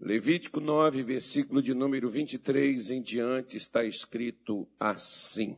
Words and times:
Levítico 0.00 0.60
9, 0.60 1.02
versículo 1.02 1.60
de 1.60 1.74
número 1.74 2.08
23 2.08 2.90
em 2.90 3.02
diante, 3.02 3.56
está 3.56 3.84
escrito 3.84 4.68
assim: 4.78 5.56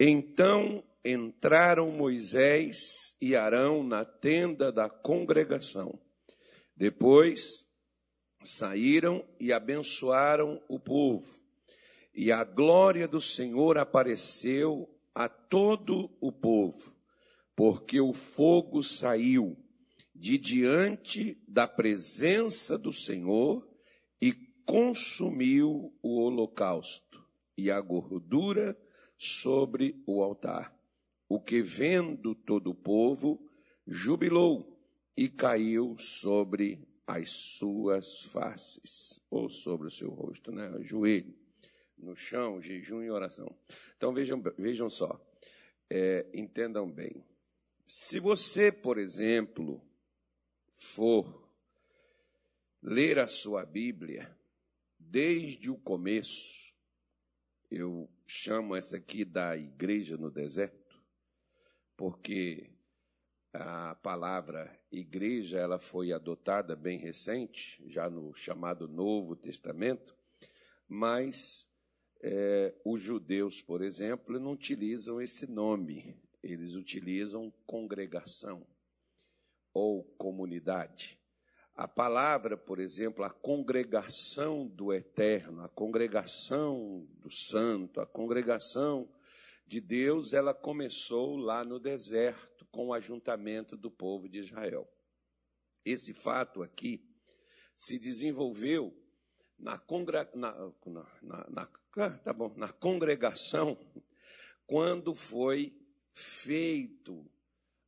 Então 0.00 0.82
entraram 1.04 1.92
Moisés 1.92 3.14
e 3.20 3.36
Arão 3.36 3.84
na 3.84 4.04
tenda 4.04 4.72
da 4.72 4.90
congregação. 4.90 5.96
Depois 6.74 7.64
saíram 8.42 9.24
e 9.38 9.52
abençoaram 9.52 10.60
o 10.68 10.80
povo. 10.80 11.32
E 12.12 12.32
a 12.32 12.42
glória 12.42 13.06
do 13.06 13.20
Senhor 13.20 13.78
apareceu 13.78 14.92
a 15.14 15.28
todo 15.28 16.10
o 16.20 16.32
povo, 16.32 16.92
porque 17.54 18.00
o 18.00 18.12
fogo 18.12 18.82
saiu 18.82 19.56
de 20.18 20.38
diante 20.38 21.38
da 21.46 21.68
presença 21.68 22.78
do 22.78 22.92
Senhor 22.92 23.68
e 24.20 24.32
consumiu 24.64 25.94
o 26.02 26.20
holocausto 26.20 27.24
e 27.56 27.70
a 27.70 27.80
gordura 27.80 28.76
sobre 29.18 30.02
o 30.06 30.22
altar. 30.22 30.74
O 31.28 31.40
que 31.40 31.62
vendo 31.62 32.34
todo 32.34 32.70
o 32.70 32.74
povo 32.74 33.46
jubilou 33.86 34.80
e 35.16 35.28
caiu 35.28 35.96
sobre 35.98 36.86
as 37.06 37.30
suas 37.30 38.22
faces, 38.24 39.20
ou 39.30 39.48
sobre 39.48 39.86
o 39.86 39.90
seu 39.90 40.10
rosto, 40.10 40.50
né? 40.50 40.68
O 40.70 40.82
joelho, 40.82 41.34
no 41.96 42.16
chão, 42.16 42.60
jejum 42.60 43.02
e 43.02 43.10
oração. 43.10 43.54
Então 43.96 44.12
vejam, 44.12 44.42
vejam 44.58 44.90
só, 44.90 45.20
é, 45.88 46.26
entendam 46.34 46.90
bem. 46.90 47.24
Se 47.86 48.18
você, 48.18 48.72
por 48.72 48.98
exemplo, 48.98 49.80
for 50.76 51.50
ler 52.82 53.18
a 53.18 53.26
sua 53.26 53.64
Bíblia 53.64 54.30
desde 54.98 55.70
o 55.70 55.76
começo, 55.76 56.74
eu 57.70 58.08
chamo 58.26 58.76
essa 58.76 58.96
aqui 58.96 59.24
da 59.24 59.56
igreja 59.56 60.16
no 60.16 60.30
deserto, 60.30 61.02
porque 61.96 62.70
a 63.52 63.94
palavra 63.96 64.78
igreja 64.92 65.58
ela 65.58 65.78
foi 65.78 66.12
adotada 66.12 66.76
bem 66.76 66.98
recente, 66.98 67.82
já 67.88 68.10
no 68.10 68.34
chamado 68.34 68.86
Novo 68.86 69.34
Testamento, 69.34 70.16
mas 70.86 71.68
é, 72.20 72.74
os 72.84 73.00
judeus, 73.00 73.62
por 73.62 73.82
exemplo, 73.82 74.38
não 74.38 74.52
utilizam 74.52 75.20
esse 75.20 75.46
nome, 75.46 76.20
eles 76.42 76.74
utilizam 76.74 77.52
congregação 77.66 78.66
ou 79.76 80.02
comunidade. 80.16 81.20
A 81.74 81.86
palavra, 81.86 82.56
por 82.56 82.80
exemplo, 82.80 83.22
a 83.22 83.28
congregação 83.28 84.66
do 84.66 84.90
eterno, 84.90 85.62
a 85.62 85.68
congregação 85.68 87.06
do 87.18 87.30
santo, 87.30 88.00
a 88.00 88.06
congregação 88.06 89.06
de 89.66 89.78
Deus, 89.78 90.32
ela 90.32 90.54
começou 90.54 91.36
lá 91.36 91.62
no 91.62 91.78
deserto 91.78 92.64
com 92.70 92.86
o 92.86 92.94
ajuntamento 92.94 93.76
do 93.76 93.90
povo 93.90 94.26
de 94.26 94.38
Israel. 94.38 94.88
Esse 95.84 96.14
fato 96.14 96.62
aqui 96.62 97.04
se 97.74 97.98
desenvolveu 97.98 98.96
na, 99.58 99.78
congra... 99.78 100.30
na, 100.34 100.72
na, 100.86 101.46
na, 101.50 101.68
ah, 101.98 102.10
tá 102.24 102.32
bom, 102.32 102.50
na 102.56 102.72
congregação 102.72 103.78
quando 104.66 105.14
foi 105.14 105.78
feito 106.14 107.30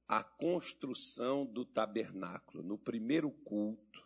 a 0.09 0.23
construção 0.23 1.45
do 1.45 1.67
tabernáculo, 1.67 2.63
no 2.63 2.79
primeiro 2.79 3.31
culto, 3.31 4.03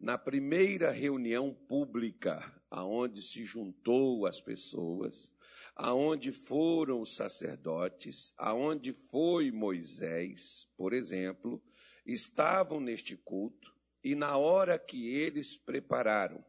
na 0.00 0.16
primeira 0.16 0.90
reunião 0.90 1.52
pública, 1.52 2.50
aonde 2.70 3.20
se 3.20 3.44
juntou 3.44 4.24
as 4.24 4.40
pessoas, 4.40 5.30
aonde 5.76 6.32
foram 6.32 7.02
os 7.02 7.14
sacerdotes, 7.14 8.32
aonde 8.38 8.94
foi 8.94 9.50
Moisés, 9.50 10.66
por 10.74 10.94
exemplo, 10.94 11.62
estavam 12.06 12.80
neste 12.80 13.14
culto 13.14 13.74
e 14.02 14.14
na 14.14 14.38
hora 14.38 14.78
que 14.78 15.08
eles 15.08 15.54
prepararam 15.54 16.42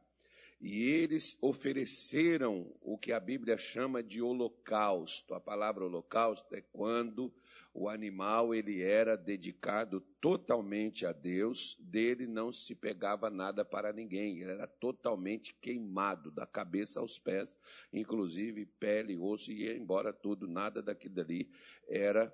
e 0.62 0.84
eles 0.84 1.38
ofereceram 1.42 2.72
o 2.80 2.98
que 2.98 3.12
a 3.12 3.20
Bíblia 3.20 3.58
chama 3.58 4.04
de 4.04 4.22
holocausto. 4.22 5.34
A 5.34 5.42
palavra 5.42 5.84
holocausto 5.84 6.56
é 6.56 6.62
quando 6.62 7.34
o 7.74 7.88
animal 7.88 8.54
ele 8.54 8.82
era 8.82 9.16
dedicado 9.16 10.02
totalmente 10.20 11.06
a 11.06 11.12
Deus, 11.12 11.78
dele 11.80 12.28
não 12.28 12.52
se 12.52 12.76
pegava 12.76 13.30
nada 13.30 13.64
para 13.64 13.94
ninguém, 13.94 14.40
ele 14.40 14.52
era 14.52 14.68
totalmente 14.68 15.54
queimado 15.56 16.30
da 16.30 16.46
cabeça 16.46 17.00
aos 17.00 17.18
pés, 17.18 17.58
inclusive 17.94 18.66
pele, 18.66 19.18
osso 19.18 19.52
e 19.52 19.64
ia 19.64 19.78
embora 19.78 20.12
tudo, 20.12 20.48
nada 20.48 20.82
daquilo 20.82 21.16
dali 21.16 21.50
era 21.88 22.34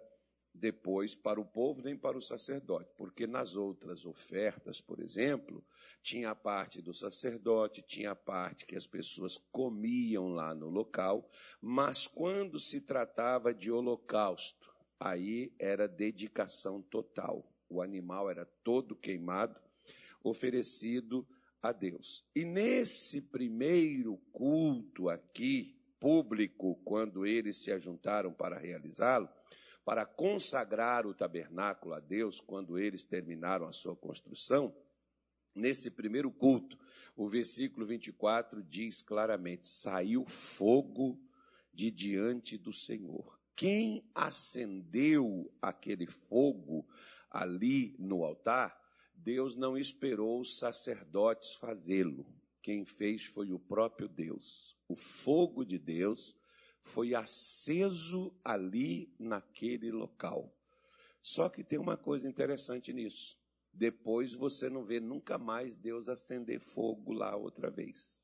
depois 0.54 1.14
para 1.14 1.40
o 1.40 1.46
povo 1.46 1.84
nem 1.84 1.96
para 1.96 2.18
o 2.18 2.22
sacerdote, 2.22 2.90
porque 2.98 3.28
nas 3.28 3.56
outras 3.56 4.06
ofertas, 4.06 4.82
por 4.82 5.00
exemplo, 5.00 5.64
tinha 6.02 6.32
a 6.32 6.36
parte 6.36 6.82
do 6.82 6.96
sacerdote, 6.96 7.84
tinha 7.84 8.12
a 8.12 8.16
parte 8.16 8.66
que 8.66 8.76
as 8.76 8.88
pessoas 8.88 9.38
comiam 9.52 10.30
lá 10.30 10.56
no 10.56 10.68
local, 10.68 11.30
mas 11.62 12.08
quando 12.08 12.60
se 12.60 12.82
tratava 12.82 13.54
de 13.54 13.72
holocausto, 13.72 14.77
aí 15.00 15.54
era 15.60 15.88
dedicação 15.88 16.82
total. 16.82 17.52
O 17.70 17.82
animal 17.82 18.30
era 18.30 18.46
todo 18.64 18.96
queimado, 18.96 19.60
oferecido 20.24 21.28
a 21.62 21.72
Deus. 21.72 22.26
E 22.36 22.46
nesse 22.46 23.22
primeiro 23.22 24.18
culto 24.32 25.10
aqui, 25.10 25.76
público, 26.00 26.76
quando 26.84 27.26
eles 27.26 27.58
se 27.58 27.72
ajuntaram 27.72 28.32
para 28.32 28.58
realizá-lo, 28.58 29.30
para 29.84 30.06
consagrar 30.06 31.06
o 31.06 31.14
tabernáculo 31.14 31.94
a 31.94 32.00
Deus, 32.00 32.40
quando 32.40 32.78
eles 32.78 33.04
terminaram 33.04 33.68
a 33.68 33.74
sua 33.74 33.96
construção, 33.96 34.76
nesse 35.56 35.90
primeiro 35.90 36.32
culto, 36.32 36.78
o 37.16 37.28
versículo 37.28 37.86
24 37.86 38.62
diz 38.64 39.02
claramente: 39.02 39.66
saiu 39.66 40.26
fogo 40.26 41.20
de 41.74 41.90
diante 41.90 42.58
do 42.58 42.74
Senhor 42.74 43.37
quem 43.58 44.08
acendeu 44.14 45.52
aquele 45.60 46.06
fogo 46.06 46.88
ali 47.28 47.96
no 47.98 48.24
altar, 48.24 48.80
Deus 49.16 49.56
não 49.56 49.76
esperou 49.76 50.40
os 50.40 50.60
sacerdotes 50.60 51.56
fazê-lo. 51.56 52.24
Quem 52.62 52.86
fez 52.86 53.26
foi 53.26 53.52
o 53.52 53.58
próprio 53.58 54.08
Deus. 54.08 54.78
O 54.88 54.96
fogo 54.96 55.66
de 55.66 55.80
Deus 55.80 56.38
foi 56.82 57.16
aceso 57.16 58.32
ali 58.46 59.12
naquele 59.18 59.92
local. 59.92 60.56
Só 61.20 61.50
que 61.50 61.64
tem 61.64 61.80
uma 61.80 61.98
coisa 61.98 62.30
interessante 62.30 62.94
nisso. 62.94 63.40
Depois 63.74 64.36
você 64.36 64.70
não 64.70 64.86
vê 64.86 65.00
nunca 65.00 65.40
mais 65.40 65.76
Deus 65.76 66.08
acender 66.08 66.60
fogo 66.60 67.12
lá 67.12 67.36
outra 67.36 67.72
vez. 67.72 68.24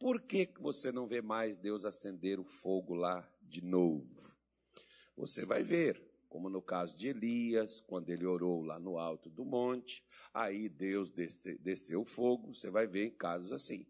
Por 0.00 0.20
que, 0.20 0.52
você 0.58 0.90
não 0.90 1.06
vê 1.06 1.22
mais 1.22 1.56
Deus 1.56 1.84
acender 1.84 2.40
o 2.40 2.44
fogo 2.44 2.94
lá 2.94 3.30
de 3.48 3.62
novo? 3.62 4.08
Você 5.16 5.44
vai 5.44 5.62
ver, 5.62 6.02
como 6.28 6.50
no 6.50 6.60
caso 6.60 6.96
de 6.96 7.08
Elias, 7.08 7.80
quando 7.80 8.10
ele 8.10 8.26
orou 8.26 8.62
lá 8.62 8.78
no 8.78 8.98
alto 8.98 9.30
do 9.30 9.44
monte, 9.44 10.04
aí 10.32 10.68
Deus 10.68 11.10
desce, 11.12 11.56
desceu 11.58 12.04
fogo, 12.04 12.54
você 12.54 12.70
vai 12.70 12.86
ver 12.86 13.06
em 13.06 13.10
casos 13.10 13.52
assim. 13.52 13.86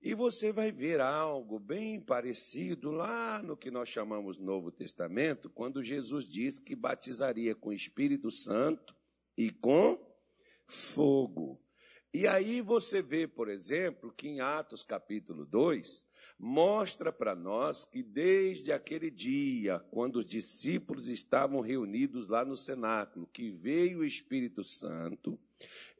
E 0.00 0.14
você 0.14 0.50
vai 0.50 0.72
ver 0.72 1.00
algo 1.00 1.60
bem 1.60 2.00
parecido 2.00 2.90
lá 2.90 3.40
no 3.40 3.56
que 3.56 3.70
nós 3.70 3.88
chamamos 3.88 4.36
Novo 4.36 4.72
Testamento, 4.72 5.48
quando 5.48 5.82
Jesus 5.82 6.26
diz 6.26 6.58
que 6.58 6.74
batizaria 6.74 7.54
com 7.54 7.72
Espírito 7.72 8.30
Santo 8.30 8.96
e 9.36 9.50
com 9.50 9.96
fogo. 10.66 11.62
E 12.12 12.26
aí 12.26 12.60
você 12.60 13.00
vê, 13.00 13.28
por 13.28 13.48
exemplo, 13.48 14.12
que 14.12 14.28
em 14.28 14.40
Atos 14.40 14.82
capítulo 14.82 15.46
2, 15.46 16.04
mostra 16.38 17.12
para 17.12 17.34
nós 17.34 17.84
que 17.84 18.02
desde 18.02 18.72
aquele 18.72 19.10
dia, 19.10 19.78
quando 19.90 20.16
os 20.16 20.26
discípulos 20.26 21.08
estavam 21.08 21.60
reunidos 21.60 22.28
lá 22.28 22.44
no 22.44 22.56
cenáculo, 22.56 23.28
que 23.32 23.50
veio 23.50 24.00
o 24.00 24.04
Espírito 24.04 24.64
Santo 24.64 25.38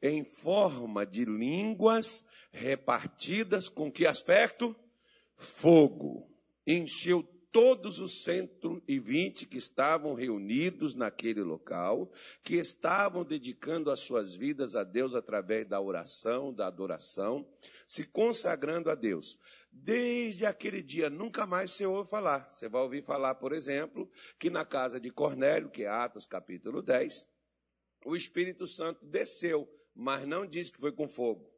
em 0.01 0.23
forma 0.23 1.05
de 1.05 1.25
línguas 1.25 2.25
repartidas 2.51 3.69
com 3.69 3.91
que 3.91 4.05
aspecto? 4.05 4.75
Fogo. 5.35 6.29
Encheu 6.65 7.23
todos 7.53 7.99
os 7.99 8.23
120 8.23 9.45
que 9.45 9.59
estavam 9.59 10.15
reunidos 10.15 10.95
naquele 10.95 11.41
local, 11.41 12.11
que 12.43 12.55
estavam 12.55 13.23
dedicando 13.23 13.91
as 13.91 13.99
suas 13.99 14.35
vidas 14.35 14.75
a 14.75 14.83
Deus 14.83 15.13
através 15.13 15.67
da 15.67 15.79
oração, 15.79 16.51
da 16.51 16.65
adoração, 16.65 17.47
se 17.87 18.05
consagrando 18.05 18.89
a 18.89 18.95
Deus. 18.95 19.37
Desde 19.75 20.45
aquele 20.45 20.83
dia, 20.83 21.09
nunca 21.09 21.47
mais 21.47 21.71
se 21.71 21.83
ouve 21.83 22.07
falar. 22.07 22.47
Você 22.51 22.69
vai 22.69 22.81
ouvir 22.83 23.03
falar, 23.03 23.35
por 23.35 23.51
exemplo, 23.51 24.09
que 24.39 24.49
na 24.49 24.63
casa 24.63 24.99
de 24.99 25.09
Cornélio, 25.09 25.69
que 25.69 25.83
é 25.83 25.87
Atos 25.87 26.27
capítulo 26.27 26.81
10, 26.81 27.27
o 28.05 28.15
Espírito 28.15 28.67
Santo 28.67 29.03
desceu, 29.03 29.67
mas 29.93 30.27
não 30.27 30.45
diz 30.45 30.69
que 30.69 30.79
foi 30.79 30.91
com 30.91 31.07
fogo. 31.07 31.51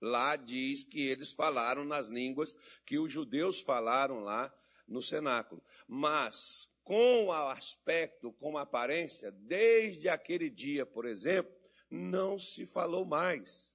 Lá 0.00 0.34
diz 0.34 0.82
que 0.82 1.06
eles 1.06 1.30
falaram 1.30 1.84
nas 1.84 2.08
línguas 2.08 2.56
que 2.86 2.98
os 2.98 3.12
judeus 3.12 3.60
falaram 3.60 4.20
lá 4.20 4.52
no 4.88 5.02
cenáculo. 5.02 5.62
Mas, 5.86 6.66
com 6.82 7.26
o 7.26 7.32
aspecto, 7.32 8.32
com 8.32 8.56
a 8.56 8.62
aparência, 8.62 9.30
desde 9.30 10.08
aquele 10.08 10.48
dia, 10.48 10.86
por 10.86 11.04
exemplo, 11.04 11.54
não 11.90 12.38
se 12.38 12.66
falou 12.66 13.04
mais. 13.04 13.71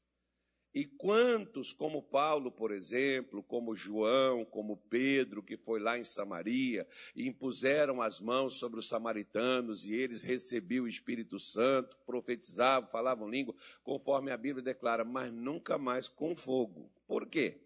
E 0.77 0.85
quantos, 0.85 1.73
como 1.73 2.03
Paulo, 2.03 2.51
por 2.51 2.71
exemplo, 2.71 3.41
como 3.41 3.75
João, 3.75 4.45
como 4.45 4.77
Pedro, 4.77 5.41
que 5.41 5.57
foi 5.57 5.79
lá 5.79 5.97
em 5.97 6.03
Samaria 6.03 6.87
e 7.15 7.27
impuseram 7.27 7.99
as 7.99 8.19
mãos 8.19 8.59
sobre 8.59 8.79
os 8.79 8.87
samaritanos 8.87 9.85
e 9.85 9.93
eles 9.95 10.21
recebiam 10.21 10.85
o 10.85 10.87
Espírito 10.87 11.39
Santo, 11.39 11.97
profetizavam, 12.05 12.87
falavam 12.91 13.27
língua, 13.27 13.55
conforme 13.81 14.29
a 14.29 14.37
Bíblia 14.37 14.63
declara, 14.63 15.03
mas 15.03 15.33
nunca 15.33 15.79
mais 15.79 16.07
com 16.07 16.35
fogo. 16.35 16.91
Por 17.07 17.25
quê? 17.25 17.59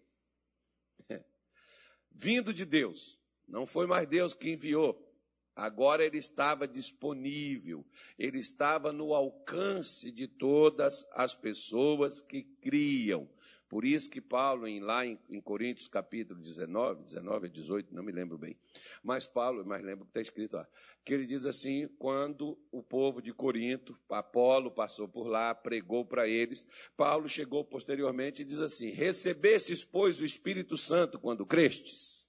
Vindo 2.10 2.54
de 2.54 2.64
Deus, 2.64 3.20
não 3.46 3.66
foi 3.66 3.86
mais 3.86 4.08
Deus 4.08 4.32
que 4.32 4.52
enviou, 4.52 5.11
Agora 5.54 6.04
ele 6.04 6.18
estava 6.18 6.66
disponível, 6.66 7.84
ele 8.18 8.38
estava 8.38 8.92
no 8.92 9.14
alcance 9.14 10.10
de 10.10 10.26
todas 10.26 11.06
as 11.12 11.34
pessoas 11.34 12.20
que 12.20 12.42
criam. 12.42 13.28
Por 13.72 13.86
isso 13.86 14.10
que 14.10 14.20
Paulo, 14.20 14.68
em, 14.68 14.80
lá 14.80 15.06
em, 15.06 15.18
em, 15.30 15.40
Coríntios 15.40 15.88
capítulo 15.88 16.38
19, 16.38 17.04
19 17.04 17.46
a 17.46 17.50
18, 17.50 17.94
não 17.94 18.02
me 18.02 18.12
lembro 18.12 18.36
bem, 18.36 18.54
mas 19.02 19.26
Paulo, 19.26 19.64
mas 19.64 19.82
lembro 19.82 20.04
que 20.04 20.10
está 20.10 20.20
escrito 20.20 20.56
lá, 20.56 20.68
que 21.02 21.14
ele 21.14 21.24
diz 21.24 21.46
assim, 21.46 21.88
quando 21.98 22.58
o 22.70 22.82
povo 22.82 23.22
de 23.22 23.32
Corinto, 23.32 23.98
Apolo 24.10 24.70
passou 24.70 25.08
por 25.08 25.26
lá, 25.26 25.54
pregou 25.54 26.04
para 26.04 26.28
eles, 26.28 26.66
Paulo 26.98 27.26
chegou 27.30 27.64
posteriormente 27.64 28.42
e 28.42 28.44
diz 28.44 28.58
assim, 28.58 28.90
recebestes, 28.90 29.86
pois, 29.86 30.20
o 30.20 30.24
Espírito 30.26 30.76
Santo 30.76 31.18
quando 31.18 31.46
crestes? 31.46 32.28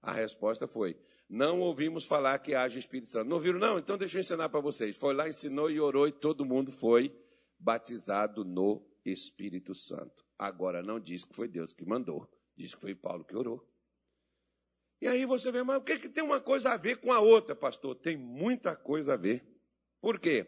A 0.00 0.12
resposta 0.12 0.66
foi, 0.66 0.96
não 1.28 1.60
ouvimos 1.60 2.06
falar 2.06 2.38
que 2.38 2.54
haja 2.54 2.78
Espírito 2.78 3.10
Santo. 3.10 3.28
Não 3.28 3.36
ouviram? 3.36 3.58
Não? 3.58 3.78
Então 3.78 3.98
deixa 3.98 4.16
eu 4.16 4.20
ensinar 4.20 4.48
para 4.48 4.60
vocês. 4.60 4.96
Foi 4.96 5.12
lá, 5.12 5.28
ensinou 5.28 5.70
e 5.70 5.78
orou 5.78 6.08
e 6.08 6.12
todo 6.12 6.44
mundo 6.44 6.72
foi 6.72 7.14
batizado 7.58 8.44
no 8.44 8.82
Espírito 9.04 9.74
Santo. 9.74 10.24
Agora 10.38 10.82
não 10.82 10.98
diz 10.98 11.24
que 11.24 11.34
foi 11.34 11.48
Deus 11.48 11.72
que 11.72 11.84
mandou, 11.84 12.30
diz 12.56 12.74
que 12.74 12.80
foi 12.80 12.94
Paulo 12.94 13.24
que 13.24 13.36
orou. 13.36 13.68
E 15.00 15.06
aí 15.06 15.26
você 15.26 15.52
vê, 15.52 15.62
mas 15.62 15.76
o 15.76 15.82
que, 15.82 15.98
que 15.98 16.08
tem 16.08 16.24
uma 16.24 16.40
coisa 16.40 16.70
a 16.70 16.76
ver 16.76 16.96
com 16.96 17.12
a 17.12 17.20
outra, 17.20 17.54
pastor? 17.54 17.94
Tem 17.94 18.16
muita 18.16 18.74
coisa 18.74 19.14
a 19.14 19.16
ver. 19.16 19.44
Por 20.00 20.18
quê? 20.18 20.46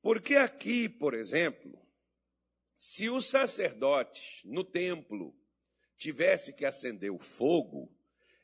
Porque 0.00 0.36
aqui, 0.36 0.88
por 0.88 1.14
exemplo, 1.14 1.78
se 2.76 3.10
os 3.10 3.26
sacerdotes 3.26 4.42
no 4.44 4.62
templo 4.62 5.34
tivesse 5.96 6.52
que 6.54 6.64
acender 6.64 7.10
o 7.10 7.18
fogo, 7.18 7.95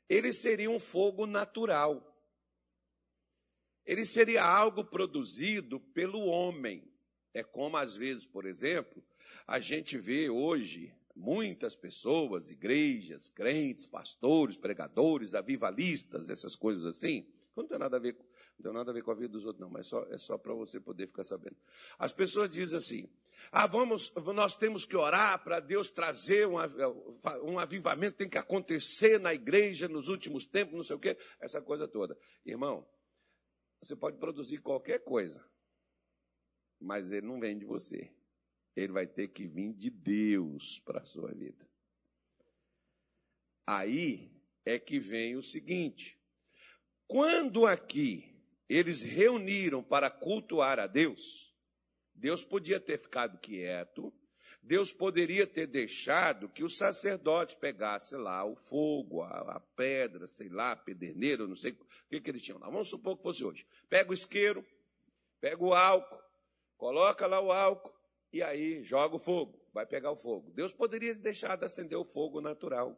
ele 0.09 0.33
seria 0.33 0.71
um 0.71 0.79
fogo 0.79 1.27
natural. 1.27 2.09
Ele 3.85 4.05
seria 4.05 4.45
algo 4.45 4.85
produzido 4.85 5.81
pelo 5.81 6.21
homem. 6.27 6.89
É 7.35 7.43
como, 7.43 7.77
às 7.77 7.97
vezes, 7.97 8.25
por 8.25 8.47
exemplo, 8.47 9.03
a 9.47 9.59
gente 9.59 9.99
vê 9.99 10.29
hoje 10.29 10.95
muitas 11.15 11.75
pessoas, 11.75 12.51
igrejas, 12.51 13.29
crentes, 13.29 13.87
pastores, 13.87 14.57
pregadores, 14.57 15.35
avivalistas, 15.35 16.31
essas 16.31 16.55
coisas 16.55 16.85
assim. 16.85 17.27
Não 17.57 17.67
tem 17.67 17.79
nada 17.79 17.97
a 17.97 18.01
ver, 18.01 18.17
não 18.59 18.65
tem 18.65 18.73
nada 18.73 18.91
a 18.91 18.95
ver 18.95 19.03
com 19.03 19.11
a 19.11 19.15
vida 19.15 19.29
dos 19.29 19.45
outros, 19.45 19.61
não, 19.61 19.71
mas 19.71 19.87
só, 19.87 20.05
é 20.11 20.19
só 20.19 20.39
para 20.39 20.55
você 20.55 20.81
poder 20.81 21.07
ficar 21.07 21.25
sabendo. 21.25 21.57
As 21.99 22.13
pessoas 22.13 22.49
dizem 22.49 22.79
assim: 22.79 23.09
ah, 23.51 23.67
vamos, 23.67 24.13
nós 24.35 24.57
temos 24.57 24.85
que 24.85 24.97
orar 24.97 25.43
para 25.43 25.61
Deus 25.61 25.91
trazer 25.91 26.47
um, 26.47 26.57
um 27.43 27.59
avivamento, 27.59 28.17
tem 28.17 28.29
que 28.29 28.39
acontecer 28.39 29.19
na 29.19 29.35
igreja 29.35 29.89
nos 29.89 30.09
últimos 30.09 30.47
tempos, 30.47 30.75
não 30.75 30.83
sei 30.83 30.97
o 30.97 31.01
quê, 31.01 31.17
essa 31.41 31.61
coisa 31.61 31.89
toda. 31.89 32.17
Irmão, 32.45 32.87
você 33.81 33.97
pode 33.97 34.19
produzir 34.19 34.59
qualquer 34.59 35.01
coisa, 35.01 35.45
mas 36.81 37.11
ele 37.11 37.27
não 37.27 37.41
vem 37.41 37.59
de 37.59 37.65
você. 37.65 38.13
Ele 38.75 38.93
vai 38.93 39.07
ter 39.07 39.29
que 39.29 39.47
vir 39.47 39.75
de 39.75 39.91
Deus 39.91 40.81
para 40.85 41.01
a 41.01 41.05
sua 41.05 41.33
vida. 41.33 41.69
Aí 43.67 44.33
é 44.65 44.79
que 44.79 44.99
vem 44.99 45.37
o 45.37 45.43
seguinte: 45.43 46.19
quando 47.07 47.67
aqui 47.67 48.33
eles 48.69 49.03
reuniram 49.03 49.83
para 49.83 50.11
cultuar 50.11 50.79
a 50.79 50.87
Deus, 50.87 51.52
Deus 52.15 52.45
podia 52.45 52.79
ter 52.79 52.99
ficado 52.99 53.39
quieto, 53.39 54.13
Deus 54.63 54.93
poderia 54.93 55.45
ter 55.45 55.67
deixado 55.67 56.49
que 56.49 56.63
os 56.63 56.77
sacerdotes 56.77 57.57
pegassem 57.57 58.17
lá 58.17 58.45
o 58.45 58.55
fogo, 58.55 59.23
a, 59.23 59.57
a 59.57 59.61
pedra, 59.61 60.29
sei 60.29 60.49
lá, 60.49 60.71
a 60.71 60.77
pederneira, 60.77 61.47
não 61.49 61.57
sei 61.57 61.73
o 61.73 61.77
que, 62.09 62.21
que 62.21 62.31
eles 62.31 62.45
tinham 62.45 62.61
lá. 62.61 62.71
Vamos 62.71 62.89
supor 62.89 63.17
que 63.17 63.25
fosse 63.25 63.45
hoje. 63.45 63.67
Pega 63.91 64.11
o 64.11 64.15
isqueiro, 64.15 64.65
pega 65.41 65.63
o 65.65 65.75
álcool, 65.75 66.23
coloca 66.77 67.27
lá 67.27 67.41
o 67.41 67.51
álcool 67.51 67.93
e 68.33 68.41
aí 68.41 68.85
joga 68.85 69.17
o 69.17 69.19
fogo, 69.19 69.61
vai 69.73 69.85
pegar 69.85 70.13
o 70.13 70.17
fogo. 70.17 70.53
Deus 70.53 70.73
poderia 70.73 71.13
deixar 71.15 71.57
de 71.57 71.65
acender 71.65 71.99
o 71.99 72.05
fogo 72.05 72.41
natural. 72.41 72.97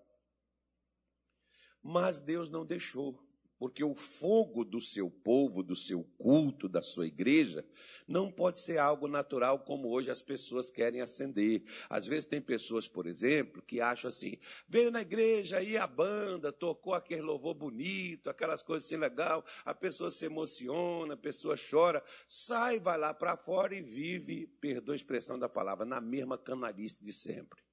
Mas 1.82 2.20
Deus 2.20 2.50
não 2.50 2.64
deixou. 2.64 3.18
Porque 3.64 3.82
o 3.82 3.94
fogo 3.94 4.62
do 4.62 4.78
seu 4.78 5.10
povo, 5.10 5.62
do 5.62 5.74
seu 5.74 6.04
culto, 6.18 6.68
da 6.68 6.82
sua 6.82 7.06
igreja, 7.06 7.64
não 8.06 8.30
pode 8.30 8.60
ser 8.60 8.76
algo 8.76 9.08
natural 9.08 9.58
como 9.60 9.88
hoje 9.88 10.10
as 10.10 10.20
pessoas 10.20 10.70
querem 10.70 11.00
acender. 11.00 11.62
Às 11.88 12.06
vezes 12.06 12.26
tem 12.26 12.42
pessoas, 12.42 12.86
por 12.86 13.06
exemplo, 13.06 13.62
que 13.62 13.80
acham 13.80 14.10
assim: 14.10 14.36
veio 14.68 14.90
na 14.90 15.00
igreja 15.00 15.56
aí 15.56 15.78
a 15.78 15.86
banda, 15.86 16.52
tocou 16.52 16.92
aquele 16.92 17.22
louvor 17.22 17.54
bonito, 17.54 18.28
aquelas 18.28 18.62
coisas 18.62 18.84
assim 18.84 18.98
legal, 18.98 19.42
a 19.64 19.72
pessoa 19.72 20.10
se 20.10 20.26
emociona, 20.26 21.14
a 21.14 21.16
pessoa 21.16 21.56
chora, 21.56 22.04
sai, 22.26 22.78
vai 22.78 22.98
lá 22.98 23.14
para 23.14 23.34
fora 23.34 23.74
e 23.74 23.80
vive, 23.80 24.46
perdoa 24.60 24.94
a 24.94 24.96
expressão 24.96 25.38
da 25.38 25.48
palavra, 25.48 25.86
na 25.86 26.02
mesma 26.02 26.36
canalice 26.36 27.02
de 27.02 27.14
sempre 27.14 27.63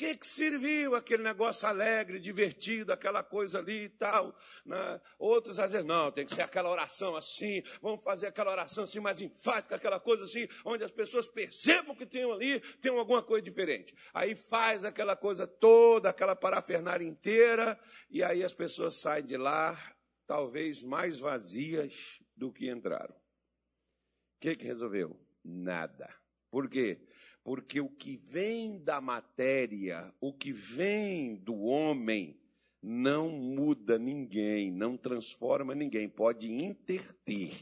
que, 0.00 0.16
que 0.16 0.26
serviu 0.26 0.94
aquele 0.94 1.22
negócio 1.22 1.68
alegre, 1.68 2.18
divertido, 2.18 2.90
aquela 2.90 3.22
coisa 3.22 3.58
ali 3.58 3.84
e 3.84 3.88
tal? 3.90 4.34
Né? 4.64 4.98
Outros 5.18 5.58
às 5.58 5.72
vezes, 5.72 5.86
não, 5.86 6.10
tem 6.10 6.24
que 6.24 6.34
ser 6.34 6.40
aquela 6.40 6.70
oração 6.70 7.14
assim, 7.14 7.62
vamos 7.82 8.02
fazer 8.02 8.28
aquela 8.28 8.50
oração 8.50 8.84
assim 8.84 8.98
mais 8.98 9.20
enfática, 9.20 9.76
aquela 9.76 10.00
coisa 10.00 10.24
assim, 10.24 10.48
onde 10.64 10.82
as 10.82 10.90
pessoas 10.90 11.28
percebam 11.28 11.94
que 11.94 12.06
tem 12.06 12.24
ali, 12.32 12.60
tem 12.80 12.90
alguma 12.90 13.22
coisa 13.22 13.44
diferente. 13.44 13.94
Aí 14.14 14.34
faz 14.34 14.86
aquela 14.86 15.14
coisa 15.14 15.46
toda, 15.46 16.08
aquela 16.08 16.34
parafernália 16.34 17.06
inteira, 17.06 17.78
e 18.08 18.22
aí 18.22 18.42
as 18.42 18.54
pessoas 18.54 18.94
saem 19.02 19.26
de 19.26 19.36
lá, 19.36 19.78
talvez 20.26 20.82
mais 20.82 21.18
vazias 21.18 22.18
do 22.34 22.50
que 22.50 22.70
entraram. 22.70 23.14
O 23.14 24.40
que, 24.40 24.56
que 24.56 24.64
resolveu? 24.64 25.20
Nada. 25.44 26.08
Por 26.50 26.70
quê? 26.70 27.06
Porque 27.50 27.80
o 27.80 27.88
que 27.88 28.16
vem 28.16 28.78
da 28.78 29.00
matéria, 29.00 30.14
o 30.20 30.32
que 30.32 30.52
vem 30.52 31.34
do 31.34 31.62
homem, 31.62 32.40
não 32.80 33.28
muda 33.28 33.98
ninguém, 33.98 34.70
não 34.70 34.96
transforma 34.96 35.74
ninguém, 35.74 36.08
pode 36.08 36.48
interter. 36.48 37.52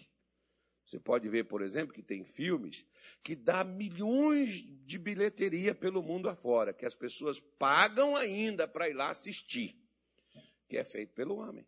Você 0.84 1.00
pode 1.00 1.26
ver, 1.30 1.44
por 1.44 1.62
exemplo, 1.62 1.94
que 1.94 2.02
tem 2.02 2.22
filmes 2.22 2.84
que 3.24 3.34
dá 3.34 3.64
milhões 3.64 4.62
de 4.84 4.98
bilheteria 4.98 5.74
pelo 5.74 6.02
mundo 6.02 6.28
afora, 6.28 6.74
que 6.74 6.84
as 6.84 6.94
pessoas 6.94 7.40
pagam 7.40 8.14
ainda 8.14 8.68
para 8.68 8.90
ir 8.90 8.92
lá 8.92 9.08
assistir, 9.08 9.74
que 10.68 10.76
é 10.76 10.84
feito 10.84 11.14
pelo 11.14 11.36
homem. 11.36 11.66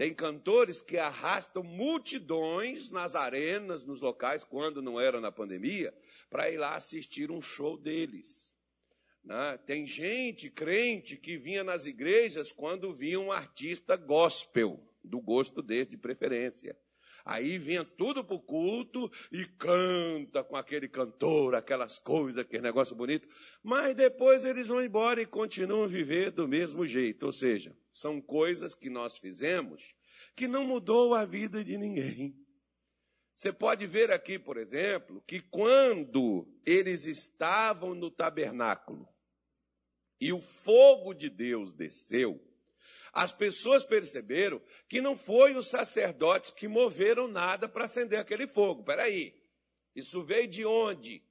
Tem 0.00 0.14
cantores 0.14 0.80
que 0.80 0.96
arrastam 0.96 1.62
multidões 1.62 2.90
nas 2.90 3.14
arenas, 3.14 3.84
nos 3.84 4.00
locais, 4.00 4.42
quando 4.42 4.80
não 4.80 4.98
era 4.98 5.20
na 5.20 5.30
pandemia, 5.30 5.92
para 6.30 6.50
ir 6.50 6.56
lá 6.56 6.74
assistir 6.74 7.30
um 7.30 7.42
show 7.42 7.76
deles. 7.76 8.50
Né? 9.22 9.58
Tem 9.66 9.84
gente, 9.84 10.48
crente, 10.48 11.18
que 11.18 11.36
vinha 11.36 11.62
nas 11.62 11.84
igrejas 11.84 12.50
quando 12.50 12.94
via 12.94 13.20
um 13.20 13.30
artista 13.30 13.94
gospel, 13.94 14.80
do 15.04 15.20
gosto 15.20 15.60
dele, 15.60 15.90
de 15.90 15.98
preferência. 15.98 16.74
Aí 17.24 17.58
vinha 17.58 17.84
tudo 17.84 18.24
para 18.24 18.36
o 18.36 18.40
culto 18.40 19.10
e 19.30 19.44
canta 19.44 20.42
com 20.42 20.56
aquele 20.56 20.88
cantor, 20.88 21.54
aquelas 21.54 21.98
coisas, 21.98 22.38
aquele 22.38 22.62
negócio 22.62 22.94
bonito. 22.96 23.28
Mas 23.62 23.94
depois 23.94 24.44
eles 24.44 24.68
vão 24.68 24.82
embora 24.82 25.20
e 25.20 25.26
continuam 25.26 25.84
a 25.84 25.88
viver 25.88 26.30
do 26.30 26.48
mesmo 26.48 26.86
jeito. 26.86 27.26
Ou 27.26 27.32
seja, 27.32 27.76
são 27.92 28.20
coisas 28.20 28.74
que 28.74 28.90
nós 28.90 29.18
fizemos 29.18 29.94
que 30.36 30.48
não 30.48 30.64
mudou 30.64 31.14
a 31.14 31.24
vida 31.24 31.64
de 31.64 31.76
ninguém. 31.76 32.36
Você 33.34 33.52
pode 33.52 33.86
ver 33.86 34.10
aqui, 34.10 34.38
por 34.38 34.58
exemplo, 34.58 35.22
que 35.26 35.40
quando 35.40 36.46
eles 36.64 37.06
estavam 37.06 37.94
no 37.94 38.10
tabernáculo 38.10 39.08
e 40.20 40.30
o 40.32 40.40
fogo 40.40 41.14
de 41.14 41.30
Deus 41.30 41.72
desceu, 41.72 42.38
as 43.12 43.32
pessoas 43.32 43.84
perceberam 43.84 44.60
que 44.88 45.00
não 45.00 45.16
foi 45.16 45.56
os 45.56 45.68
sacerdotes 45.68 46.50
que 46.50 46.68
moveram 46.68 47.26
nada 47.26 47.68
para 47.68 47.84
acender 47.84 48.18
aquele 48.18 48.46
fogo. 48.46 48.84
Peraí, 48.84 49.34
isso 49.94 50.22
veio 50.22 50.48
de 50.48 50.64
onde? 50.64 51.22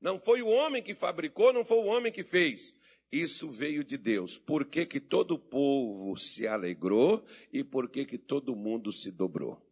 Não 0.00 0.18
foi 0.18 0.42
o 0.42 0.48
homem 0.48 0.82
que 0.82 0.94
fabricou, 0.94 1.52
não 1.52 1.64
foi 1.64 1.78
o 1.78 1.86
homem 1.86 2.12
que 2.12 2.24
fez. 2.24 2.74
Isso 3.10 3.50
veio 3.50 3.84
de 3.84 3.96
Deus. 3.96 4.36
Por 4.36 4.64
que, 4.64 4.84
que 4.84 5.00
todo 5.00 5.32
o 5.32 5.38
povo 5.38 6.16
se 6.16 6.46
alegrou 6.46 7.24
e 7.52 7.62
por 7.62 7.88
que, 7.88 8.04
que 8.04 8.18
todo 8.18 8.56
mundo 8.56 8.92
se 8.92 9.10
dobrou? 9.10 9.62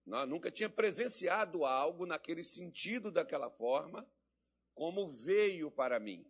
nunca 0.06 0.52
tinha 0.52 0.70
presenciado 0.70 1.66
algo 1.66 2.06
naquele 2.06 2.44
sentido, 2.44 3.12
daquela 3.12 3.50
forma, 3.50 4.06
como 4.76 5.10
veio 5.10 5.72
para 5.72 6.00
mim. 6.00 6.26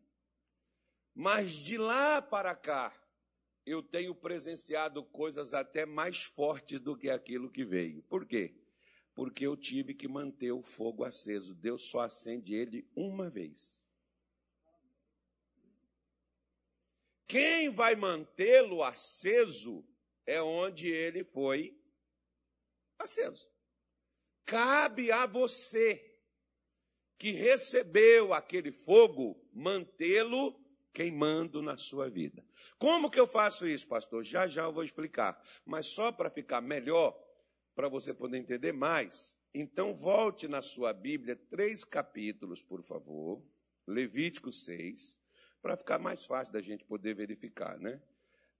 Mas 1.14 1.52
de 1.52 1.78
lá 1.78 2.22
para 2.22 2.56
cá, 2.56 2.94
eu 3.66 3.82
tenho 3.82 4.14
presenciado 4.14 5.04
coisas 5.04 5.54
até 5.54 5.86
mais 5.86 6.24
fortes 6.24 6.80
do 6.80 6.98
que 6.98 7.10
aquilo 7.10 7.50
que 7.50 7.64
veio. 7.64 8.02
Por 8.04 8.26
quê? 8.26 8.54
Porque 9.16 9.46
eu 9.46 9.56
tive 9.56 9.94
que 9.94 10.08
manter 10.08 10.52
o 10.52 10.62
fogo 10.62 11.04
aceso. 11.04 11.54
Deus 11.54 11.84
só 11.84 12.02
acende 12.02 12.56
ele 12.56 12.88
uma 12.96 13.30
vez. 13.30 13.82
Quem 17.28 17.70
vai 17.70 17.96
mantê-lo 17.96 18.84
aceso 18.84 19.84
é 20.26 20.42
onde 20.42 20.90
ele 20.90 21.24
foi 21.24 21.78
aceso. 23.00 23.48
Cabe 24.46 25.12
a 25.12 25.26
você 25.26 26.14
que 27.18 27.32
recebeu 27.32 28.34
aquele 28.34 28.72
fogo 28.72 29.42
mantê-lo 29.54 30.63
queimando 30.94 31.62
na 31.62 31.78
sua 31.78 32.10
vida. 32.10 32.46
Como 32.78 33.10
que 33.10 33.20
eu 33.20 33.28
faço 33.28 33.68
isso, 33.68 33.88
pastor? 33.88 34.24
Já 34.24 34.48
já 34.48 34.64
eu 34.64 34.72
vou 34.72 34.84
explicar. 34.84 35.42
Mas 35.66 35.88
só 35.88 36.12
para 36.12 36.30
ficar 36.30 36.62
melhor, 36.62 37.18
para 37.76 37.90
você 37.90 38.14
poder 38.14 38.38
entender 38.38 38.72
mais, 38.72 39.38
então 39.54 39.94
volte 39.94 40.48
na 40.48 40.62
sua 40.62 40.94
Bíblia 40.94 41.36
três 41.50 41.84
capítulos, 41.84 42.62
por 42.62 42.84
favor. 42.84 43.44
Levítico 43.86 44.52
6, 44.52 45.20
para 45.62 45.76
ficar 45.76 46.00
mais 46.00 46.26
fácil 46.26 46.54
da 46.54 46.62
gente 46.62 46.86
poder 46.86 47.14
verificar, 47.14 47.78
né? 47.80 48.00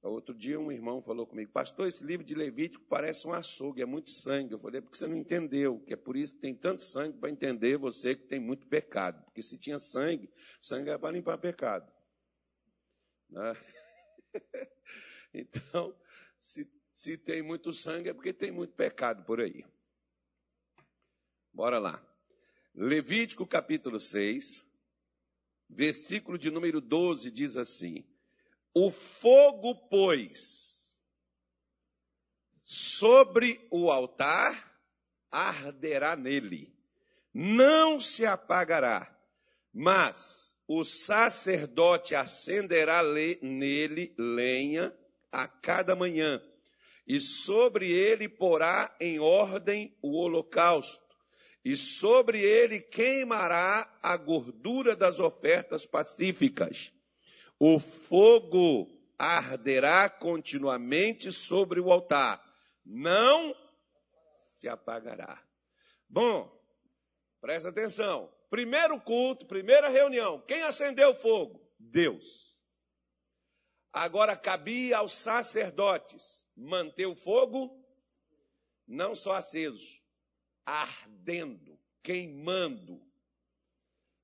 Outro 0.02 0.36
dia 0.36 0.60
um 0.60 0.70
irmão 0.70 1.02
falou 1.02 1.26
comigo, 1.26 1.50
pastor, 1.50 1.88
esse 1.88 2.04
livro 2.04 2.26
de 2.26 2.36
Levítico 2.36 2.84
parece 2.90 3.26
um 3.26 3.32
açougue, 3.32 3.82
é 3.82 3.86
muito 3.86 4.12
sangue. 4.12 4.52
Eu 4.52 4.60
falei, 4.60 4.80
é 4.80 4.82
porque 4.82 4.98
você 4.98 5.08
não 5.08 5.16
entendeu, 5.16 5.80
que 5.80 5.94
é 5.94 5.96
por 5.96 6.18
isso 6.18 6.36
que 6.36 6.42
tem 6.42 6.54
tanto 6.54 6.84
sangue 6.84 7.18
para 7.18 7.30
entender 7.30 7.78
você 7.78 8.14
que 8.14 8.26
tem 8.26 8.38
muito 8.38 8.68
pecado. 8.68 9.24
Porque 9.24 9.42
se 9.42 9.58
tinha 9.58 9.80
sangue, 9.80 10.30
sangue 10.60 10.90
era 10.90 11.00
para 11.00 11.12
limpar 11.12 11.38
pecado. 11.38 11.90
Né? 13.34 13.54
Então, 15.36 15.96
se, 16.38 16.72
se 16.94 17.18
tem 17.18 17.42
muito 17.42 17.74
sangue 17.74 18.10
é 18.10 18.14
porque 18.14 18.32
tem 18.32 18.52
muito 18.52 18.72
pecado 18.76 19.24
por 19.24 19.42
aí. 19.42 19.66
Bora 21.52 21.80
lá. 21.80 22.00
Levítico 22.76 23.48
capítulo 23.48 24.00
6, 24.00 24.64
versículo 25.68 26.38
de 26.38 26.52
número 26.52 26.80
12 26.80 27.32
diz 27.32 27.58
assim: 27.58 28.06
o 28.76 28.92
fogo, 28.92 29.76
pois, 29.90 31.00
sobre 32.64 33.68
o 33.72 33.92
altar 33.92 34.80
arderá 35.32 36.16
nele, 36.16 36.72
não 37.34 38.00
se 38.00 38.24
apagará, 38.24 39.20
mas 39.74 40.53
o 40.68 40.84
sacerdote 40.84 42.16
acenderá 42.16 43.02
nele 43.42 44.14
lenha 44.18 44.96
a 45.32 45.48
cada 45.48 45.96
manhã, 45.96 46.42
e 47.06 47.20
sobre 47.20 47.92
ele 47.92 48.30
porá 48.30 48.96
em 49.00 49.20
ordem 49.20 49.98
o 50.02 50.18
holocausto, 50.18 51.04
e 51.66 51.76
sobre 51.76 52.42
ele 52.42 52.80
queimará 52.80 53.98
a 54.02 54.16
gordura 54.18 54.96
das 54.96 55.20
ofertas 55.20 55.86
pacíficas 55.86 56.94
o 57.66 57.80
fogo 57.80 58.90
arderá 59.18 60.10
continuamente 60.10 61.32
sobre 61.32 61.80
o 61.80 61.94
altar, 61.94 62.44
não 62.86 63.56
se 64.36 64.68
apagará. 64.68 65.42
Bom, 66.10 66.52
presta 67.40 67.70
atenção. 67.70 68.30
Primeiro 68.54 69.02
culto, 69.02 69.48
primeira 69.48 69.90
reunião. 69.90 70.40
Quem 70.42 70.62
acendeu 70.62 71.10
o 71.10 71.16
fogo? 71.16 71.60
Deus. 71.80 72.56
Agora 73.92 74.38
cabia 74.38 75.00
aos 75.00 75.14
sacerdotes 75.14 76.48
manter 76.56 77.08
o 77.08 77.16
fogo 77.16 77.84
não 78.86 79.16
só 79.16 79.32
aceso, 79.34 80.00
ardendo, 80.64 81.80
queimando. 82.04 83.02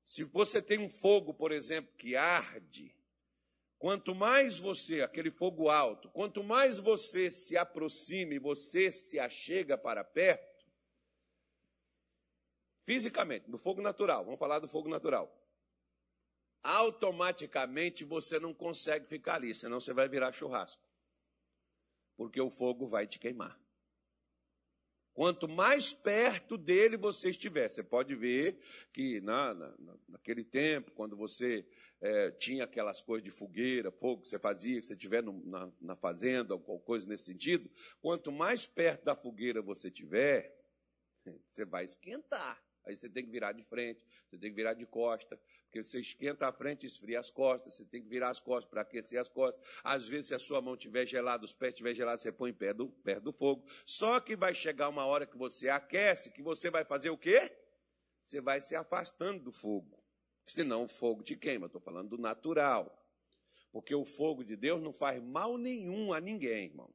Se 0.05 0.23
você 0.23 0.61
tem 0.61 0.77
um 0.77 0.91
fogo, 0.91 1.33
por 1.33 1.51
exemplo, 1.51 1.91
que 1.97 2.15
arde, 2.15 2.95
Quanto 3.79 4.13
mais 4.13 4.59
você, 4.59 5.01
aquele 5.01 5.31
fogo 5.31 5.69
alto, 5.69 6.09
quanto 6.09 6.43
mais 6.43 6.77
você 6.77 7.31
se 7.31 7.57
aproxime, 7.57 8.37
você 8.37 8.91
se 8.91 9.17
achega 9.17 9.77
para 9.77 10.03
perto, 10.03 10.58
fisicamente, 12.89 13.47
no 13.47 13.59
fogo 13.59 13.83
natural, 13.83 14.25
vamos 14.25 14.39
falar 14.39 14.57
do 14.57 14.67
fogo 14.67 14.89
natural. 14.89 15.31
Automaticamente 16.63 18.03
você 18.03 18.39
não 18.39 18.51
consegue 18.51 19.05
ficar 19.05 19.35
ali, 19.35 19.53
senão 19.53 19.79
você 19.79 19.93
vai 19.93 20.09
virar 20.09 20.31
churrasco. 20.31 20.81
Porque 22.17 22.41
o 22.41 22.49
fogo 22.49 22.87
vai 22.87 23.05
te 23.05 23.19
queimar. 23.19 23.61
Quanto 25.13 25.47
mais 25.47 25.93
perto 25.93 26.57
dele 26.57 26.97
você 26.97 27.29
estiver, 27.29 27.69
você 27.69 27.83
pode 27.83 28.15
ver 28.15 28.59
que 28.91 29.21
na, 29.21 29.53
na, 29.53 29.97
naquele 30.07 30.43
tempo, 30.43 30.89
quando 30.93 31.15
você 31.15 31.67
é, 32.01 32.31
tinha 32.31 32.63
aquelas 32.63 33.03
coisas 33.03 33.23
de 33.23 33.29
fogueira, 33.29 33.91
fogo 33.91 34.23
que 34.23 34.29
você 34.29 34.39
fazia, 34.39 34.79
que 34.79 34.87
você 34.87 34.95
estiver 34.95 35.21
na, 35.21 35.71
na 35.79 35.95
fazenda, 35.95 36.55
alguma 36.55 36.79
coisa 36.79 37.07
nesse 37.07 37.25
sentido, 37.25 37.69
quanto 38.01 38.31
mais 38.31 38.65
perto 38.65 39.03
da 39.03 39.15
fogueira 39.15 39.61
você 39.61 39.91
tiver, 39.91 40.57
você 41.45 41.63
vai 41.63 41.83
esquentar. 41.83 42.59
Aí 42.89 42.95
você 42.95 43.07
tem 43.07 43.23
que 43.23 43.29
virar 43.29 43.51
de 43.51 43.63
frente, 43.63 44.03
você 44.27 44.37
tem 44.37 44.49
que 44.49 44.55
virar 44.55 44.73
de 44.73 44.83
costa, 44.83 45.39
porque 45.65 45.83
você 45.83 45.99
esquenta 45.99 46.47
a 46.47 46.51
frente 46.51 46.83
e 46.83 46.87
esfria 46.87 47.19
as 47.19 47.29
costas, 47.29 47.75
você 47.75 47.85
tem 47.85 48.01
que 48.01 48.09
virar 48.09 48.29
as 48.29 48.39
costas 48.39 48.67
para 48.67 48.81
aquecer 48.81 49.21
as 49.21 49.29
costas. 49.29 49.63
Às 49.83 50.07
vezes, 50.07 50.27
se 50.27 50.33
a 50.33 50.39
sua 50.39 50.59
mão 50.59 50.73
estiver 50.73 51.05
gelada, 51.05 51.45
os 51.45 51.53
pés 51.53 51.73
estiver 51.73 51.93
gelados, 51.93 52.23
você 52.23 52.31
põe 52.31 52.51
perto 52.51 52.77
do, 52.77 52.89
perto 52.89 53.25
do 53.25 53.31
fogo. 53.31 53.63
Só 53.85 54.19
que 54.19 54.35
vai 54.35 54.55
chegar 54.55 54.89
uma 54.89 55.05
hora 55.05 55.27
que 55.27 55.37
você 55.37 55.69
aquece, 55.69 56.31
que 56.31 56.41
você 56.41 56.71
vai 56.71 56.83
fazer 56.83 57.11
o 57.11 57.17
quê? 57.17 57.55
Você 58.23 58.41
vai 58.41 58.59
se 58.59 58.75
afastando 58.75 59.43
do 59.43 59.51
fogo. 59.51 60.03
Senão 60.47 60.85
o 60.85 60.87
fogo 60.87 61.21
te 61.21 61.35
queima. 61.35 61.67
Estou 61.67 61.79
falando 61.79 62.09
do 62.09 62.17
natural. 62.17 62.95
Porque 63.71 63.93
o 63.93 64.03
fogo 64.03 64.43
de 64.43 64.55
Deus 64.55 64.81
não 64.81 64.91
faz 64.91 65.21
mal 65.21 65.59
nenhum 65.59 66.11
a 66.11 66.19
ninguém, 66.19 66.65
irmão. 66.65 66.91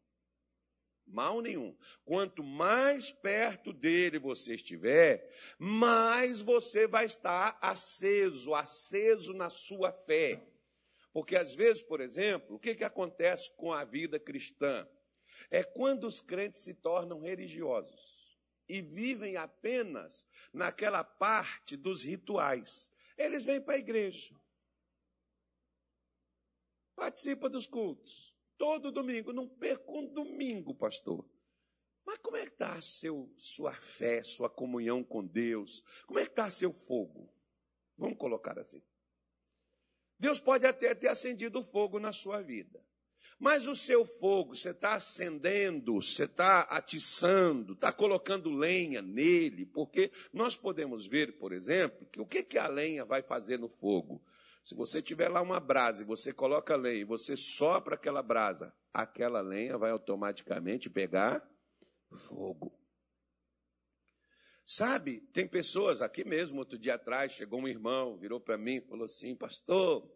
Mal 1.07 1.41
nenhum. 1.41 1.77
Quanto 2.05 2.43
mais 2.43 3.13
perto 3.13 3.73
dele 3.73 4.19
você 4.19 4.55
estiver, 4.55 5.31
mais 5.59 6.41
você 6.41 6.87
vai 6.87 7.05
estar 7.05 7.59
aceso, 7.61 8.55
aceso 8.55 9.33
na 9.33 9.51
sua 9.51 9.93
fé. 9.93 10.43
Porque 11.13 11.37
às 11.37 11.55
vezes, 11.55 11.83
por 11.83 12.01
exemplo, 12.01 12.57
o 12.57 12.59
que, 12.59 12.75
que 12.75 12.85
acontece 12.85 13.53
com 13.57 13.73
a 13.73 13.85
vida 13.85 14.19
cristã? 14.19 14.89
É 15.51 15.63
quando 15.63 16.05
os 16.05 16.21
crentes 16.21 16.61
se 16.61 16.75
tornam 16.75 17.21
religiosos 17.21 18.39
e 18.69 18.81
vivem 18.81 19.37
apenas 19.37 20.27
naquela 20.53 21.05
parte 21.05 21.77
dos 21.77 22.03
rituais. 22.03 22.91
Eles 23.17 23.45
vêm 23.45 23.61
para 23.61 23.75
a 23.75 23.79
igreja, 23.79 24.35
participa 26.97 27.49
dos 27.49 27.67
cultos, 27.67 28.34
todo 28.59 28.93
domingo. 28.93 29.33
Não 29.33 29.49
perco 29.49 29.99
um 29.99 30.07
domingo, 30.07 30.75
pastor. 30.75 31.25
Mas 32.05 32.19
como 32.19 32.37
é 32.37 32.45
que 32.45 32.53
está 32.53 32.79
sua 32.81 33.73
fé, 33.73 34.23
sua 34.23 34.51
comunhão 34.51 35.03
com 35.03 35.25
Deus? 35.25 35.83
Como 36.07 36.19
é 36.19 36.25
que 36.25 36.33
está 36.33 36.51
seu 36.51 36.73
fogo? 36.73 37.33
Vamos 37.97 38.19
colocar 38.19 38.59
assim. 38.59 38.83
Deus 40.19 40.39
pode 40.39 40.67
até 40.67 40.95
ter 40.95 41.09
acendido 41.09 41.63
fogo 41.65 41.99
na 41.99 42.13
sua 42.13 42.43
vida. 42.43 42.85
Mas 43.39 43.67
o 43.67 43.75
seu 43.75 44.05
fogo, 44.05 44.55
você 44.55 44.71
está 44.71 44.95
acendendo, 44.95 45.95
você 45.95 46.25
está 46.25 46.61
atiçando, 46.61 47.73
está 47.73 47.93
colocando 47.93 48.51
lenha 48.51 49.03
nele, 49.03 49.67
porque 49.67 50.13
nós 50.33 50.57
podemos 50.57 51.07
ver, 51.07 51.37
por 51.37 51.53
exemplo, 51.53 52.07
que 52.07 52.21
o 52.21 52.27
que, 52.27 52.43
que 52.43 52.59
a 52.59 52.69
lenha 52.69 53.05
vai 53.05 53.23
fazer 53.23 53.59
no 53.59 53.69
fogo? 53.69 54.23
Se 54.65 54.75
você 54.75 55.03
tiver 55.03 55.29
lá 55.29 55.43
uma 55.43 55.61
brasa 55.61 56.03
e 56.03 56.07
você 56.07 56.33
coloca 56.33 56.75
lenha 56.75 57.03
e 57.03 57.05
você 57.05 57.37
sopra 57.37 57.97
aquela 57.97 58.23
brasa, 58.23 58.75
aquela 58.95 59.43
lenha 59.43 59.77
vai 59.77 59.91
automaticamente 59.91 60.89
pegar 60.89 61.47
fogo. 62.27 62.75
Sabe, 64.65 65.21
tem 65.35 65.47
pessoas 65.47 66.01
aqui 66.01 66.25
mesmo, 66.25 66.61
outro 66.61 66.79
dia 66.79 66.95
atrás, 66.95 67.33
chegou 67.33 67.61
um 67.61 67.69
irmão, 67.69 68.17
virou 68.17 68.41
para 68.41 68.57
mim 68.57 68.77
e 68.77 68.81
falou 68.81 69.05
assim: 69.05 69.37
Pastor, 69.37 70.11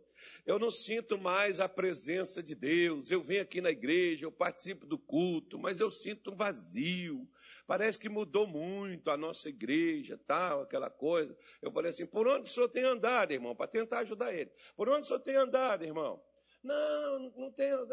eu 0.47 0.59
não 0.59 0.71
sinto 0.71 1.19
mais 1.19 1.61
a 1.61 1.69
presença 1.69 2.43
de 2.43 2.55
Deus. 2.55 3.11
Eu 3.11 3.23
venho 3.23 3.43
aqui 3.43 3.61
na 3.61 3.71
igreja, 3.71 4.27
eu 4.27 4.33
participo 4.33 4.87
do 4.87 4.99
culto, 4.99 5.59
mas 5.59 5.81
eu 5.81 5.91
sinto 5.91 6.33
um 6.33 6.37
vazio. 6.37 7.29
Parece 7.67 7.99
que 7.99 8.09
mudou 8.09 8.47
muito 8.47 9.11
a 9.11 9.17
nossa 9.17 9.49
igreja, 9.49 10.19
tal, 10.27 10.63
aquela 10.63 10.91
coisa. 10.91 11.37
Eu 11.61 11.71
falei 11.71 11.91
assim: 11.91 12.07
por 12.07 12.27
onde 12.27 12.51
o 12.51 12.53
senhor 12.53 12.69
tem 12.69 12.85
andado, 12.85 13.33
irmão? 13.33 13.55
Para 13.55 13.67
tentar 13.67 14.01
ajudar 14.01 14.33
ele. 14.33 14.51
Por 14.77 14.89
onde 14.89 15.03
o 15.03 15.05
senhor 15.05 15.21
tem 15.21 15.37
andado, 15.37 15.85
irmão? 15.85 16.23
Não, 16.63 17.31
não 17.37 17.53
tenho, 17.53 17.87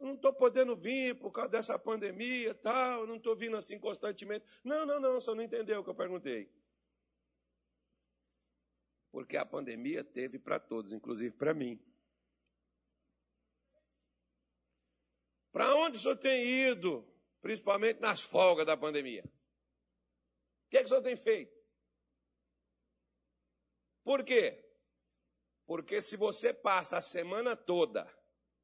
não 0.00 0.14
estou 0.14 0.32
podendo 0.32 0.76
vir 0.76 1.16
por 1.16 1.32
causa 1.32 1.50
dessa 1.50 1.78
pandemia, 1.78 2.54
tal, 2.54 3.06
não 3.06 3.16
estou 3.16 3.34
vindo 3.34 3.56
assim 3.56 3.78
constantemente. 3.78 4.44
Não, 4.62 4.86
não, 4.86 5.00
não, 5.00 5.16
o 5.16 5.20
senhor 5.20 5.34
não 5.36 5.42
entendeu 5.42 5.80
o 5.80 5.84
que 5.84 5.90
eu 5.90 5.94
perguntei 5.94 6.48
porque 9.16 9.38
a 9.38 9.46
pandemia 9.46 10.04
teve 10.04 10.38
para 10.38 10.60
todos, 10.60 10.92
inclusive 10.92 11.34
para 11.34 11.54
mim. 11.54 11.82
Para 15.50 15.74
onde 15.74 15.96
o 15.96 16.00
senhor 16.02 16.18
tem 16.18 16.44
ido, 16.44 17.02
principalmente 17.40 17.98
nas 17.98 18.20
folgas 18.20 18.66
da 18.66 18.76
pandemia? 18.76 19.24
O 19.24 20.68
que, 20.68 20.76
é 20.76 20.80
que 20.80 20.84
o 20.84 20.88
senhor 20.88 21.00
tem 21.00 21.16
feito? 21.16 21.56
Por 24.04 24.22
quê? 24.22 24.62
Porque 25.64 26.02
se 26.02 26.14
você 26.14 26.52
passa 26.52 26.98
a 26.98 27.00
semana 27.00 27.56
toda 27.56 28.06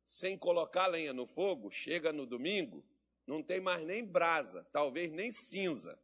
sem 0.05 0.37
colocar 0.37 0.87
lenha 0.87 1.15
no 1.15 1.27
fogo, 1.27 1.71
chega 1.71 2.13
no 2.13 2.27
domingo, 2.27 2.85
não 3.27 3.43
tem 3.43 3.59
mais 3.59 3.83
nem 3.87 4.05
brasa, 4.05 4.69
talvez 4.71 5.11
nem 5.11 5.33
cinza. 5.33 5.99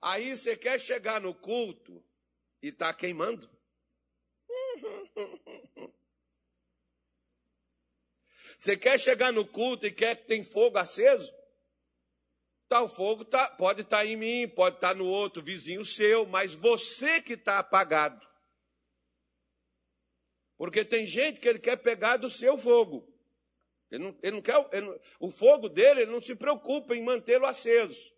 Aí 0.00 0.36
você 0.36 0.56
quer 0.56 0.78
chegar 0.78 1.20
no 1.20 1.34
culto, 1.34 2.08
e 2.62 2.68
está 2.68 2.92
queimando. 2.92 3.48
Você 8.58 8.76
quer 8.76 8.98
chegar 9.00 9.32
no 9.32 9.46
culto 9.46 9.86
e 9.86 9.92
quer 9.92 10.16
que 10.16 10.26
tem 10.26 10.42
fogo 10.42 10.76
aceso? 10.76 11.32
Tá, 12.68 12.82
o 12.82 12.88
fogo 12.88 13.24
tá, 13.24 13.48
pode 13.48 13.82
estar 13.82 13.98
tá 13.98 14.06
em 14.06 14.16
mim, 14.16 14.48
pode 14.48 14.76
estar 14.76 14.90
tá 14.90 14.94
no 14.94 15.06
outro 15.06 15.42
vizinho 15.42 15.84
seu, 15.84 16.26
mas 16.26 16.54
você 16.54 17.20
que 17.20 17.32
está 17.32 17.58
apagado. 17.58 18.24
Porque 20.56 20.84
tem 20.84 21.06
gente 21.06 21.40
que 21.40 21.48
ele 21.48 21.58
quer 21.58 21.78
pegar 21.78 22.18
do 22.18 22.28
seu 22.28 22.58
fogo. 22.58 23.10
Ele 23.90 24.04
não, 24.04 24.18
ele 24.22 24.32
não 24.36 24.42
quer, 24.42 24.68
ele 24.72 24.86
não, 24.86 25.00
o 25.18 25.30
fogo 25.30 25.68
dele, 25.68 26.02
ele 26.02 26.12
não 26.12 26.20
se 26.20 26.36
preocupa 26.36 26.94
em 26.94 27.02
mantê-lo 27.02 27.46
aceso. 27.46 28.12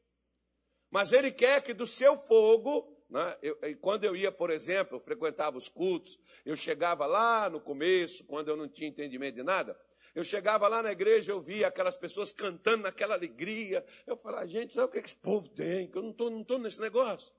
Mas 0.91 1.13
ele 1.13 1.33
quer 1.33 1.63
que 1.63 1.73
do 1.73 1.87
seu 1.87 2.19
fogo 2.19 2.92
né? 3.13 3.37
Eu, 3.43 3.59
quando 3.79 4.05
eu 4.05 4.17
ia, 4.17 4.33
por 4.33 4.51
exemplo, 4.51 4.97
eu 4.97 5.01
frequentava 5.01 5.59
os 5.59 5.69
cultos, 5.69 6.19
eu 6.47 6.57
chegava 6.57 7.05
lá 7.05 7.51
no 7.51 7.61
começo, 7.61 8.25
quando 8.25 8.49
eu 8.49 8.57
não 8.57 8.67
tinha 8.67 8.89
entendimento 8.89 9.35
de 9.35 9.43
nada, 9.43 9.79
eu 10.15 10.25
chegava 10.25 10.67
lá 10.67 10.83
na 10.83 10.93
igreja, 10.93 11.31
eu 11.31 11.41
via 11.41 11.69
aquelas 11.69 11.95
pessoas 11.95 12.33
cantando 12.33 12.85
naquela 12.85 13.15
alegria. 13.15 13.85
Eu 14.07 14.17
falava, 14.17 14.49
gente, 14.49 14.75
sabe 14.75 14.87
o 14.87 14.91
que 14.91 14.99
esse 14.99 15.15
povo 15.15 15.49
tem? 15.49 15.91
Que 15.91 15.99
eu 15.99 16.03
não 16.03 16.11
estou 16.11 16.31
não 16.31 16.43
tô 16.43 16.59
nesse 16.59 16.81
negócio. 16.81 17.31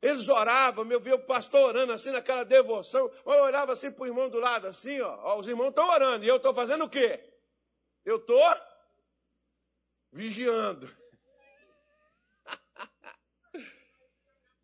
Eles 0.00 0.28
oravam, 0.28 0.88
eu 0.90 1.00
via 1.00 1.16
o 1.16 1.26
pastor 1.26 1.68
orando 1.68 1.92
assim 1.92 2.10
naquela 2.10 2.44
devoção. 2.44 3.10
Eu 3.24 3.42
olhava 3.42 3.72
assim 3.72 3.90
para 3.90 4.04
o 4.04 4.06
irmão 4.06 4.28
do 4.28 4.38
lado, 4.38 4.68
assim, 4.68 5.00
ó, 5.00 5.18
ó 5.22 5.38
os 5.38 5.48
irmãos 5.48 5.70
estão 5.70 5.88
orando, 5.88 6.24
e 6.24 6.28
eu 6.28 6.36
estou 6.36 6.54
fazendo 6.54 6.84
o 6.84 6.88
quê? 6.88 7.24
Eu 8.04 8.16
estou 8.16 8.40
vigiando. 10.12 10.88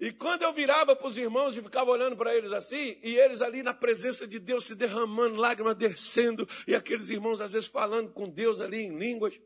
E 0.02 0.10
quando 0.10 0.42
eu 0.42 0.52
virava 0.52 0.96
para 0.96 1.06
os 1.06 1.16
irmãos 1.16 1.56
e 1.56 1.62
ficava 1.62 1.88
olhando 1.92 2.16
para 2.16 2.34
eles 2.34 2.50
assim, 2.50 2.98
e 3.04 3.16
eles 3.16 3.40
ali 3.40 3.62
na 3.62 3.72
presença 3.72 4.26
de 4.26 4.40
Deus 4.40 4.64
se 4.64 4.74
derramando, 4.74 5.36
lágrimas 5.36 5.76
descendo, 5.76 6.44
e 6.66 6.74
aqueles 6.74 7.08
irmãos 7.08 7.40
às 7.40 7.52
vezes 7.52 7.68
falando 7.68 8.12
com 8.12 8.28
Deus 8.28 8.58
ali 8.58 8.78
em 8.78 8.98
línguas. 8.98 9.40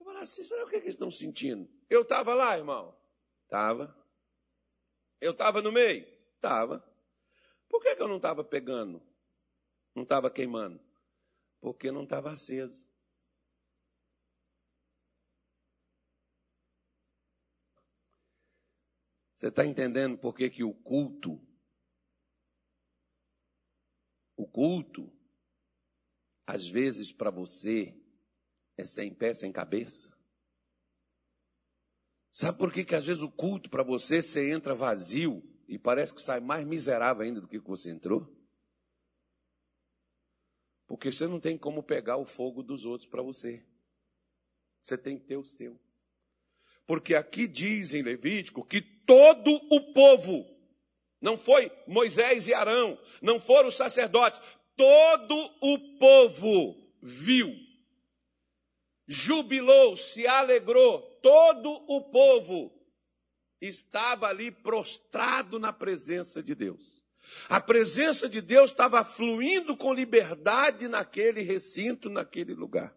Eu 0.00 0.06
falava 0.06 0.24
assim, 0.24 0.42
será 0.42 0.64
o 0.64 0.68
que, 0.68 0.74
é 0.74 0.80
que 0.80 0.86
eles 0.86 0.96
estão 0.96 1.08
sentindo? 1.08 1.70
Eu 1.88 2.02
estava 2.02 2.34
lá, 2.34 2.58
irmão? 2.58 2.98
Estava. 3.44 3.96
Eu 5.20 5.30
estava 5.30 5.62
no 5.62 5.70
meio? 5.70 6.04
Estava. 6.34 6.84
Por 7.68 7.80
que, 7.80 7.94
que 7.94 8.02
eu 8.02 8.08
não 8.08 8.16
estava 8.16 8.42
pegando? 8.42 9.00
Não 9.94 10.02
estava 10.02 10.32
queimando? 10.32 10.80
Porque 11.60 11.92
não 11.92 12.02
estava 12.02 12.32
aceso. 12.32 12.91
Você 19.42 19.48
está 19.48 19.66
entendendo 19.66 20.16
por 20.16 20.36
que, 20.36 20.48
que 20.48 20.62
o 20.62 20.72
culto, 20.72 21.44
o 24.36 24.46
culto, 24.46 25.12
às 26.46 26.68
vezes 26.68 27.10
para 27.10 27.28
você 27.28 27.92
é 28.76 28.84
sem 28.84 29.12
pé, 29.12 29.34
sem 29.34 29.50
cabeça? 29.50 30.16
Sabe 32.30 32.56
por 32.56 32.72
que, 32.72 32.84
que 32.84 32.94
às 32.94 33.04
vezes 33.04 33.20
o 33.20 33.32
culto 33.32 33.68
para 33.68 33.82
você 33.82 34.22
você 34.22 34.48
entra 34.52 34.76
vazio 34.76 35.42
e 35.66 35.76
parece 35.76 36.14
que 36.14 36.22
sai 36.22 36.38
mais 36.38 36.64
miserável 36.64 37.24
ainda 37.24 37.40
do 37.40 37.48
que 37.48 37.58
você 37.58 37.90
entrou? 37.90 38.32
Porque 40.86 41.10
você 41.10 41.26
não 41.26 41.40
tem 41.40 41.58
como 41.58 41.82
pegar 41.82 42.16
o 42.16 42.24
fogo 42.24 42.62
dos 42.62 42.84
outros 42.84 43.10
para 43.10 43.22
você. 43.22 43.66
Você 44.80 44.96
tem 44.96 45.18
que 45.18 45.24
ter 45.24 45.36
o 45.36 45.44
seu. 45.44 45.80
Porque 46.92 47.14
aqui 47.14 47.48
diz 47.48 47.94
em 47.94 48.02
Levítico 48.02 48.62
que 48.62 48.82
todo 48.82 49.50
o 49.70 49.94
povo, 49.94 50.46
não 51.22 51.38
foi 51.38 51.72
Moisés 51.86 52.48
e 52.48 52.52
Arão, 52.52 52.98
não 53.22 53.40
foram 53.40 53.68
os 53.68 53.78
sacerdotes, 53.78 54.38
todo 54.76 55.34
o 55.62 55.78
povo 55.98 56.76
viu, 57.00 57.56
jubilou, 59.08 59.96
se 59.96 60.26
alegrou, 60.26 61.00
todo 61.22 61.70
o 61.88 62.02
povo 62.10 62.70
estava 63.58 64.26
ali 64.26 64.50
prostrado 64.50 65.58
na 65.58 65.72
presença 65.72 66.42
de 66.42 66.54
Deus. 66.54 67.02
A 67.48 67.58
presença 67.58 68.28
de 68.28 68.42
Deus 68.42 68.70
estava 68.70 69.02
fluindo 69.02 69.74
com 69.78 69.94
liberdade 69.94 70.88
naquele 70.88 71.40
recinto, 71.40 72.10
naquele 72.10 72.52
lugar 72.52 72.94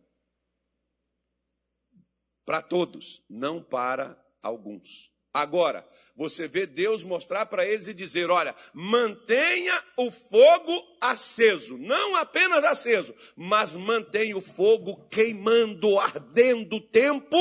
para 2.46 2.62
todos, 2.62 3.24
não 3.30 3.62
para 3.62 4.18
alguns. 4.42 5.12
Agora, 5.34 5.86
você 6.16 6.48
vê 6.48 6.66
Deus 6.66 7.04
mostrar 7.04 7.46
para 7.48 7.66
eles 7.66 7.88
e 7.88 7.94
dizer: 7.94 8.30
olha, 8.30 8.56
mantenha 8.74 9.84
o 9.98 10.10
fogo 10.10 10.98
aceso, 11.02 11.78
não 11.78 12.16
apenas 12.16 12.64
aceso, 12.64 13.14
mas 13.36 13.76
mantenha 13.76 14.38
o 14.38 14.42
fogo 14.42 15.08
queimando, 15.10 16.00
ardendo 16.00 16.78
o 16.78 16.82
tempo 16.82 17.38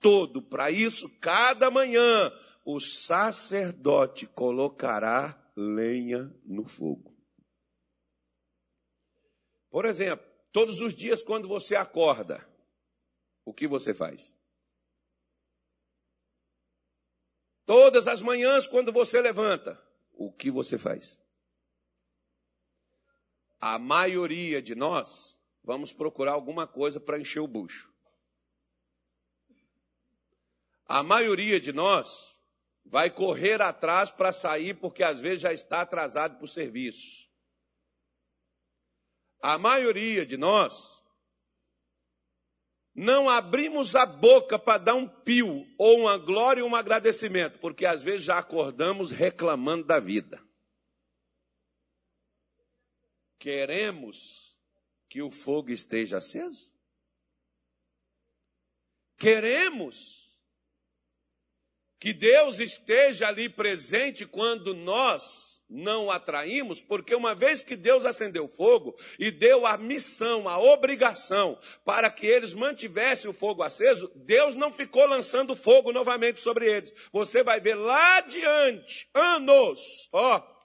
todo. 0.00 0.40
Para 0.40 0.70
isso, 0.70 1.10
cada 1.20 1.70
manhã, 1.70 2.32
o 2.64 2.80
sacerdote 2.80 4.26
colocará 4.26 5.38
lenha 5.54 6.34
no 6.44 6.64
fogo. 6.64 7.14
Por 9.70 9.84
exemplo, 9.84 10.24
todos 10.52 10.80
os 10.80 10.94
dias, 10.94 11.22
quando 11.22 11.46
você 11.46 11.76
acorda, 11.76 12.48
o 13.44 13.52
que 13.52 13.68
você 13.68 13.92
faz? 13.92 14.35
Todas 17.66 18.06
as 18.06 18.22
manhãs, 18.22 18.66
quando 18.66 18.92
você 18.92 19.20
levanta, 19.20 19.78
o 20.12 20.32
que 20.32 20.50
você 20.50 20.78
faz? 20.78 21.20
A 23.60 23.76
maioria 23.76 24.62
de 24.62 24.76
nós 24.76 25.36
vamos 25.64 25.92
procurar 25.92 26.32
alguma 26.32 26.66
coisa 26.66 27.00
para 27.00 27.18
encher 27.18 27.40
o 27.40 27.48
bucho. 27.48 27.92
A 30.86 31.02
maioria 31.02 31.58
de 31.58 31.72
nós 31.72 32.38
vai 32.84 33.10
correr 33.10 33.60
atrás 33.60 34.12
para 34.12 34.32
sair 34.32 34.78
porque 34.78 35.02
às 35.02 35.20
vezes 35.20 35.40
já 35.40 35.52
está 35.52 35.80
atrasado 35.80 36.36
para 36.36 36.44
o 36.44 36.48
serviço. 36.48 37.28
A 39.42 39.58
maioria 39.58 40.24
de 40.24 40.36
nós 40.36 41.04
não 42.96 43.28
abrimos 43.28 43.94
a 43.94 44.06
boca 44.06 44.58
para 44.58 44.78
dar 44.78 44.94
um 44.94 45.06
pio, 45.06 45.66
ou 45.76 46.00
uma 46.00 46.16
glória 46.16 46.64
ou 46.64 46.70
um 46.70 46.74
agradecimento, 46.74 47.58
porque 47.58 47.84
às 47.84 48.02
vezes 48.02 48.24
já 48.24 48.38
acordamos 48.38 49.10
reclamando 49.10 49.84
da 49.84 50.00
vida. 50.00 50.42
Queremos 53.38 54.56
que 55.10 55.20
o 55.20 55.30
fogo 55.30 55.70
esteja 55.70 56.16
aceso? 56.16 56.74
Queremos 59.18 60.26
que 61.98 62.14
Deus 62.14 62.60
esteja 62.60 63.28
ali 63.28 63.48
presente 63.48 64.26
quando 64.26 64.74
nós 64.74 65.55
não 65.68 66.10
atraímos, 66.10 66.82
porque 66.82 67.14
uma 67.14 67.34
vez 67.34 67.62
que 67.62 67.76
Deus 67.76 68.04
acendeu 68.04 68.48
fogo 68.48 68.96
e 69.18 69.30
deu 69.30 69.66
a 69.66 69.76
missão, 69.76 70.48
a 70.48 70.58
obrigação 70.58 71.58
para 71.84 72.10
que 72.10 72.26
eles 72.26 72.54
mantivessem 72.54 73.30
o 73.30 73.34
fogo 73.34 73.62
aceso, 73.62 74.10
Deus 74.14 74.54
não 74.54 74.72
ficou 74.72 75.06
lançando 75.06 75.56
fogo 75.56 75.92
novamente 75.92 76.40
sobre 76.40 76.70
eles. 76.70 76.94
Você 77.12 77.42
vai 77.42 77.60
ver 77.60 77.74
lá 77.74 78.18
adiante, 78.18 79.08
anos, 79.14 80.08
ó, 80.12 80.55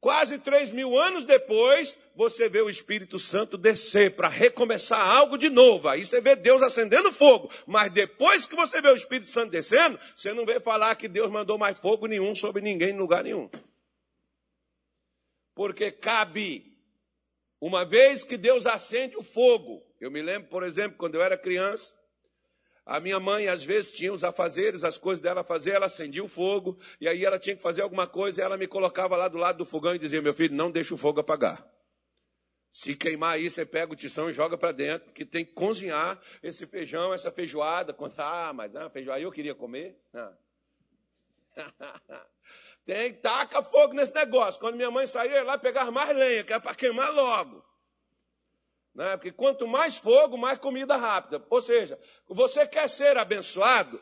Quase 0.00 0.38
três 0.38 0.70
mil 0.70 0.98
anos 0.98 1.24
depois, 1.24 1.96
você 2.14 2.48
vê 2.48 2.60
o 2.60 2.68
Espírito 2.68 3.18
Santo 3.18 3.56
descer 3.56 4.14
para 4.14 4.28
recomeçar 4.28 5.00
algo 5.00 5.38
de 5.38 5.48
novo. 5.48 5.88
Aí 5.88 6.04
você 6.04 6.20
vê 6.20 6.36
Deus 6.36 6.62
acendendo 6.62 7.10
fogo. 7.10 7.50
Mas 7.66 7.92
depois 7.92 8.46
que 8.46 8.54
você 8.54 8.80
vê 8.80 8.88
o 8.88 8.94
Espírito 8.94 9.30
Santo 9.30 9.50
descendo, 9.50 9.98
você 10.14 10.32
não 10.32 10.44
vê 10.44 10.60
falar 10.60 10.94
que 10.96 11.08
Deus 11.08 11.30
mandou 11.30 11.58
mais 11.58 11.78
fogo 11.78 12.06
nenhum 12.06 12.34
sobre 12.34 12.62
ninguém 12.62 12.90
em 12.90 12.98
lugar 12.98 13.24
nenhum. 13.24 13.48
Porque 15.54 15.90
cabe, 15.90 16.76
uma 17.58 17.84
vez 17.84 18.22
que 18.22 18.36
Deus 18.36 18.66
acende 18.66 19.16
o 19.16 19.22
fogo. 19.22 19.82
Eu 19.98 20.10
me 20.10 20.20
lembro, 20.20 20.50
por 20.50 20.62
exemplo, 20.62 20.98
quando 20.98 21.14
eu 21.14 21.22
era 21.22 21.38
criança, 21.38 21.95
a 22.86 23.00
minha 23.00 23.18
mãe, 23.18 23.48
às 23.48 23.64
vezes, 23.64 23.92
tinha 23.92 24.12
os 24.12 24.22
afazeres, 24.22 24.84
as 24.84 24.96
coisas 24.96 25.20
dela 25.20 25.42
fazer, 25.42 25.72
ela 25.72 25.86
acendia 25.86 26.22
o 26.22 26.28
fogo, 26.28 26.78
e 27.00 27.08
aí 27.08 27.24
ela 27.24 27.36
tinha 27.36 27.56
que 27.56 27.60
fazer 27.60 27.82
alguma 27.82 28.06
coisa, 28.06 28.40
e 28.40 28.44
ela 28.44 28.56
me 28.56 28.68
colocava 28.68 29.16
lá 29.16 29.26
do 29.26 29.36
lado 29.36 29.58
do 29.58 29.64
fogão 29.64 29.92
e 29.92 29.98
dizia: 29.98 30.22
Meu 30.22 30.32
filho, 30.32 30.54
não 30.54 30.70
deixa 30.70 30.94
o 30.94 30.96
fogo 30.96 31.18
apagar. 31.18 31.68
Se 32.70 32.94
queimar 32.94 33.34
aí, 33.34 33.50
você 33.50 33.66
pega 33.66 33.92
o 33.92 33.96
tição 33.96 34.30
e 34.30 34.32
joga 34.32 34.56
para 34.56 34.70
dentro, 34.70 35.06
porque 35.06 35.24
tem 35.24 35.44
que 35.44 35.52
cozinhar 35.52 36.20
esse 36.40 36.64
feijão, 36.64 37.12
essa 37.12 37.32
feijoada. 37.32 37.96
Ah, 38.18 38.52
mas 38.52 38.76
ah, 38.76 38.88
feijoada 38.88 39.20
eu 39.20 39.32
queria 39.32 39.54
comer. 39.54 39.98
Ah. 40.14 40.32
tem 42.86 43.14
que 43.14 43.20
taca 43.20 43.64
fogo 43.64 43.94
nesse 43.94 44.14
negócio. 44.14 44.60
Quando 44.60 44.76
minha 44.76 44.90
mãe 44.90 45.06
saía, 45.06 45.42
lá 45.42 45.58
pegar 45.58 45.90
mais 45.90 46.16
lenha, 46.16 46.44
que 46.44 46.52
é 46.52 46.60
para 46.60 46.74
queimar 46.74 47.12
logo. 47.12 47.64
Né? 48.96 49.14
Porque 49.16 49.30
quanto 49.30 49.68
mais 49.68 49.98
fogo, 49.98 50.38
mais 50.38 50.58
comida 50.58 50.96
rápida. 50.96 51.44
Ou 51.50 51.60
seja, 51.60 51.98
você 52.26 52.66
quer 52.66 52.88
ser 52.88 53.18
abençoado? 53.18 54.00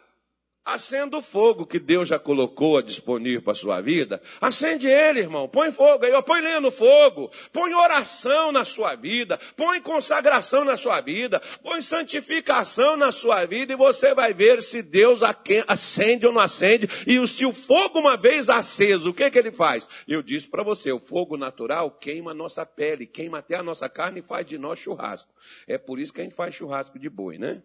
Acenda 0.65 1.19
o 1.19 1.21
fogo 1.21 1.67
que 1.67 1.79
Deus 1.79 2.09
já 2.09 2.19
colocou 2.19 2.79
a 2.79 2.83
disponível 2.83 3.43
para 3.43 3.53
a 3.53 3.55
sua 3.55 3.83
vida. 3.83 4.23
Acende 4.41 4.87
ele, 4.87 5.21
irmão. 5.21 5.47
Põe 5.47 5.71
fogo 5.71 6.07
aí, 6.07 6.23
põe 6.23 6.41
lenha 6.41 6.59
no 6.59 6.71
fogo. 6.71 7.31
Põe 7.53 7.75
oração 7.75 8.51
na 8.51 8.65
sua 8.65 8.95
vida. 8.95 9.39
Põe 9.59 9.83
consagração 9.83 10.65
na 10.65 10.79
sua 10.79 11.03
vida. 11.03 11.39
Põe 11.63 11.83
santificação 11.83 12.97
na 12.97 13.13
sua 13.13 13.45
vida. 13.45 13.75
E 13.75 13.77
você 13.77 14.15
vai 14.15 14.33
ver 14.33 14.63
se 14.63 14.81
Deus 14.81 15.21
acende 15.69 16.27
ou 16.27 16.33
não 16.33 16.41
acende. 16.41 16.89
E 17.07 17.29
se 17.29 17.45
o 17.45 17.53
fogo 17.53 17.99
uma 17.99 18.17
vez 18.17 18.49
aceso, 18.49 19.11
o 19.11 19.15
que, 19.15 19.31
que 19.31 19.39
ele 19.39 19.53
faz? 19.53 19.87
Eu 20.09 20.23
disse 20.23 20.49
para 20.49 20.63
você, 20.63 20.91
o 20.91 20.99
fogo 20.99 21.37
natural 21.37 21.91
queima 21.91 22.31
a 22.31 22.35
nossa 22.35 22.65
pele, 22.65 23.07
queima 23.07 23.41
até 23.41 23.55
a 23.55 23.63
nossa 23.63 23.87
carne 23.87 24.21
e 24.21 24.23
faz 24.23 24.47
de 24.47 24.57
nós 24.57 24.79
churrasco. 24.79 25.31
É 25.69 25.77
por 25.77 25.99
isso 25.99 26.11
que 26.15 26.23
a 26.23 26.25
gente 26.25 26.35
faz 26.35 26.55
churrasco 26.55 26.99
de 26.99 27.11
boi, 27.11 27.37
né? 27.37 27.63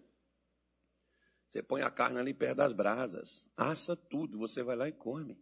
Você 1.49 1.63
põe 1.63 1.81
a 1.81 1.89
carne 1.89 2.19
ali 2.19 2.33
perto 2.33 2.57
das 2.57 2.73
brasas, 2.73 3.43
assa 3.57 3.95
tudo, 3.95 4.37
você 4.37 4.61
vai 4.61 4.75
lá 4.75 4.87
e 4.87 4.91
come. 4.91 5.35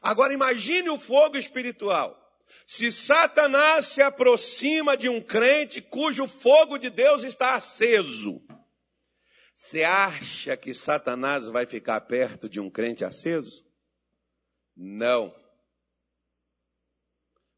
Agora 0.00 0.32
imagine 0.32 0.88
o 0.88 0.98
fogo 0.98 1.36
espiritual. 1.36 2.16
Se 2.64 2.90
Satanás 2.90 3.86
se 3.86 4.00
aproxima 4.00 4.96
de 4.96 5.08
um 5.08 5.20
crente 5.20 5.82
cujo 5.82 6.26
fogo 6.26 6.78
de 6.78 6.88
Deus 6.88 7.24
está 7.24 7.54
aceso, 7.54 8.40
você 9.52 9.82
acha 9.82 10.56
que 10.56 10.72
Satanás 10.72 11.48
vai 11.48 11.66
ficar 11.66 12.00
perto 12.02 12.48
de 12.48 12.60
um 12.60 12.70
crente 12.70 13.04
aceso? 13.04 13.66
Não. 14.76 15.34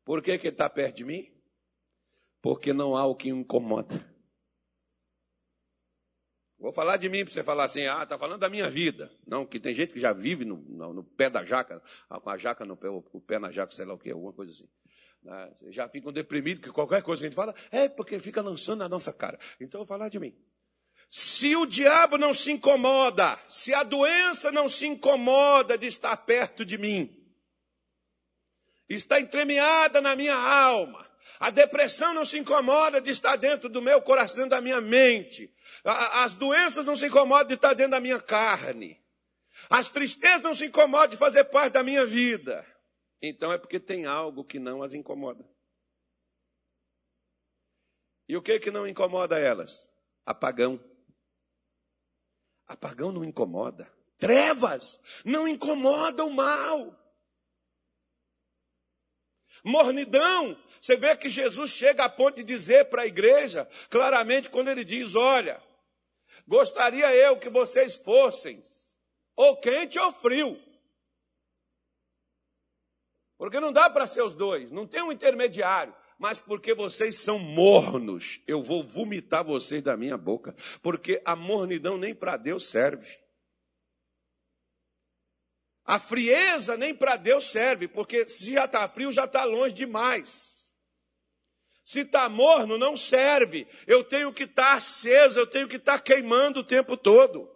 Por 0.03 0.23
que, 0.23 0.39
que 0.39 0.47
ele 0.47 0.55
está 0.55 0.69
perto 0.69 0.97
de 0.97 1.05
mim? 1.05 1.31
Porque 2.41 2.73
não 2.73 2.97
há 2.97 3.05
o 3.05 3.15
que 3.15 3.31
o 3.31 3.37
incomoda. 3.37 4.10
Vou 6.61 6.73
falar 6.73 6.99
de 6.99 7.09
mim 7.09 7.25
para 7.25 7.33
você 7.33 7.43
falar 7.43 7.65
assim, 7.65 7.87
ah, 7.87 8.03
está 8.03 8.19
falando 8.19 8.41
da 8.41 8.51
minha 8.51 8.69
vida. 8.69 9.11
Não, 9.27 9.47
que 9.47 9.59
tem 9.59 9.75
gente 9.75 9.95
que 9.95 9.99
já 9.99 10.13
vive 10.13 10.45
no, 10.45 10.57
no, 10.57 10.93
no 10.93 11.03
pé 11.03 11.31
da 11.31 11.43
jaca, 11.43 11.83
com 12.09 12.29
a 12.29 12.37
jaca 12.37 12.67
no 12.67 12.77
pé, 12.77 12.91
o 12.91 13.21
pé 13.21 13.39
na 13.39 13.51
jaca, 13.51 13.73
sei 13.73 13.87
lá 13.87 13.95
o 13.95 13.99
que, 13.99 14.11
alguma 14.11 14.33
coisa 14.33 14.53
assim. 14.53 14.69
Né? 15.23 15.53
Já 15.71 15.89
ficam 15.89 16.13
deprimidos 16.13 16.63
que 16.63 16.71
qualquer 16.71 17.03
coisa 17.03 17.23
que 17.23 17.27
a 17.27 17.31
gente 17.31 17.37
fala, 17.37 17.55
é 17.71 17.89
porque 17.89 18.21
fica 18.21 18.43
lançando 18.43 18.81
na 18.81 18.89
nossa 18.91 19.11
cara. 19.11 19.39
Então 19.59 19.81
vou 19.81 19.87
falar 19.87 20.11
de 20.11 20.19
mim. 20.19 20.37
Se 21.09 21.57
o 21.57 21.65
diabo 21.65 22.19
não 22.19 22.35
se 22.35 22.53
incomoda, 22.53 23.39
se 23.49 23.73
a 23.73 23.83
doença 23.83 24.53
não 24.53 24.69
se 24.69 24.87
incomoda 24.87 25.79
de 25.79 25.87
estar 25.87 26.15
perto 26.19 26.63
de 26.63 26.77
mim, 26.77 27.11
está 28.87 29.19
entremeada 29.19 30.01
na 30.03 30.15
minha 30.15 30.37
alma, 30.37 31.10
a 31.41 31.49
depressão 31.49 32.13
não 32.13 32.23
se 32.23 32.39
incomoda 32.39 33.01
de 33.01 33.11
estar 33.11 33.35
dentro 33.37 33.67
do 33.71 33.81
meu 33.81 34.03
coração, 34.03 34.37
dentro 34.37 34.51
da 34.51 34.61
minha 34.61 34.79
mente. 34.79 35.51
As 35.83 36.35
doenças 36.35 36.85
não 36.85 36.95
se 36.95 37.07
incomodam 37.07 37.49
de 37.49 37.55
estar 37.55 37.73
dentro 37.73 37.93
da 37.93 38.01
minha 38.01 38.21
carne. 38.21 39.03
As 39.71 39.89
tristezas 39.89 40.43
não 40.43 40.53
se 40.53 40.67
incomodam 40.67 41.09
de 41.09 41.17
fazer 41.17 41.45
parte 41.45 41.73
da 41.73 41.83
minha 41.83 42.05
vida. 42.05 42.67
Então 43.23 43.51
é 43.51 43.57
porque 43.57 43.81
tem 43.81 44.05
algo 44.05 44.45
que 44.45 44.59
não 44.59 44.83
as 44.83 44.93
incomoda. 44.93 45.49
E 48.29 48.37
o 48.37 48.43
que 48.43 48.61
que 48.61 48.71
não 48.71 48.87
incomoda 48.87 49.39
elas? 49.39 49.91
Apagão. 50.27 50.79
Apagão 52.67 53.11
não 53.13 53.25
incomoda. 53.25 53.91
Trevas 54.19 55.01
não 55.25 55.49
incomodam 55.49 56.29
o 56.29 56.35
mal. 56.35 57.01
Mornidão 59.65 60.57
você 60.81 60.97
vê 60.97 61.15
que 61.15 61.29
Jesus 61.29 61.71
chega 61.71 62.05
a 62.05 62.09
ponto 62.09 62.37
de 62.37 62.45
dizer 62.45 62.87
para 62.87 63.03
a 63.03 63.07
igreja, 63.07 63.69
claramente, 63.91 64.49
quando 64.49 64.69
ele 64.69 64.83
diz: 64.83 65.15
Olha, 65.15 65.63
gostaria 66.49 67.15
eu 67.15 67.39
que 67.39 67.51
vocês 67.51 67.97
fossem 67.97 68.63
ou 69.37 69.57
quente 69.59 69.99
ou 69.99 70.13
frio. 70.13 70.59
Porque 73.37 73.61
não 73.61 73.73
dá 73.73 73.89
para 73.91 74.07
ser 74.07 74.23
os 74.23 74.35
dois, 74.35 74.71
não 74.71 74.87
tem 74.87 75.03
um 75.03 75.13
intermediário. 75.13 75.95
Mas 76.19 76.39
porque 76.39 76.75
vocês 76.75 77.17
são 77.17 77.39
mornos, 77.39 78.43
eu 78.47 78.63
vou 78.63 78.83
vomitar 78.83 79.43
vocês 79.43 79.83
da 79.83 79.97
minha 79.97 80.19
boca. 80.19 80.55
Porque 80.83 81.23
a 81.25 81.35
mornidão 81.35 81.97
nem 81.97 82.15
para 82.15 82.37
Deus 82.37 82.67
serve. 82.67 83.19
A 85.85 85.99
frieza 85.99 86.77
nem 86.77 86.95
para 86.95 87.17
Deus 87.17 87.45
serve, 87.51 87.89
porque 87.89 88.29
se 88.29 88.53
já 88.53 88.67
está 88.67 88.87
frio, 88.87 89.11
já 89.11 89.25
está 89.25 89.45
longe 89.45 89.75
demais. 89.75 90.60
Se 91.85 92.01
está 92.01 92.29
morno, 92.29 92.79
não 92.79 92.97
serve. 92.97 93.67
Eu 93.87 94.05
tenho 94.05 94.33
que 94.33 94.45
estar 94.45 94.71
tá 94.71 94.75
aceso, 94.75 95.41
eu 95.41 95.47
tenho 95.47 95.69
que 95.69 95.77
estar 95.77 95.99
tá 95.99 96.05
queimando 96.05 96.61
o 96.61 96.65
tempo 96.65 96.97
todo. 96.97 97.51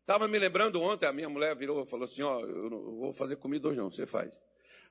Estava 0.00 0.26
me 0.26 0.38
lembrando 0.38 0.80
ontem, 0.80 1.06
a 1.06 1.12
minha 1.12 1.28
mulher 1.28 1.54
virou 1.54 1.82
e 1.82 1.86
falou 1.86 2.04
assim: 2.04 2.22
Ó, 2.22 2.40
eu 2.40 2.70
não 2.70 2.96
vou 2.96 3.12
fazer 3.12 3.36
comida 3.36 3.68
hoje 3.68 3.78
não, 3.78 3.90
você 3.90 4.06
faz. 4.06 4.34
Eu 4.34 4.42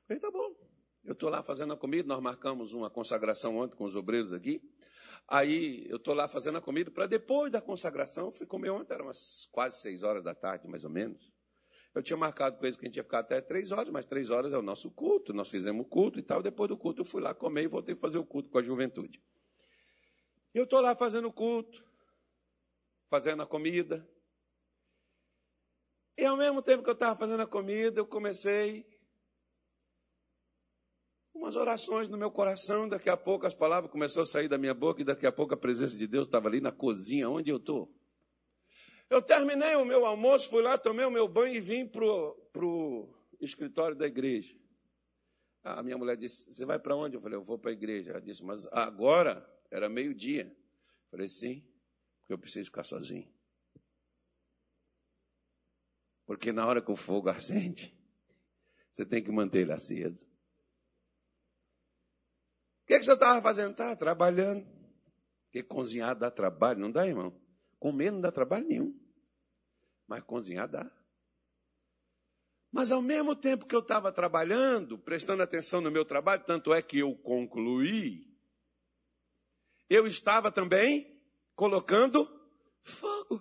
falei, 0.08 0.22
tá 0.22 0.32
bom. 0.32 0.56
Eu 1.04 1.14
estou 1.14 1.30
lá 1.30 1.42
fazendo 1.42 1.74
a 1.74 1.78
comida, 1.78 2.08
nós 2.08 2.22
marcamos 2.22 2.74
uma 2.74 2.90
consagração 2.90 3.58
ontem 3.58 3.76
com 3.76 3.86
os 3.86 3.96
obreiros 3.96 4.32
aqui. 4.32 4.62
Aí 5.28 5.86
eu 5.90 5.98
estou 5.98 6.14
lá 6.14 6.28
fazendo 6.28 6.58
a 6.58 6.62
comida 6.62 6.92
para 6.92 7.08
depois 7.08 7.52
da 7.52 7.62
consagração, 7.62 8.32
fui 8.32 8.46
comer 8.46 8.70
ontem, 8.70 8.94
era 8.94 9.04
umas 9.04 9.48
quase 9.52 9.82
seis 9.82 10.04
horas 10.04 10.24
da 10.24 10.36
tarde, 10.36 10.68
mais 10.68 10.84
ou 10.84 10.90
menos. 10.90 11.32
Eu 11.98 12.04
tinha 12.04 12.16
marcado 12.16 12.58
com 12.58 12.66
eles 12.66 12.78
que 12.78 12.86
a 12.86 12.88
gente 12.88 12.98
ia 12.98 13.04
ficar 13.04 13.20
até 13.20 13.42
três 13.42 13.72
horas, 13.72 13.92
mas 13.92 14.06
três 14.06 14.30
horas 14.30 14.54
é 14.54 14.58
o 14.58 14.62
nosso 14.62 14.92
culto, 14.92 15.34
nós 15.34 15.50
fizemos 15.50 15.84
o 15.84 15.90
culto 15.90 16.20
e 16.20 16.24
tal. 16.24 16.44
Depois 16.44 16.70
do 16.70 16.78
culto 16.78 17.02
eu 17.02 17.06
fui 17.06 17.22
lá 17.22 17.34
comer 17.34 17.64
e 17.64 17.68
voltei 17.68 17.96
a 17.96 17.98
fazer 17.98 18.20
o 18.20 18.26
culto 18.26 18.50
com 18.52 18.60
a 18.60 18.62
juventude. 18.64 19.20
Eu 20.54 20.66
estou 20.66 20.80
lá 20.80 20.96
fazendo 20.96 21.28
o 21.28 21.34
culto, 21.34 21.84
fazendo 23.10 23.42
a 23.42 23.48
comida, 23.48 24.08
e 26.16 26.24
ao 26.24 26.38
mesmo 26.38 26.62
tempo 26.62 26.84
que 26.84 26.90
eu 26.90 26.94
estava 26.94 27.18
fazendo 27.18 27.42
a 27.42 27.48
comida, 27.48 28.00
eu 28.00 28.06
comecei 28.06 28.86
umas 31.34 31.56
orações 31.56 32.08
no 32.08 32.18
meu 32.18 32.30
coração. 32.30 32.88
Daqui 32.88 33.10
a 33.10 33.18
pouco 33.18 33.48
as 33.48 33.56
palavras 33.56 33.92
começaram 33.92 34.22
a 34.22 34.26
sair 34.26 34.48
da 34.48 34.58
minha 34.60 34.74
boca 34.74 35.02
e 35.02 35.06
daqui 35.06 35.26
a 35.26 35.32
pouco 35.32 35.56
a 35.56 35.58
presença 35.58 35.96
de 35.96 36.08
Deus 36.08 36.28
estava 36.28 36.48
ali 36.48 36.62
na 36.62 36.72
cozinha 36.72 37.28
onde 37.28 37.50
eu 37.50 37.58
estou. 37.58 37.92
Eu 39.10 39.22
terminei 39.22 39.76
o 39.76 39.86
meu 39.86 40.06
almoço, 40.06 40.50
fui 40.50 40.62
lá, 40.62 40.78
tomei 40.78 41.06
o 41.06 41.12
meu 41.12 41.28
banho 41.28 41.56
e 41.56 41.62
vim 41.62 41.88
para 41.88 42.04
o 42.06 43.14
escritório 43.40 43.96
da 43.96 44.06
igreja. 44.06 44.56
A 45.64 45.84
minha 45.84 45.98
mulher 45.98 46.18
disse: 46.18 46.46
Você 46.52 46.66
vai 46.66 46.80
para 46.80 46.96
onde? 46.96 47.16
Eu 47.16 47.22
falei: 47.22 47.38
Eu 47.38 47.44
vou 47.44 47.58
para 47.58 47.72
a 47.72 47.74
igreja. 47.74 48.12
Ela 48.12 48.22
disse: 48.22 48.44
Mas 48.44 48.66
agora 48.68 49.46
era 49.72 49.90
meio-dia. 49.90 50.46
Eu 50.46 51.10
falei: 51.12 51.28
Sim, 51.28 51.62
porque 52.20 52.34
eu 52.34 52.38
preciso 52.38 52.66
ficar 52.66 52.84
sozinho. 52.84 53.32
Porque 56.26 56.52
na 56.52 56.66
hora 56.66 56.82
que 56.82 56.92
o 56.92 56.96
fogo 56.96 57.30
acende, 57.30 57.98
você 58.92 59.06
tem 59.06 59.24
que 59.24 59.32
manter 59.32 59.60
ele 59.60 59.72
aceso. 59.72 60.26
O 62.84 62.88
que, 62.88 63.00
que 63.00 63.06
você 63.06 63.14
estava 63.14 63.42
fazendo? 63.42 63.72
Estava 63.72 63.96
trabalhando. 63.96 64.66
Porque 65.46 65.64
cozinhar 65.64 66.18
dá 66.18 66.30
trabalho, 66.30 66.80
não 66.80 66.92
dá, 66.92 67.08
irmão? 67.08 67.38
Comer 67.80 68.12
não 68.12 68.22
dá 68.22 68.32
trabalho 68.32 68.68
nenhum. 68.68 68.98
Mas 70.08 70.24
cozinhar 70.24 70.68
dá. 70.68 70.90
Mas 72.72 72.92
ao 72.92 73.02
mesmo 73.02 73.36
tempo 73.36 73.66
que 73.66 73.76
eu 73.76 73.80
estava 73.80 74.12
trabalhando, 74.12 74.98
prestando 75.00 75.42
atenção 75.42 75.82
no 75.82 75.92
meu 75.92 76.06
trabalho, 76.06 76.44
tanto 76.46 76.74
é 76.74 76.82
que 76.82 77.00
eu 77.00 77.16
concluí, 77.16 78.28
eu 79.90 80.06
estava 80.06 80.52
também 80.52 81.22
colocando 81.56 82.26
fogo. 82.84 83.36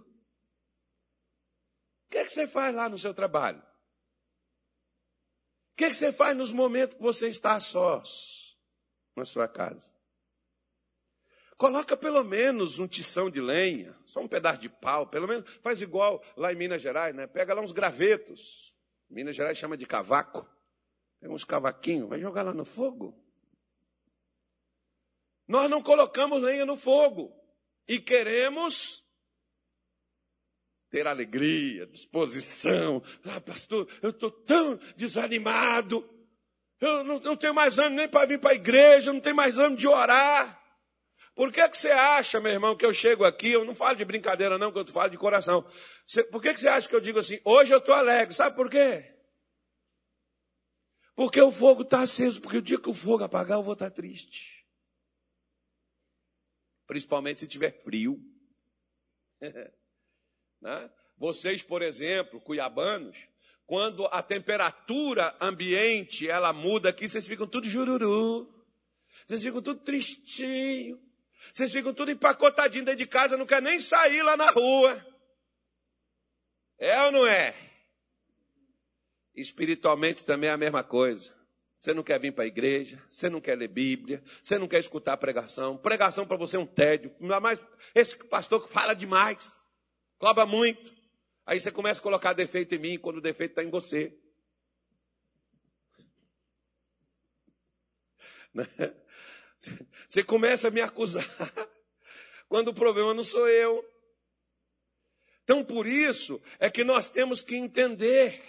O 2.07 2.11
que, 2.11 2.19
é 2.19 2.25
que 2.25 2.33
você 2.33 2.47
faz 2.47 2.75
lá 2.75 2.89
no 2.89 2.99
seu 2.99 3.13
trabalho? 3.13 3.61
O 5.73 5.77
que, 5.77 5.85
é 5.85 5.89
que 5.89 5.95
você 5.95 6.13
faz 6.13 6.37
nos 6.37 6.53
momentos 6.53 6.97
que 6.97 7.03
você 7.03 7.29
está 7.29 7.55
a 7.55 7.61
sós 7.61 8.57
na 9.15 9.25
sua 9.25 9.49
casa? 9.49 9.96
Coloca 11.57 11.97
pelo 11.97 12.23
menos 12.23 12.79
um 12.79 12.87
tição 12.87 13.31
de 13.31 13.41
lenha, 13.41 13.97
só 14.05 14.21
um 14.21 14.29
pedaço 14.29 14.61
de 14.61 14.69
pau, 14.69 15.07
pelo 15.07 15.27
menos 15.27 15.49
faz 15.63 15.81
igual 15.81 16.23
lá 16.37 16.53
em 16.53 16.57
Minas 16.57 16.83
Gerais, 16.83 17.15
né? 17.15 17.27
Pega 17.27 17.55
lá 17.55 17.63
uns 17.63 17.73
gravetos. 17.73 18.75
Minas 19.09 19.35
Gerais 19.35 19.57
chama 19.57 19.77
de 19.77 19.87
cavaco. 19.87 20.47
Pega 21.19 21.33
uns 21.33 21.45
cavaquinhos, 21.45 22.09
vai 22.09 22.21
jogar 22.21 22.43
lá 22.43 22.53
no 22.53 22.65
fogo. 22.65 23.19
Nós 25.49 25.71
não 25.71 25.83
colocamos 25.83 26.43
lenha 26.43 26.67
no 26.67 26.77
fogo 26.77 27.33
e 27.89 28.01
queremos 28.01 29.03
ter 30.91 31.07
alegria, 31.07 31.87
disposição. 31.87 33.03
Ah, 33.25 33.41
pastor, 33.41 33.89
eu 34.03 34.11
estou 34.11 34.31
tão 34.31 34.79
desanimado. 34.95 36.07
Eu 36.79 37.03
não, 37.03 37.19
não 37.19 37.37
tenho 37.37 37.55
mais 37.55 37.79
ânimo 37.79 37.97
nem 37.97 38.09
para 38.09 38.27
vir 38.27 38.39
para 38.39 38.51
a 38.51 38.55
igreja, 38.55 39.11
não 39.11 39.21
tenho 39.21 39.37
mais 39.37 39.57
ânimo 39.57 39.77
de 39.77 39.89
orar. 39.89 40.66
Por 41.37 41.53
que, 41.53 41.69
que 41.69 41.77
você 41.77 41.91
acha, 41.91 42.41
meu 42.41 42.51
irmão, 42.51 42.75
que 42.75 42.87
eu 42.87 42.95
chego 42.95 43.23
aqui, 43.23 43.53
eu 43.53 43.63
não 43.63 43.75
falo 43.75 43.95
de 43.95 44.07
brincadeira 44.07 44.57
não, 44.57 44.73
que 44.73 44.79
eu 44.79 44.87
falo 44.87 45.11
de 45.11 45.19
coração. 45.19 45.63
Por 46.33 46.41
que, 46.41 46.55
que 46.55 46.61
você 46.61 46.67
acha 46.67 46.89
que 46.89 46.97
eu 46.97 47.01
digo 47.01 47.19
assim, 47.19 47.39
hoje 47.45 47.75
eu 47.75 47.79
estou 47.79 47.95
alegre? 47.95 48.35
Sabe 48.35 48.57
por 48.57 48.71
quê? 48.71 49.15
Porque 51.15 51.39
o 51.39 51.53
fogo 51.53 51.83
está 51.83 52.01
aceso, 52.01 52.41
porque 52.41 52.57
o 52.57 52.63
dia 52.63 52.81
que 52.81 52.89
o 52.89 52.95
fogo 52.95 53.23
apagar, 53.23 53.59
eu 53.59 53.63
vou 53.63 53.75
estar 53.75 53.91
tá 53.91 53.95
triste. 53.95 54.67
Principalmente 56.87 57.41
se 57.41 57.47
tiver 57.47 57.83
frio. 57.85 58.19
Né? 60.59 60.91
Vocês, 61.19 61.63
por 61.63 61.83
exemplo, 61.83 62.41
cuiabanos, 62.41 63.29
quando 63.67 64.07
a 64.07 64.23
temperatura 64.23 65.37
ambiente 65.39 66.27
ela 66.27 66.51
muda 66.51 66.89
aqui, 66.89 67.07
vocês 67.07 67.29
ficam 67.29 67.47
tudo 67.47 67.69
jururu. 67.69 68.51
Vocês 69.27 69.43
ficam 69.43 69.61
tudo 69.61 69.83
tristinho. 69.83 70.99
Vocês 71.57 71.73
ficam 71.73 71.95
tudo 71.95 72.11
empacotadinho 72.11 72.85
dentro 72.85 72.99
de 72.99 73.07
casa, 73.07 73.35
não 73.35 73.47
quer 73.47 73.63
nem 73.63 73.81
sair 73.81 74.23
lá 74.23 74.37
na 74.37 74.51
rua. 74.51 75.03
É 76.77 77.03
ou 77.05 77.13
não 77.13 77.27
é? 77.27 77.55
Espiritualmente 79.35 80.23
também 80.23 80.51
é 80.51 80.53
a 80.53 80.59
mesma 80.59 80.85
coisa. 80.85 81.35
Você 81.75 81.95
não 81.95 82.03
quer 82.03 82.21
vir 82.21 82.35
para 82.35 82.45
a 82.45 82.47
igreja, 82.47 83.03
você 83.09 83.31
não 83.31 83.41
quer 83.41 83.57
ler 83.57 83.69
Bíblia, 83.69 84.23
você 84.43 84.59
não 84.59 84.69
quer 84.69 84.81
escutar 84.81 85.17
pregação. 85.17 85.79
Pregação 85.79 86.27
para 86.27 86.37
você 86.37 86.57
é 86.57 86.61
um 86.61 86.67
tédio. 86.67 87.17
Mais 87.19 87.59
esse 87.95 88.19
pastor 88.29 88.63
que 88.63 88.71
fala 88.71 88.93
demais. 88.93 89.65
Cobra 90.19 90.45
muito. 90.45 90.93
Aí 91.47 91.59
você 91.59 91.71
começa 91.71 92.01
a 92.01 92.03
colocar 92.03 92.35
defeito 92.35 92.75
em 92.75 92.79
mim 92.79 92.99
quando 92.99 93.17
o 93.17 93.23
defeito 93.23 93.53
está 93.53 93.65
em 93.65 93.71
você. 93.71 94.15
Você 100.09 100.23
começa 100.23 100.69
a 100.69 100.71
me 100.71 100.81
acusar 100.81 101.27
quando 102.49 102.69
o 102.69 102.75
problema 102.75 103.15
não 103.15 103.23
sou 103.23 103.49
eu. 103.49 103.85
Então, 105.43 105.65
por 105.65 105.87
isso 105.87 106.41
é 106.59 106.69
que 106.69 106.83
nós 106.83 107.09
temos 107.09 107.43
que 107.43 107.55
entender. 107.55 108.43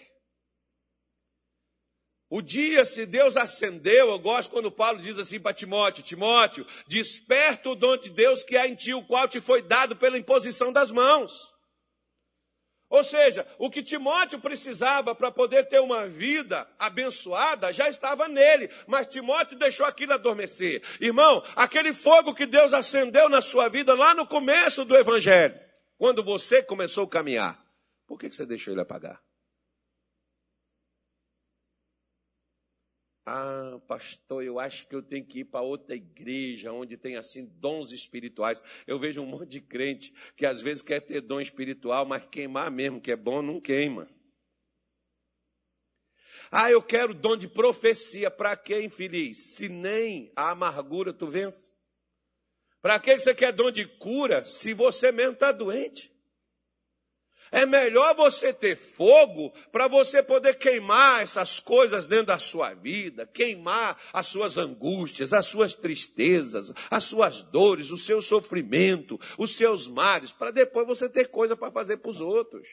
O 2.30 2.42
dia, 2.42 2.84
se 2.84 3.06
Deus 3.06 3.38
acendeu, 3.38 4.10
eu 4.10 4.20
gosto 4.20 4.52
quando 4.52 4.72
Paulo 4.72 5.00
diz 5.00 5.18
assim 5.18 5.40
para 5.40 5.54
Timóteo: 5.54 6.04
Timóteo, 6.04 6.66
desperta 6.88 7.70
o 7.70 7.76
dom 7.76 7.96
de 7.98 8.10
Deus 8.10 8.44
que 8.44 8.58
há 8.58 8.68
em 8.68 8.76
ti, 8.76 8.94
o 8.94 9.06
qual 9.06 9.28
te 9.28 9.40
foi 9.40 9.62
dado 9.62 9.96
pela 9.96 10.18
imposição 10.18 10.74
das 10.74 10.92
mãos. 10.92 11.57
Ou 12.90 13.04
seja, 13.04 13.46
o 13.58 13.70
que 13.70 13.84
Timóteo 13.84 14.40
precisava 14.40 15.14
para 15.14 15.30
poder 15.30 15.68
ter 15.68 15.80
uma 15.80 16.08
vida 16.08 16.68
abençoada 16.80 17.74
já 17.74 17.90
estava 17.90 18.28
nele, 18.30 18.70
mas 18.88 19.08
Timóteo 19.08 19.58
deixou 19.58 19.86
aquilo 19.86 20.14
adormecer. 20.14 20.82
Irmão, 21.02 21.44
aquele 21.56 21.94
fogo 21.94 22.34
que 22.34 22.46
Deus 22.46 22.74
acendeu 22.74 23.28
na 23.28 23.42
sua 23.42 23.68
vida 23.68 23.94
lá 23.94 24.14
no 24.14 24.26
começo 24.26 24.86
do 24.86 24.96
Evangelho, 24.96 25.60
quando 25.98 26.24
você 26.24 26.64
começou 26.64 27.04
a 27.04 27.10
caminhar, 27.10 27.62
por 28.08 28.18
que 28.18 28.32
você 28.32 28.46
deixou 28.46 28.74
ele 28.74 28.82
apagar? 28.82 29.22
Ah, 33.30 33.78
pastor, 33.86 34.42
eu 34.42 34.58
acho 34.58 34.88
que 34.88 34.96
eu 34.96 35.04
tenho 35.04 35.26
que 35.26 35.40
ir 35.40 35.44
para 35.44 35.60
outra 35.60 35.94
igreja 35.94 36.72
onde 36.72 36.96
tem 36.96 37.18
assim 37.18 37.46
dons 37.60 37.92
espirituais. 37.92 38.64
Eu 38.88 38.98
vejo 38.98 39.22
um 39.22 39.26
monte 39.26 39.50
de 39.50 39.60
crente 39.60 40.14
que 40.38 40.46
às 40.46 40.62
vezes 40.62 40.82
quer 40.82 41.02
ter 41.02 41.20
dom 41.20 41.42
espiritual, 41.42 42.06
mas 42.06 42.26
queimar 42.28 42.72
mesmo, 42.72 43.02
que 43.02 43.12
é 43.12 43.18
bom, 43.18 43.42
não 43.42 43.60
queima. 43.60 44.08
Ah, 46.50 46.72
eu 46.72 46.82
quero 46.82 47.14
dom 47.14 47.36
de 47.36 47.50
profecia. 47.50 48.32
Para 48.32 48.56
que, 48.56 48.80
infeliz? 48.82 49.56
Se 49.56 49.68
nem 49.68 50.32
a 50.34 50.52
amargura 50.52 51.12
tu 51.12 51.28
vence. 51.28 51.74
Para 52.82 52.98
que 52.98 53.20
você 53.20 53.36
quer 53.36 53.52
dom 53.52 53.72
de 53.72 53.86
cura 53.86 54.46
se 54.46 54.74
você 54.74 55.12
mesmo 55.12 55.34
está 55.34 55.52
doente? 55.52 56.17
É 57.52 57.66
melhor 57.66 58.16
você 58.16 58.54
ter 58.54 58.76
fogo 58.76 59.52
para 59.72 59.88
você 59.88 60.22
poder 60.22 60.58
queimar 60.58 61.22
essas 61.22 61.60
coisas 61.60 62.06
dentro 62.06 62.28
da 62.28 62.40
sua 62.40 62.74
vida, 62.74 63.26
queimar 63.26 64.00
as 64.12 64.28
suas 64.28 64.58
angústias, 64.58 65.34
as 65.34 65.46
suas 65.46 65.74
tristezas, 65.74 66.74
as 66.90 67.04
suas 67.04 67.44
dores, 67.44 67.92
o 67.92 67.98
seu 67.98 68.22
sofrimento, 68.22 69.20
os 69.38 69.56
seus 69.56 69.88
males, 69.88 70.32
para 70.32 70.52
depois 70.52 70.88
você 70.88 71.10
ter 71.10 71.30
coisa 71.30 71.56
para 71.56 71.72
fazer 71.72 71.98
para 71.98 72.12
os 72.12 72.20
outros. 72.20 72.68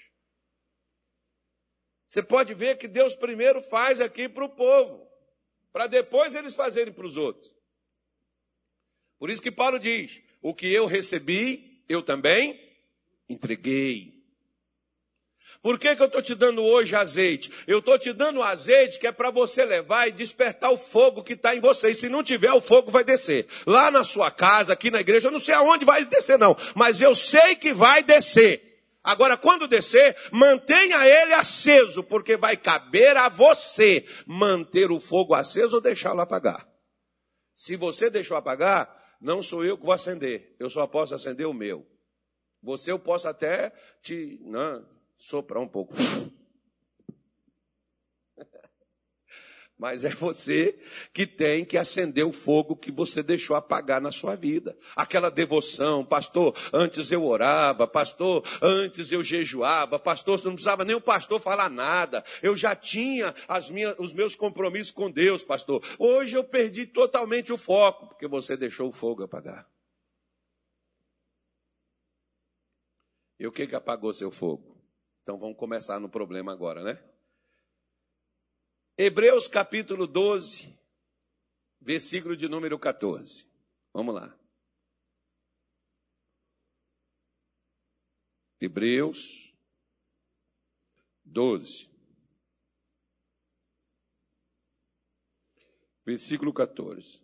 Você 2.09 2.23
pode 2.23 2.55
ver 2.55 2.79
que 2.79 2.87
Deus 2.87 3.15
primeiro 3.15 3.61
faz 3.61 4.01
aqui 4.01 4.29
para 4.29 4.45
o 4.45 4.49
povo, 4.49 5.05
para 5.73 5.89
depois 5.89 6.35
eles 6.35 6.55
fazerem 6.55 6.93
para 6.93 7.07
os 7.07 7.17
outros. 7.17 7.53
Por 9.19 9.31
isso 9.31 9.43
que 9.43 9.51
Paulo 9.51 9.79
diz: 9.79 10.23
o 10.41 10.55
que 10.55 10.73
eu 10.73 10.87
recebi, 10.87 11.83
eu 11.89 12.03
também 12.03 12.61
entreguei. 13.29 14.14
Por 15.65 15.79
que, 15.79 15.97
que 15.97 16.03
eu 16.03 16.09
estou 16.09 16.21
te 16.21 16.35
dando 16.35 16.63
hoje 16.63 16.95
azeite? 16.95 17.51
Eu 17.67 17.79
estou 17.79 17.99
te 17.99 18.13
dando 18.13 18.43
azeite 18.43 18.99
que 18.99 19.07
é 19.07 19.13
para 19.13 19.31
você 19.31 19.65
levar 19.65 20.07
e 20.07 20.13
despertar 20.13 20.71
o 20.71 20.77
fogo 20.77 21.25
que 21.25 21.33
está 21.33 21.57
em 21.57 21.61
você. 21.61 21.89
E 21.89 21.95
se 21.95 22.07
não 22.07 22.23
tiver, 22.23 22.53
o 22.53 22.61
fogo 22.61 22.91
vai 22.91 23.03
descer. 23.03 23.47
Lá 23.67 23.91
na 23.91 24.05
sua 24.05 24.31
casa, 24.31 24.75
aqui 24.75 24.91
na 24.91 25.01
igreja, 25.01 25.29
eu 25.29 25.33
não 25.33 25.39
sei 25.39 25.55
aonde 25.55 25.87
vai 25.87 26.05
descer, 26.05 26.39
não. 26.39 26.55
Mas 26.75 27.01
eu 27.01 27.15
sei 27.15 27.57
que 27.57 27.73
vai 27.73 28.03
descer. 28.03 28.85
Agora, 29.03 29.39
quando 29.39 29.67
descer, 29.67 30.15
mantenha 30.31 31.09
ele 31.09 31.33
aceso, 31.33 32.05
porque 32.05 32.37
vai 32.37 32.59
caber 32.59 33.17
a 33.17 33.31
você 33.31 34.05
manter 34.27 34.91
o 34.91 35.01
fogo 35.01 35.33
aceso 35.33 35.77
ou 35.77 35.81
deixá-lo 35.81 36.21
apagar. 36.21 36.69
Se 37.57 37.75
você 37.75 38.11
deixou 38.11 38.37
apagar, 38.37 38.95
não 39.19 39.41
sou 39.41 39.65
eu 39.65 39.79
que 39.79 39.87
vou 39.87 39.95
acender, 39.95 40.55
eu 40.61 40.69
só 40.69 40.87
posso 40.87 41.15
acender 41.15 41.47
o 41.47 41.55
meu. 41.55 41.87
Você 42.63 42.93
eu 42.93 42.99
posso 42.99 43.27
até 43.27 43.73
te 44.03 44.39
não, 44.43 44.94
soprar 45.19 45.63
um 45.63 45.69
pouco. 45.69 45.95
Mas 49.77 50.05
é 50.05 50.11
você 50.11 50.79
que 51.13 51.27
tem 51.27 51.65
que 51.65 51.77
acender 51.77 52.25
o 52.25 52.33
fogo 52.33 52.77
que 52.77 52.93
você 52.93 53.23
deixou 53.23 53.57
apagar 53.57 54.01
na 54.01 54.13
sua 54.13 54.37
vida. 54.37 54.77
Aquela 54.95 55.31
devoção, 55.31 56.05
pastor, 56.05 56.57
antes 56.73 57.11
eu 57.11 57.25
orava, 57.25 57.87
pastor, 57.87 58.45
antes 58.63 59.11
eu 59.11 59.23
jejuava, 59.23 59.99
pastor, 59.99 60.43
não 60.45 60.53
precisava 60.53 60.85
nem 60.85 60.95
o 60.95 61.01
pastor 61.01 61.41
falar 61.41 61.69
nada. 61.69 62.25
Eu 62.41 62.57
já 62.57 62.77
tinha 62.77 63.35
as 63.49 63.69
minhas, 63.69 63.97
os 63.99 64.15
meus 64.15 64.37
compromissos 64.37 64.93
com 64.93 65.11
Deus, 65.11 65.43
pastor. 65.43 65.83
Hoje 65.99 66.37
eu 66.37 66.45
perdi 66.45 66.87
totalmente 66.87 67.53
o 67.53 67.59
foco, 67.59 68.07
porque 68.07 68.29
você 68.29 68.57
deixou 68.57 68.89
o 68.89 68.93
fogo 68.93 69.25
apagar. 69.25 69.69
E 73.39 73.47
o 73.47 73.53
que 73.53 73.67
que 73.67 73.75
apagou 73.75 74.15
seu 74.15 74.31
fogo? 74.31 74.74
Então 75.25 75.39
vamos 75.39 75.57
começar 75.57 75.99
no 75.99 76.07
problema 76.07 76.53
agora, 76.53 76.85
né? 76.85 77.03
Hebreus 78.99 79.49
capítulo 79.49 80.07
12, 80.07 80.79
versículo 81.81 82.37
de 82.37 82.47
número 82.47 82.79
14. 82.79 83.49
Vamos 83.91 84.15
lá. 84.15 84.39
Hebreus 88.61 89.55
12, 91.25 91.89
versículo 96.05 96.53
14. 96.53 97.24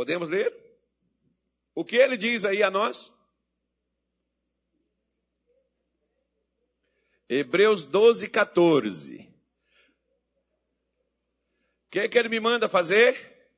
Podemos 0.00 0.30
ler? 0.30 0.50
O 1.74 1.84
que 1.84 1.96
ele 1.96 2.16
diz 2.16 2.46
aí 2.46 2.62
a 2.62 2.70
nós? 2.70 3.12
Hebreus 7.28 7.84
12, 7.84 8.30
14. 8.30 9.20
O 11.84 11.90
que, 11.90 12.08
que 12.08 12.18
ele 12.18 12.30
me 12.30 12.40
manda 12.40 12.66
fazer? 12.66 13.52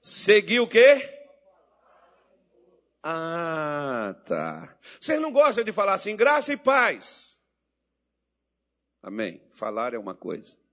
Seguir 0.00 0.60
o 0.60 0.66
quê? 0.66 1.28
Ah, 3.02 4.18
tá. 4.24 4.78
Você 4.98 5.20
não 5.20 5.30
gosta 5.30 5.62
de 5.62 5.72
falar 5.72 5.92
assim, 5.92 6.16
graça 6.16 6.54
e 6.54 6.56
paz. 6.56 7.38
Amém. 9.02 9.46
Falar 9.52 9.92
é 9.92 9.98
uma 9.98 10.14
coisa. 10.14 10.63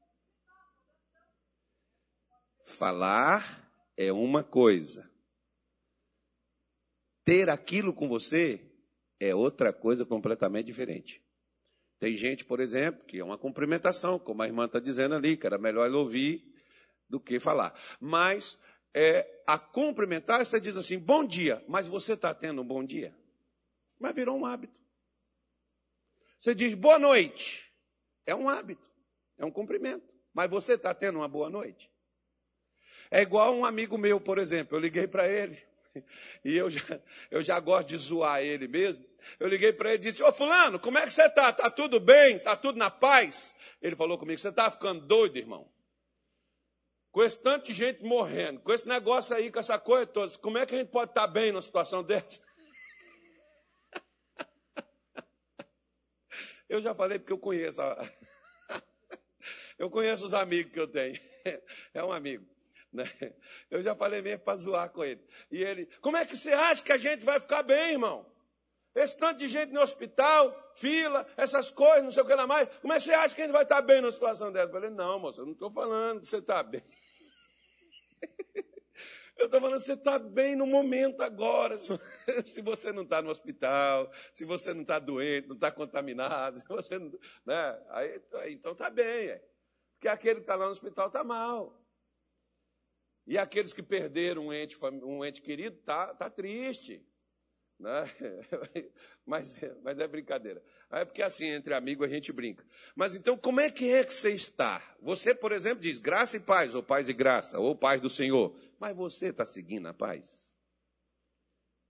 Falar 2.72 3.70
é 3.98 4.12
uma 4.12 4.44
coisa. 4.44 5.10
Ter 7.24 7.50
aquilo 7.50 7.94
com 7.94 8.08
você 8.08 8.62
é 9.20 9.36
outra 9.36 9.72
coisa 9.72 10.06
completamente 10.06 10.66
diferente. 10.66 11.22
Tem 12.00 12.16
gente, 12.18 12.44
por 12.44 12.60
exemplo, 12.60 13.06
que 13.06 13.20
é 13.20 13.24
uma 13.24 13.38
cumprimentação, 13.38 14.18
como 14.18 14.42
a 14.42 14.48
irmã 14.48 14.66
está 14.66 14.80
dizendo 14.80 15.14
ali, 15.14 15.38
que 15.38 15.46
era 15.46 15.60
melhor 15.60 15.92
ouvir 15.92 16.44
do 17.08 17.20
que 17.20 17.40
falar. 17.40 17.80
Mas 18.00 18.58
é, 18.94 19.44
a 19.46 19.60
cumprimentar, 19.60 20.44
você 20.44 20.60
diz 20.60 20.76
assim, 20.78 20.98
bom 20.98 21.24
dia, 21.24 21.64
mas 21.68 21.88
você 21.88 22.14
está 22.14 22.34
tendo 22.34 22.62
um 22.62 22.66
bom 22.66 22.84
dia? 22.84 23.16
Mas 24.00 24.16
virou 24.16 24.36
um 24.36 24.46
hábito. 24.46 24.80
Você 26.40 26.56
diz 26.56 26.74
boa 26.74 26.98
noite, 26.98 27.72
é 28.26 28.34
um 28.34 28.50
hábito, 28.50 28.90
é 29.38 29.46
um 29.46 29.52
cumprimento. 29.52 30.12
Mas 30.34 30.50
você 30.50 30.74
está 30.74 30.96
tendo 30.96 31.20
uma 31.20 31.28
boa 31.28 31.50
noite? 31.50 31.91
É 33.12 33.22
igual 33.22 33.54
um 33.54 33.66
amigo 33.66 33.98
meu, 33.98 34.22
por 34.22 34.38
exemplo, 34.38 34.78
eu 34.78 34.82
liguei 34.82 35.06
para 35.06 35.28
ele, 35.28 35.62
e 36.46 36.56
eu 36.56 36.70
já, 36.70 37.02
eu 37.30 37.44
já 37.44 37.60
gosto 37.60 37.90
de 37.90 37.98
zoar 37.98 38.42
ele 38.42 38.70
mesmo. 38.70 39.06
Eu 39.38 39.50
liguei 39.50 39.74
para 39.74 39.90
ele 39.90 39.98
e 39.98 40.02
disse: 40.10 40.24
Ô 40.24 40.32
Fulano, 40.32 40.80
como 40.80 40.98
é 40.98 41.04
que 41.04 41.12
você 41.12 41.24
está? 41.24 41.50
Está 41.50 41.70
tudo 41.70 42.00
bem? 42.00 42.38
Está 42.38 42.56
tudo 42.56 42.78
na 42.78 42.90
paz? 42.90 43.54
Ele 43.82 43.96
falou 43.96 44.18
comigo: 44.18 44.40
Você 44.40 44.48
está 44.48 44.72
ficando 44.72 45.06
doido, 45.06 45.38
irmão? 45.38 45.70
Com 47.12 47.22
esse 47.22 47.38
tanto 47.38 47.66
de 47.66 47.74
gente 47.74 48.02
morrendo, 48.02 48.62
com 48.62 48.72
esse 48.72 48.88
negócio 48.88 49.36
aí, 49.36 49.52
com 49.52 49.60
essa 49.60 49.78
coisa 49.78 50.08
toda, 50.08 50.36
como 50.38 50.58
é 50.58 50.66
que 50.66 50.74
a 50.74 50.78
gente 50.78 50.90
pode 50.90 51.12
estar 51.12 51.28
tá 51.28 51.28
bem 51.28 51.52
numa 51.52 51.62
situação 51.62 52.02
dessa? 52.04 52.40
Eu 56.70 56.82
já 56.82 56.96
falei 56.96 57.20
porque 57.20 57.34
eu 57.34 57.38
conheço. 57.38 57.82
A... 57.82 58.10
Eu 59.78 59.90
conheço 59.90 60.24
os 60.24 60.34
amigos 60.34 60.72
que 60.72 60.80
eu 60.80 60.88
tenho. 60.88 61.20
É 61.92 62.04
um 62.04 62.12
amigo. 62.12 62.46
Né? 62.92 63.06
Eu 63.70 63.82
já 63.82 63.96
falei 63.96 64.22
mesmo 64.22 64.44
para 64.44 64.58
zoar 64.58 64.90
com 64.90 65.04
ele. 65.04 65.26
E 65.50 65.64
ele, 65.64 65.88
como 66.02 66.18
é 66.18 66.26
que 66.26 66.36
você 66.36 66.52
acha 66.52 66.84
que 66.84 66.92
a 66.92 66.98
gente 66.98 67.24
vai 67.24 67.40
ficar 67.40 67.64
bem, 67.64 67.92
irmão? 67.92 68.30
Esse 68.94 69.18
tanto 69.18 69.38
de 69.38 69.48
gente 69.48 69.72
no 69.72 69.80
hospital, 69.82 70.54
fila, 70.76 71.26
essas 71.38 71.72
coisas, 71.72 72.04
não 72.04 72.12
sei 72.12 72.24
o 72.24 72.26
que 72.26 72.36
lá 72.36 72.46
mais. 72.46 72.68
Como 72.80 72.92
é 72.92 72.98
que 72.98 73.04
você 73.04 73.14
acha 73.14 73.34
que 73.34 73.42
a 73.42 73.46
gente 73.46 73.54
vai 73.54 73.64
estar 73.64 73.82
bem 73.82 74.02
numa 74.02 74.12
situação 74.12 74.52
dessa? 74.52 74.66
Eu 74.68 74.72
falei, 74.72 74.90
não, 74.90 75.18
moço, 75.18 75.40
eu 75.40 75.46
não 75.46 75.54
estou 75.54 75.72
falando 75.72 76.20
que 76.20 76.28
você 76.28 76.38
está 76.38 76.62
bem. 76.62 76.84
Eu 79.38 79.46
estou 79.46 79.60
falando, 79.60 79.80
você 79.80 79.94
está 79.94 80.20
bem 80.20 80.56
no 80.56 80.68
momento 80.68 81.22
agora. 81.22 81.76
Se 82.46 82.62
você 82.62 82.92
não 82.92 83.02
está 83.02 83.24
no 83.24 83.32
hospital, 83.32 84.12
se 84.32 84.46
você 84.46 84.72
não 84.72 84.84
está 84.84 85.00
doente, 85.00 85.48
não 85.48 85.56
está 85.56 85.72
contaminado, 85.72 86.60
se 86.62 86.68
você 86.68 87.00
não, 87.00 87.12
né? 87.44 87.82
Aí, 87.90 88.22
então 88.54 88.74
está 88.74 88.88
bem. 88.92 89.30
É. 89.30 89.44
Porque 89.94 90.08
aquele 90.08 90.36
que 90.36 90.42
está 90.42 90.54
lá 90.54 90.66
no 90.66 90.72
hospital 90.72 91.08
está 91.08 91.24
mal. 91.24 91.81
E 93.32 93.38
aqueles 93.38 93.72
que 93.72 93.82
perderam 93.82 94.48
um 94.48 94.54
ente, 94.54 94.78
um 94.84 95.24
ente 95.24 95.42
querido, 95.42 95.78
está 95.78 96.14
tá 96.14 96.30
triste. 96.30 97.02
Né? 97.80 98.04
Mas, 99.26 99.56
mas 99.82 100.00
é 100.00 100.08
brincadeira. 100.08 100.62
É 100.90 101.06
porque 101.06 101.22
assim, 101.22 101.46
entre 101.46 101.74
amigos 101.74 102.06
a 102.06 102.10
gente 102.12 102.34
brinca. 102.34 102.66
Mas 102.94 103.16
então, 103.16 103.38
como 103.38 103.62
é 103.62 103.72
que 103.72 103.90
é 103.90 104.04
que 104.04 104.14
você 104.14 104.32
está? 104.34 104.84
Você, 105.00 105.34
por 105.34 105.54
exemplo, 105.54 105.82
diz 105.82 105.98
graça 105.98 106.36
e 106.36 106.40
paz, 106.42 106.76
ou 106.76 106.84
paz 106.84 107.08
e 107.08 107.14
graça, 107.14 107.58
ou 107.58 107.74
paz 107.74 108.02
do 108.02 108.10
Senhor. 108.10 108.54
Mas 108.78 108.96
você 108.98 109.28
está 109.28 109.46
seguindo 109.46 109.88
a 109.88 109.94
paz? 109.94 110.54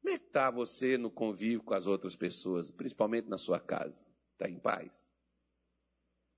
Como 0.02 0.14
é 0.14 0.20
que 0.20 0.28
está 0.28 0.52
você 0.52 0.98
no 0.98 1.10
convívio 1.10 1.64
com 1.64 1.74
as 1.74 1.88
outras 1.88 2.16
pessoas, 2.16 2.70
principalmente 2.70 3.28
na 3.28 3.40
sua 3.40 3.60
casa? 3.60 4.06
Está 4.34 4.48
em 4.48 4.60
paz? 4.60 5.12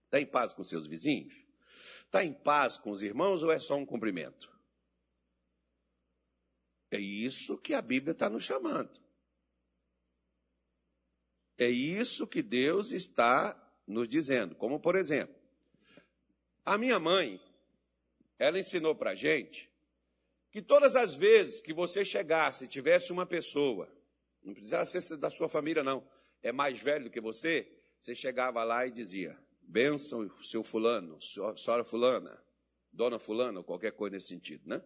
Está 0.05 0.21
em 0.21 0.25
paz 0.25 0.53
com 0.53 0.63
seus 0.63 0.87
vizinhos? 0.87 1.33
Está 2.05 2.23
em 2.23 2.31
paz 2.31 2.77
com 2.77 2.91
os 2.91 3.03
irmãos 3.03 3.43
ou 3.43 3.51
é 3.51 3.59
só 3.59 3.75
um 3.75 3.85
cumprimento? 3.85 4.53
É 6.93 6.99
isso 6.99 7.57
que 7.57 7.73
a 7.73 7.81
Bíblia 7.81 8.11
está 8.11 8.29
nos 8.29 8.43
chamando. 8.43 9.01
É 11.57 11.67
isso 11.67 12.27
que 12.27 12.43
Deus 12.43 12.91
está 12.91 13.59
nos 13.87 14.07
dizendo. 14.07 14.53
Como, 14.53 14.79
por 14.79 14.95
exemplo, 14.95 15.35
a 16.63 16.77
minha 16.77 16.99
mãe, 16.99 17.41
ela 18.37 18.59
ensinou 18.59 18.93
para 18.95 19.11
a 19.11 19.15
gente 19.15 19.71
que 20.51 20.61
todas 20.61 20.95
as 20.95 21.15
vezes 21.15 21.59
que 21.59 21.73
você 21.73 22.05
chegasse 22.05 22.65
e 22.65 22.67
tivesse 22.67 23.11
uma 23.11 23.25
pessoa, 23.25 23.91
não 24.43 24.53
precisava 24.53 24.85
ser 24.85 25.17
da 25.17 25.31
sua 25.31 25.49
família, 25.49 25.83
não, 25.83 26.07
é 26.43 26.51
mais 26.51 26.79
velho 26.79 27.05
do 27.05 27.09
que 27.09 27.19
você, 27.19 27.67
você 27.99 28.13
chegava 28.13 28.63
lá 28.63 28.85
e 28.85 28.91
dizia: 28.91 29.35
Benção, 29.63 30.29
seu 30.43 30.63
fulano, 30.63 31.19
senhora 31.57 31.83
fulana, 31.83 32.39
dona 32.91 33.17
fulana, 33.17 33.57
ou 33.57 33.63
qualquer 33.63 33.93
coisa 33.93 34.15
nesse 34.15 34.27
sentido, 34.27 34.69
né? 34.69 34.83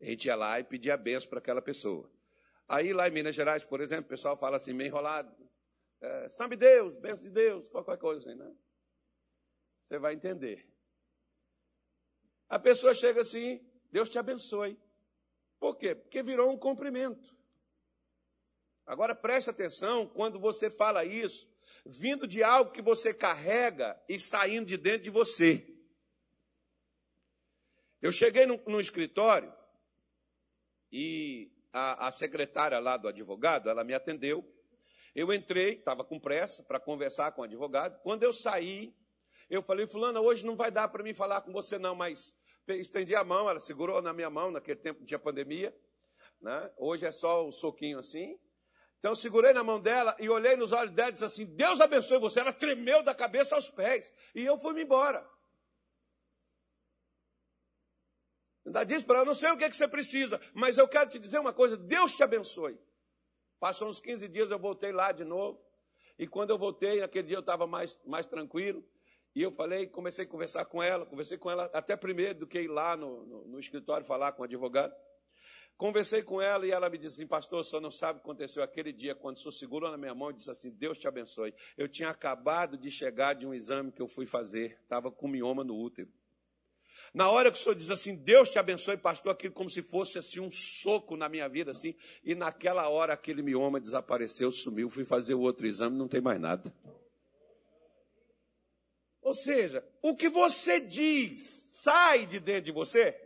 A 0.00 0.04
gente 0.04 0.26
ia 0.26 0.36
lá 0.36 0.60
e 0.60 0.64
pedia 0.64 0.94
a 0.94 0.96
benção 0.96 1.28
para 1.28 1.38
aquela 1.38 1.62
pessoa. 1.62 2.10
Aí 2.68 2.92
lá 2.92 3.08
em 3.08 3.12
Minas 3.12 3.34
Gerais, 3.34 3.64
por 3.64 3.80
exemplo, 3.80 4.06
o 4.06 4.08
pessoal 4.08 4.36
fala 4.36 4.56
assim, 4.56 4.72
meio 4.72 4.88
enrolado, 4.88 5.34
é, 6.00 6.28
sabe 6.28 6.56
Deus, 6.56 6.96
benção 6.96 7.24
de 7.24 7.30
Deus, 7.30 7.68
qualquer 7.68 7.96
coisa 7.98 8.20
assim, 8.20 8.38
né? 8.38 8.52
Você 9.84 9.98
vai 9.98 10.14
entender. 10.14 10.68
A 12.48 12.58
pessoa 12.58 12.94
chega 12.94 13.20
assim, 13.20 13.64
Deus 13.90 14.08
te 14.08 14.18
abençoe. 14.18 14.78
Por 15.58 15.76
quê? 15.76 15.94
Porque 15.94 16.22
virou 16.22 16.50
um 16.50 16.58
cumprimento. 16.58 17.34
Agora 18.84 19.14
preste 19.14 19.50
atenção 19.50 20.06
quando 20.06 20.38
você 20.38 20.70
fala 20.70 21.04
isso, 21.04 21.48
vindo 21.84 22.26
de 22.26 22.42
algo 22.42 22.70
que 22.70 22.82
você 22.82 23.12
carrega 23.14 24.00
e 24.08 24.18
saindo 24.18 24.66
de 24.66 24.76
dentro 24.76 25.02
de 25.02 25.10
você. 25.10 25.66
Eu 28.00 28.12
cheguei 28.12 28.46
no, 28.46 28.56
no 28.66 28.78
escritório 28.78 29.52
e 30.90 31.50
a, 31.72 32.08
a 32.08 32.12
secretária 32.12 32.78
lá 32.78 32.96
do 32.96 33.08
advogado, 33.08 33.68
ela 33.68 33.84
me 33.84 33.94
atendeu 33.94 34.44
eu 35.16 35.32
entrei, 35.32 35.76
estava 35.76 36.04
com 36.04 36.20
pressa 36.20 36.62
para 36.62 36.78
conversar 36.78 37.32
com 37.32 37.40
o 37.40 37.44
advogado. 37.44 37.98
Quando 38.02 38.22
eu 38.22 38.34
saí, 38.34 38.94
Eu 39.48 39.62
falei, 39.62 39.86
fulana, 39.86 40.20
hoje 40.20 40.44
não 40.44 40.56
vai 40.56 40.72
dar 40.72 40.88
para 40.88 41.04
mim 41.04 41.14
falar 41.14 41.40
com 41.40 41.52
você 41.52 41.78
não, 41.78 41.94
mas 41.94 42.34
estendi 42.68 43.14
a 43.14 43.22
mão, 43.22 43.48
ela 43.48 43.60
segurou 43.60 44.02
na 44.02 44.12
minha 44.12 44.28
mão, 44.28 44.50
naquele 44.50 44.80
tempo 44.80 45.04
tinha 45.04 45.20
pandemia. 45.20 45.72
Né? 46.40 46.70
Hoje 46.76 47.06
é 47.06 47.12
só 47.12 47.46
o 47.46 47.52
soquinho 47.52 48.00
assim. 48.00 48.36
Então 48.98 49.12
eu 49.12 49.16
segurei 49.16 49.52
na 49.52 49.62
mão 49.62 49.80
dela 49.80 50.16
e 50.18 50.28
olhei 50.28 50.56
nos 50.56 50.72
olhos 50.72 50.92
dela 50.92 51.10
e 51.10 51.12
disse 51.12 51.24
assim: 51.24 51.46
Deus 51.46 51.80
abençoe 51.80 52.18
você. 52.18 52.40
Ela 52.40 52.52
tremeu 52.52 53.04
da 53.04 53.14
cabeça 53.14 53.54
aos 53.54 53.70
pés. 53.70 54.12
E 54.34 54.44
eu 54.44 54.58
fui-me 54.58 54.82
embora. 54.82 55.24
Ainda 58.66 58.84
disse 58.84 59.04
para 59.04 59.18
ela: 59.18 59.24
não 59.24 59.34
sei 59.34 59.50
o 59.50 59.56
que, 59.56 59.64
é 59.64 59.70
que 59.70 59.76
você 59.76 59.86
precisa, 59.86 60.40
mas 60.52 60.76
eu 60.76 60.88
quero 60.88 61.08
te 61.08 61.18
dizer 61.18 61.38
uma 61.38 61.52
coisa: 61.52 61.76
Deus 61.76 62.14
te 62.14 62.22
abençoe. 62.22 62.78
Passou 63.60 63.88
uns 63.88 64.00
15 64.00 64.28
dias, 64.28 64.50
eu 64.50 64.58
voltei 64.58 64.92
lá 64.92 65.12
de 65.12 65.24
novo. 65.24 65.64
E 66.18 66.26
quando 66.26 66.50
eu 66.50 66.58
voltei, 66.58 67.00
naquele 67.00 67.28
dia 67.28 67.36
eu 67.36 67.40
estava 67.40 67.66
mais, 67.66 68.00
mais 68.04 68.26
tranquilo. 68.26 68.84
E 69.34 69.42
eu 69.42 69.52
falei, 69.52 69.86
comecei 69.86 70.24
a 70.24 70.28
conversar 70.28 70.64
com 70.64 70.82
ela, 70.82 71.04
conversei 71.04 71.36
com 71.36 71.50
ela 71.50 71.70
até 71.74 71.94
primeiro 71.94 72.40
do 72.40 72.46
que 72.46 72.58
ir 72.58 72.68
lá 72.68 72.96
no, 72.96 73.24
no, 73.26 73.44
no 73.48 73.60
escritório 73.60 74.04
falar 74.04 74.32
com 74.32 74.42
o 74.42 74.44
advogado. 74.44 74.94
Conversei 75.76 76.22
com 76.22 76.40
ela 76.40 76.66
e 76.66 76.70
ela 76.70 76.88
me 76.88 76.96
disse 76.96 77.20
assim, 77.20 77.26
pastor, 77.26 77.62
senhor 77.62 77.82
não 77.82 77.90
sabe 77.90 78.18
o 78.18 78.22
que 78.22 78.26
aconteceu 78.26 78.62
aquele 78.62 78.94
dia, 78.94 79.14
quando 79.14 79.36
o 79.36 79.40
senhor 79.40 79.52
segurou 79.52 79.90
na 79.90 79.98
minha 79.98 80.14
mão 80.14 80.30
e 80.30 80.34
disse 80.34 80.50
assim, 80.50 80.70
Deus 80.70 80.96
te 80.96 81.06
abençoe. 81.06 81.54
Eu 81.76 81.86
tinha 81.86 82.08
acabado 82.08 82.78
de 82.78 82.90
chegar 82.90 83.34
de 83.34 83.46
um 83.46 83.52
exame 83.52 83.92
que 83.92 84.00
eu 84.00 84.08
fui 84.08 84.24
fazer, 84.24 84.78
estava 84.82 85.12
com 85.12 85.28
mioma 85.28 85.62
no 85.62 85.76
útero. 85.76 86.10
Na 87.16 87.30
hora 87.30 87.50
que 87.50 87.56
o 87.56 87.60
senhor 87.62 87.74
diz 87.74 87.88
assim, 87.88 88.14
Deus 88.14 88.50
te 88.50 88.58
abençoe, 88.58 88.98
pastor, 88.98 89.32
aquilo 89.32 89.54
como 89.54 89.70
se 89.70 89.80
fosse 89.80 90.18
assim 90.18 90.38
um 90.38 90.52
soco 90.52 91.16
na 91.16 91.30
minha 91.30 91.48
vida, 91.48 91.70
assim, 91.70 91.94
e 92.22 92.34
naquela 92.34 92.90
hora 92.90 93.14
aquele 93.14 93.40
mioma 93.40 93.80
desapareceu, 93.80 94.52
sumiu, 94.52 94.90
fui 94.90 95.02
fazer 95.02 95.32
o 95.32 95.40
outro 95.40 95.66
exame, 95.66 95.96
não 95.96 96.08
tem 96.08 96.20
mais 96.20 96.38
nada. 96.38 96.70
Ou 99.22 99.32
seja, 99.32 99.82
o 100.02 100.14
que 100.14 100.28
você 100.28 100.78
diz 100.78 101.40
sai 101.82 102.26
de 102.26 102.38
dentro 102.38 102.64
de 102.64 102.72
você. 102.72 103.18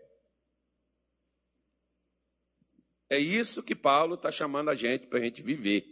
É 3.09 3.19
isso 3.19 3.61
que 3.61 3.75
Paulo 3.75 4.15
está 4.15 4.31
chamando 4.31 4.71
a 4.71 4.77
gente 4.77 5.09
para 5.09 5.19
a 5.19 5.23
gente 5.23 5.43
viver, 5.43 5.85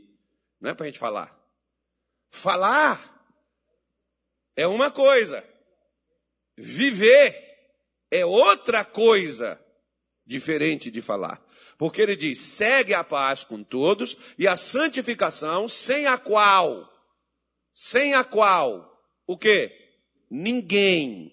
não 0.61 0.70
é 0.70 0.74
para 0.74 0.84
a 0.84 0.86
gente 0.86 1.01
falar. 1.01 1.36
Falar 2.30 3.28
é 4.55 4.68
uma 4.68 4.88
coisa, 4.88 5.44
viver 6.57 7.47
é 8.11 8.24
outra 8.24 8.84
coisa 8.84 9.61
diferente 10.26 10.90
de 10.90 11.00
falar. 11.00 11.42
Porque 11.76 12.00
ele 12.00 12.16
diz: 12.16 12.38
segue 12.40 12.94
a 12.94 13.04
paz 13.04 13.44
com 13.44 13.62
todos 13.62 14.16
e 14.38 14.46
a 14.46 14.56
santificação, 14.56 15.68
sem 15.68 16.06
a 16.06 16.18
qual, 16.18 16.92
sem 17.72 18.14
a 18.14 18.24
qual, 18.24 18.88
o 19.26 19.36
quê? 19.36 19.72
Ninguém. 20.30 21.32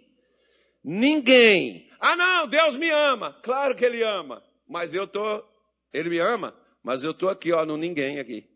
Ninguém. 0.84 1.90
Ah, 2.00 2.16
não, 2.16 2.48
Deus 2.48 2.78
me 2.78 2.90
ama. 2.90 3.34
Claro 3.42 3.76
que 3.76 3.84
Ele 3.84 4.04
ama. 4.04 4.44
Mas 4.68 4.94
eu 4.94 5.08
tô, 5.08 5.44
Ele 5.92 6.10
me 6.10 6.20
ama, 6.20 6.56
mas 6.84 7.04
eu 7.04 7.14
tô 7.14 7.28
aqui, 7.28 7.52
ó, 7.52 7.66
no 7.66 7.78
ninguém 7.78 8.20
aqui. 8.20 8.48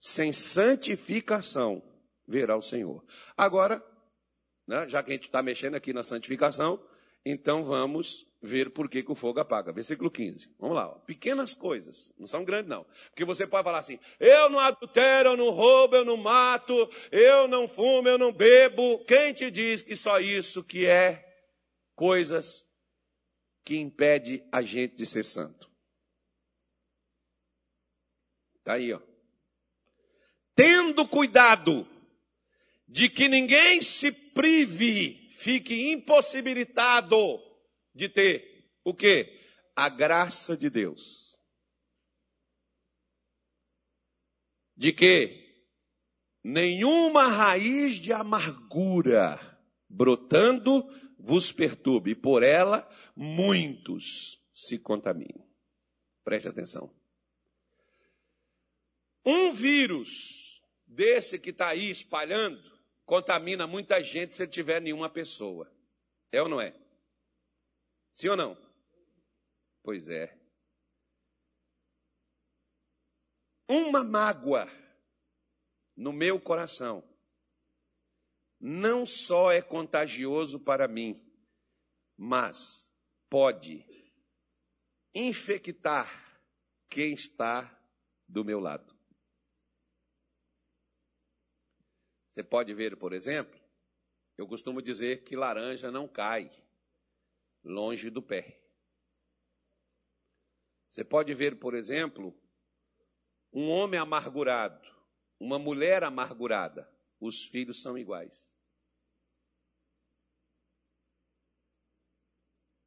Sem 0.00 0.32
santificação 0.32 1.82
verá 2.26 2.56
o 2.56 2.62
Senhor. 2.62 3.04
Agora, 3.36 3.84
né, 4.66 4.88
já 4.88 5.02
que 5.02 5.10
a 5.10 5.14
gente 5.14 5.26
está 5.26 5.42
mexendo 5.42 5.74
aqui 5.74 5.92
na 5.92 6.02
santificação, 6.02 6.82
então 7.24 7.64
vamos 7.64 8.26
ver 8.42 8.70
por 8.70 8.90
que, 8.90 9.02
que, 9.02 9.12
o 9.12 9.14
fogo 9.14 9.38
apaga. 9.38 9.72
Versículo 9.72 10.10
15. 10.10 10.52
Vamos 10.58 10.76
lá. 10.76 10.88
Ó. 10.88 10.94
Pequenas 11.00 11.54
coisas. 11.54 12.12
Não 12.18 12.26
são 12.26 12.44
grandes, 12.44 12.68
não. 12.68 12.84
Porque 13.10 13.24
você 13.24 13.46
pode 13.46 13.64
falar 13.64 13.78
assim: 13.78 13.98
eu 14.18 14.50
não 14.50 14.58
adultero, 14.58 15.30
eu 15.30 15.36
não 15.36 15.50
roubo, 15.50 15.96
eu 15.96 16.04
não 16.04 16.16
mato, 16.16 16.90
eu 17.12 17.46
não 17.46 17.68
fumo, 17.68 18.08
eu 18.08 18.18
não 18.18 18.32
bebo. 18.32 19.04
Quem 19.04 19.32
te 19.32 19.50
diz 19.50 19.82
que 19.82 19.94
só 19.94 20.18
isso 20.18 20.64
que 20.64 20.86
é 20.86 21.24
coisas 21.94 22.66
que 23.64 23.76
impede 23.76 24.44
a 24.50 24.62
gente 24.62 24.96
de 24.96 25.06
ser 25.06 25.24
santo? 25.24 25.70
Está 28.58 28.74
aí, 28.74 28.92
ó. 28.92 29.00
Tendo 30.54 31.08
cuidado 31.08 31.86
de 32.86 33.08
que 33.08 33.26
ninguém 33.26 33.80
se 33.80 34.12
prive, 34.12 35.21
fique 35.42 35.90
impossibilitado 35.90 37.42
de 37.92 38.08
ter 38.08 38.70
o 38.84 38.94
que? 38.94 39.40
A 39.74 39.88
graça 39.88 40.56
de 40.56 40.70
Deus. 40.70 41.36
De 44.76 44.92
que 44.92 45.66
nenhuma 46.44 47.26
raiz 47.26 47.96
de 47.96 48.12
amargura 48.12 49.38
brotando 49.88 50.88
vos 51.18 51.52
perturbe, 51.52 52.12
e 52.12 52.14
por 52.14 52.42
ela 52.42 52.88
muitos 53.14 54.40
se 54.54 54.78
contaminam. 54.78 55.46
Preste 56.24 56.48
atenção. 56.48 56.94
Um 59.24 59.52
vírus 59.52 60.60
desse 60.86 61.38
que 61.38 61.50
está 61.50 61.68
aí 61.68 61.90
espalhando 61.90 62.71
contamina 63.12 63.66
muita 63.66 64.02
gente 64.02 64.34
se 64.34 64.42
ele 64.42 64.50
tiver 64.50 64.80
nenhuma 64.80 65.10
pessoa. 65.10 65.70
É 66.30 66.40
ou 66.40 66.48
não 66.48 66.58
é? 66.58 66.74
Sim 68.14 68.28
ou 68.28 68.36
não? 68.38 68.56
Pois 69.82 70.08
é. 70.08 70.34
Uma 73.68 74.02
mágoa 74.02 74.66
no 75.94 76.10
meu 76.10 76.40
coração 76.40 77.06
não 78.58 79.04
só 79.04 79.52
é 79.52 79.60
contagioso 79.60 80.58
para 80.58 80.88
mim, 80.88 81.22
mas 82.16 82.90
pode 83.28 83.84
infectar 85.14 86.40
quem 86.88 87.12
está 87.12 87.78
do 88.26 88.42
meu 88.42 88.58
lado. 88.58 88.91
Você 92.32 92.42
pode 92.42 92.72
ver, 92.72 92.96
por 92.96 93.12
exemplo, 93.12 93.60
eu 94.38 94.48
costumo 94.48 94.80
dizer 94.80 95.22
que 95.22 95.36
laranja 95.36 95.90
não 95.90 96.08
cai 96.08 96.50
longe 97.62 98.08
do 98.08 98.22
pé. 98.22 98.58
Você 100.88 101.04
pode 101.04 101.34
ver, 101.34 101.58
por 101.58 101.74
exemplo, 101.74 102.34
um 103.52 103.68
homem 103.68 104.00
amargurado, 104.00 104.82
uma 105.38 105.58
mulher 105.58 106.02
amargurada, 106.04 106.90
os 107.20 107.44
filhos 107.44 107.82
são 107.82 107.98
iguais. 107.98 108.50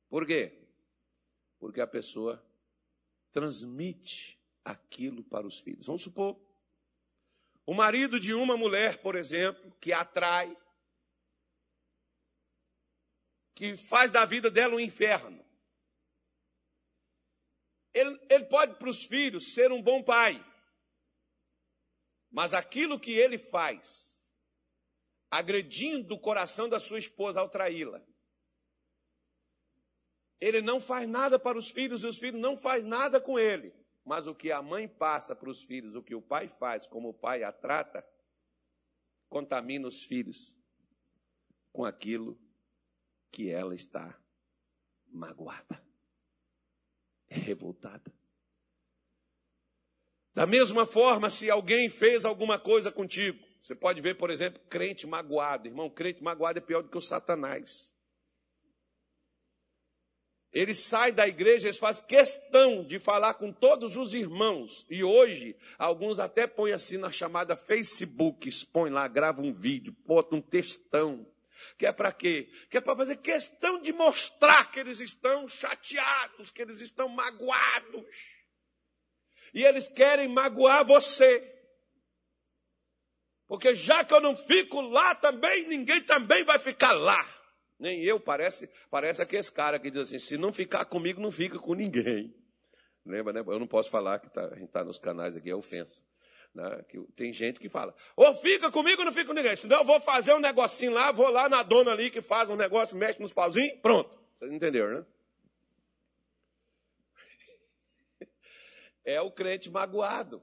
Por 0.10 0.26
quê? 0.26 0.68
Porque 1.60 1.82
a 1.82 1.86
pessoa 1.86 2.44
transmite 3.32 4.42
aquilo 4.64 5.24
para 5.24 5.46
os 5.46 5.60
filhos. 5.60 5.86
Vamos 5.86 6.02
supor, 6.02 6.36
o 7.66 7.74
marido 7.74 8.20
de 8.20 8.34
uma 8.34 8.56
mulher, 8.56 9.02
por 9.02 9.16
exemplo, 9.16 9.72
que 9.82 9.92
atrai, 9.92 10.56
que 13.56 13.76
faz 13.78 14.12
da 14.12 14.24
vida 14.26 14.52
dela 14.52 14.76
um 14.76 14.80
inferno. 14.80 15.44
Ele, 17.94 18.20
ele 18.30 18.46
pode 18.46 18.78
para 18.78 18.90
os 18.90 19.06
filhos 19.06 19.54
ser 19.54 19.72
um 19.72 19.82
bom 19.82 20.04
pai, 20.04 20.46
mas 22.30 22.54
aquilo 22.54 23.00
que 23.00 23.12
ele 23.12 23.38
faz, 23.38 24.30
agredindo 25.32 26.14
o 26.14 26.20
coração 26.20 26.68
da 26.68 26.80
sua 26.80 27.00
esposa 27.00 27.40
ao 27.40 27.50
traí-la, 27.50 28.06
ele 30.40 30.62
não 30.62 30.80
faz 30.80 31.08
nada 31.08 31.40
para 31.40 31.58
os 31.58 31.70
filhos 31.70 32.04
e 32.04 32.08
os 32.08 32.20
filhos 32.20 32.40
não 32.40 32.58
fazem 32.58 32.88
nada 32.88 33.20
com 33.20 33.40
ele. 33.40 33.74
Mas 34.06 34.28
o 34.28 34.36
que 34.36 34.52
a 34.52 34.62
mãe 34.62 34.88
passa 34.88 35.36
para 35.36 35.50
os 35.50 35.64
filhos, 35.64 35.96
o 35.96 36.04
que 36.04 36.14
o 36.14 36.22
pai 36.22 36.48
faz, 36.48 36.86
como 36.86 37.10
o 37.10 37.14
pai 37.14 37.44
a 37.44 37.52
trata, 37.52 38.08
contamina 39.28 39.88
os 39.88 40.04
filhos 40.04 40.56
com 41.74 41.84
aquilo 41.84 42.40
que 43.32 43.50
ela 43.50 43.74
está 43.74 44.18
magoada, 45.08 45.84
revoltada. 47.28 48.14
Da 50.34 50.46
mesma 50.46 50.86
forma, 50.86 51.30
se 51.30 51.50
alguém 51.50 51.90
fez 51.90 52.26
alguma 52.26 52.60
coisa 52.60 52.92
contigo, 52.92 53.44
você 53.62 53.74
pode 53.74 54.02
ver, 54.02 54.18
por 54.18 54.30
exemplo, 54.30 54.62
crente 54.70 55.08
magoado. 55.08 55.68
Irmão, 55.68 55.90
crente 55.90 56.22
magoado 56.22 56.60
é 56.60 56.62
pior 56.62 56.84
do 56.84 56.90
que 56.90 56.98
o 56.98 57.02
Satanás. 57.02 57.95
Eles 60.56 60.80
saem 60.80 61.14
da 61.14 61.28
igreja, 61.28 61.68
eles 61.68 61.78
fazem 61.78 62.06
questão 62.06 62.82
de 62.82 62.98
falar 62.98 63.34
com 63.34 63.52
todos 63.52 63.98
os 63.98 64.14
irmãos. 64.14 64.86
E 64.90 65.04
hoje, 65.04 65.54
alguns 65.78 66.18
até 66.18 66.48
põem 66.48 66.72
assim 66.72 66.96
na 66.98 67.12
chamada 67.12 67.58
Facebook, 67.58 68.48
expõe 68.48 68.90
lá, 68.90 69.06
grava 69.06 69.42
um 69.42 69.54
vídeo, 69.54 69.94
bota 70.06 70.34
um 70.34 70.42
textão. 70.42 71.30
Que 71.78 71.86
é 71.86 71.92
para 71.92 72.10
quê? 72.14 72.50
Que 72.70 72.78
é 72.78 72.82
para 72.82 72.96
fazer 72.96 73.18
questão 73.18 73.82
de 73.82 73.92
mostrar 73.92 74.72
que 74.72 74.80
eles 74.80 75.02
estão 75.02 75.46
chateados, 75.46 76.52
que 76.52 76.62
eles 76.62 76.80
estão 76.80 77.10
magoados. 77.10 78.16
E 79.54 79.62
eles 79.62 79.90
querem 79.90 80.30
magoar 80.30 80.86
você. 80.86 81.54
Porque 83.46 83.76
já 83.76 84.06
que 84.06 84.14
eu 84.14 84.22
não 84.22 84.38
fico 84.38 84.80
lá 84.80 85.16
também, 85.16 85.68
ninguém 85.68 86.02
também 86.04 86.46
vai 86.46 86.58
ficar 86.58 86.94
lá. 86.94 87.35
Nem 87.78 88.02
eu, 88.04 88.20
parece, 88.20 88.70
parece 88.90 89.22
aquele 89.22 89.44
cara 89.52 89.80
que 89.80 89.92
diz 89.92 90.04
assim: 90.04 90.20
se 90.20 90.38
não 90.38 90.54
ficar 90.54 90.86
comigo, 90.86 91.22
não 91.22 91.32
fica 91.32 91.60
com 91.60 91.74
ninguém. 91.74 92.34
Lembra, 93.06 93.34
né? 93.34 93.44
Eu 93.46 93.60
não 93.60 93.68
posso 93.68 93.90
falar 93.90 94.20
que 94.20 94.30
tá, 94.30 94.46
a 94.48 94.56
gente 94.56 94.66
está 94.66 94.84
nos 94.84 94.98
canais 94.98 95.36
aqui, 95.36 95.50
é 95.50 95.56
ofensa. 95.56 96.02
Né? 96.54 96.84
Que 96.88 97.00
tem 97.16 97.34
gente 97.34 97.60
que 97.60 97.68
fala, 97.68 97.94
ou 98.16 98.34
fica 98.34 98.72
comigo 98.72 99.02
ou 99.02 99.06
não 99.06 99.12
fica 99.12 99.26
com 99.26 99.34
ninguém. 99.34 99.56
Senão 99.56 99.80
eu 99.80 99.84
vou 99.84 100.00
fazer 100.00 100.34
um 100.34 100.40
negocinho 100.40 100.94
lá, 100.94 101.12
vou 101.12 101.30
lá 101.30 101.50
na 101.50 101.62
dona 101.62 101.92
ali 101.92 102.10
que 102.10 102.22
faz 102.22 102.50
um 102.50 102.56
negócio, 102.56 102.96
mexe 102.96 103.22
nos 103.22 103.34
pauzinhos, 103.34 103.78
pronto. 103.82 104.10
Vocês 104.40 104.52
entenderam, 104.52 105.00
né? 105.00 105.06
É 109.04 109.22
o 109.22 109.30
crente 109.30 109.70
magoado. 109.70 110.42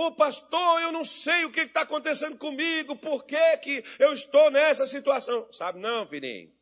Ô 0.00 0.12
pastor, 0.12 0.80
eu 0.80 0.92
não 0.92 1.02
sei 1.02 1.44
o 1.44 1.50
que 1.50 1.62
está 1.62 1.80
acontecendo 1.80 2.38
comigo, 2.38 2.94
por 2.94 3.24
que, 3.24 3.56
que 3.56 3.82
eu 3.98 4.12
estou 4.12 4.48
nessa 4.48 4.86
situação. 4.86 5.52
Sabe 5.52 5.80
não, 5.80 6.06
filhinho? 6.06 6.56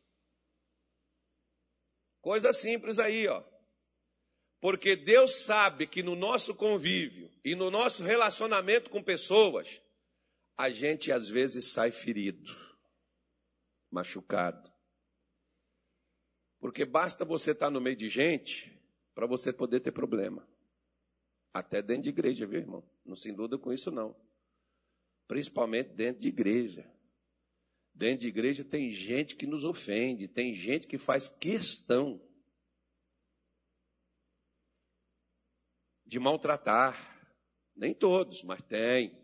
Coisa 2.19 2.51
simples 2.51 2.97
aí, 2.97 3.27
ó. 3.27 3.43
Porque 4.59 4.95
Deus 4.95 5.45
sabe 5.45 5.85
que 5.85 6.01
no 6.01 6.15
nosso 6.15 6.55
convívio 6.55 7.31
e 7.45 7.53
no 7.53 7.69
nosso 7.69 8.01
relacionamento 8.01 8.89
com 8.89 9.03
pessoas, 9.03 9.79
a 10.57 10.71
gente 10.71 11.11
às 11.11 11.29
vezes 11.29 11.71
sai 11.71 11.91
ferido, 11.91 12.57
machucado. 13.91 14.67
Porque 16.59 16.83
basta 16.85 17.23
você 17.23 17.51
estar 17.51 17.69
no 17.69 17.79
meio 17.79 17.95
de 17.95 18.09
gente 18.09 18.75
para 19.13 19.27
você 19.27 19.53
poder 19.53 19.81
ter 19.81 19.91
problema. 19.91 20.56
Até 21.57 21.81
dentro 21.81 22.03
de 22.03 22.09
igreja, 22.09 22.45
viu, 22.45 22.59
irmão? 22.59 22.83
Não 23.03 23.15
se 23.15 23.29
iluda 23.29 23.57
com 23.57 23.73
isso, 23.73 23.89
não. 23.89 24.15
Principalmente 25.27 25.89
dentro 25.89 26.21
de 26.21 26.27
igreja. 26.27 26.87
Dentro 27.95 28.19
de 28.19 28.27
igreja 28.27 28.63
tem 28.63 28.91
gente 28.91 29.35
que 29.35 29.47
nos 29.47 29.63
ofende, 29.63 30.27
tem 30.27 30.53
gente 30.53 30.85
que 30.85 30.99
faz 30.99 31.29
questão 31.29 32.21
de 36.05 36.19
maltratar. 36.19 36.95
Nem 37.75 37.91
todos, 37.91 38.43
mas 38.43 38.61
tem. 38.61 39.19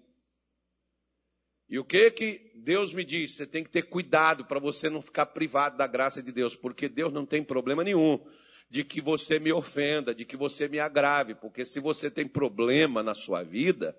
E 1.70 1.78
o 1.78 1.86
que 1.86 2.10
que 2.10 2.52
Deus 2.56 2.96
me 2.96 3.06
diz? 3.06 3.36
Você 3.36 3.46
tem 3.46 3.64
que 3.64 3.70
ter 3.70 3.84
cuidado 3.84 4.44
para 4.46 4.60
você 4.60 4.90
não 4.90 5.04
ficar 5.04 5.28
privado 5.28 5.78
da 5.78 5.86
graça 5.86 6.22
de 6.24 6.32
Deus, 6.32 6.56
porque 6.56 6.90
Deus 6.90 7.14
não 7.14 7.28
tem 7.28 7.44
problema 7.44 7.84
nenhum 7.84 8.20
de 8.74 8.84
que 8.84 9.00
você 9.00 9.38
me 9.38 9.54
ofenda, 9.54 10.16
de 10.16 10.26
que 10.26 10.36
você 10.36 10.68
me 10.68 10.80
agrave, 10.80 11.36
porque 11.36 11.64
se 11.64 11.80
você 11.80 12.10
tem 12.10 12.28
problema 12.28 13.04
na 13.04 13.14
sua 13.14 13.44
vida, 13.44 13.96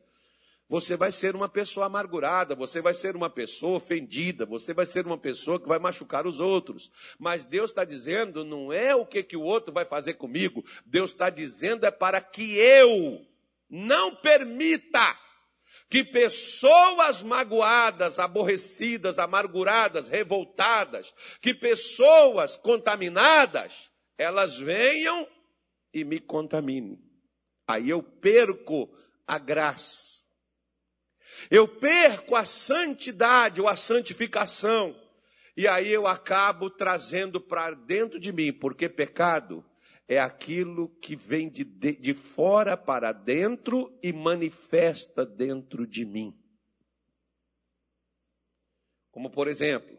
você 0.68 0.96
vai 0.96 1.12
ser 1.12 1.36
uma 1.36 1.48
pessoa 1.48 1.86
amargurada, 1.86 2.56
você 2.56 2.82
vai 2.82 2.92
ser 2.92 3.14
uma 3.14 3.30
pessoa 3.30 3.76
ofendida, 3.76 4.44
você 4.44 4.74
vai 4.74 4.84
ser 4.84 5.06
uma 5.06 5.16
pessoa 5.16 5.60
que 5.60 5.68
vai 5.68 5.78
machucar 5.78 6.26
os 6.26 6.40
outros. 6.40 6.90
Mas 7.20 7.44
Deus 7.44 7.70
está 7.70 7.84
dizendo, 7.84 8.44
não 8.44 8.72
é 8.72 8.92
o 8.96 9.06
que, 9.06 9.22
que 9.22 9.36
o 9.36 9.42
outro 9.42 9.72
vai 9.72 9.84
fazer 9.84 10.14
comigo, 10.14 10.64
Deus 10.84 11.12
está 11.12 11.30
dizendo 11.30 11.86
é 11.86 11.92
para 11.92 12.20
que 12.20 12.56
eu 12.58 13.24
não 13.70 14.16
permita 14.16 15.16
que 15.88 16.02
pessoas 16.02 17.22
magoadas, 17.22 18.18
aborrecidas, 18.18 19.20
amarguradas, 19.20 20.08
revoltadas, 20.08 21.14
que 21.40 21.54
pessoas 21.54 22.56
contaminadas, 22.56 23.93
elas 24.18 24.58
venham 24.58 25.28
e 25.92 26.04
me 26.04 26.18
contaminem. 26.18 26.98
Aí 27.66 27.90
eu 27.90 28.02
perco 28.02 28.88
a 29.26 29.38
graça 29.38 30.14
eu 31.50 31.68
perco 31.68 32.36
a 32.36 32.44
santidade 32.44 33.60
ou 33.60 33.68
a 33.68 33.76
santificação. 33.76 34.98
E 35.56 35.68
aí 35.68 35.92
eu 35.92 36.06
acabo 36.06 36.68
trazendo 36.68 37.40
para 37.40 37.74
dentro 37.74 38.18
de 38.18 38.32
mim, 38.32 38.52
porque 38.52 38.88
pecado 38.88 39.64
é 40.08 40.18
aquilo 40.18 40.88
que 41.00 41.14
vem 41.14 41.48
de, 41.48 41.64
de, 41.64 41.92
de, 41.92 42.14
fora 42.14 42.76
para 42.76 43.12
dentro 43.12 43.96
e 44.02 44.12
manifesta 44.12 45.24
dentro 45.24 45.86
de 45.86 46.04
mim. 46.04 46.36
Como 49.12 49.30
por 49.30 49.46
exemplo, 49.46 49.96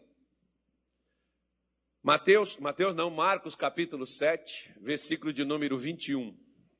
Mateus, 2.05 2.55
Mateus 2.57 2.95
não, 2.95 3.09
Marcos 3.09 3.55
capítulo 3.55 4.05
7, 4.05 4.75
versículo 4.79 5.33
de 5.33 5.43
número 5.43 5.77
21. 5.77 6.37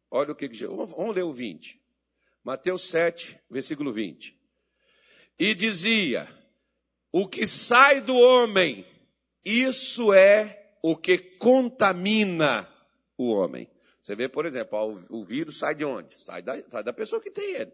Olha 0.10 0.32
o 0.32 0.36
que, 0.36 0.48
que 0.48 0.66
vamos 0.66 1.16
ler 1.16 1.24
o 1.24 1.34
20. 1.34 1.82
Mateus 2.44 2.84
7, 2.84 3.38
versículo 3.50 3.92
20 3.92 4.46
e 5.38 5.54
dizia: 5.54 6.28
O 7.12 7.28
que 7.28 7.46
sai 7.46 8.02
do 8.02 8.16
homem, 8.16 8.86
isso 9.44 10.14
é 10.14 10.74
o 10.82 10.96
que 10.96 11.18
contamina 11.18 12.70
o 13.18 13.32
homem. 13.32 13.70
Você 14.02 14.16
vê, 14.16 14.30
por 14.30 14.46
exemplo, 14.46 15.04
o 15.10 15.26
vírus 15.26 15.58
sai 15.58 15.76
de 15.76 15.84
onde? 15.84 16.20
Sai 16.22 16.42
da, 16.42 16.62
sai 16.70 16.84
da 16.84 16.94
pessoa 16.94 17.22
que 17.22 17.32
tem 17.32 17.56
ele. 17.56 17.74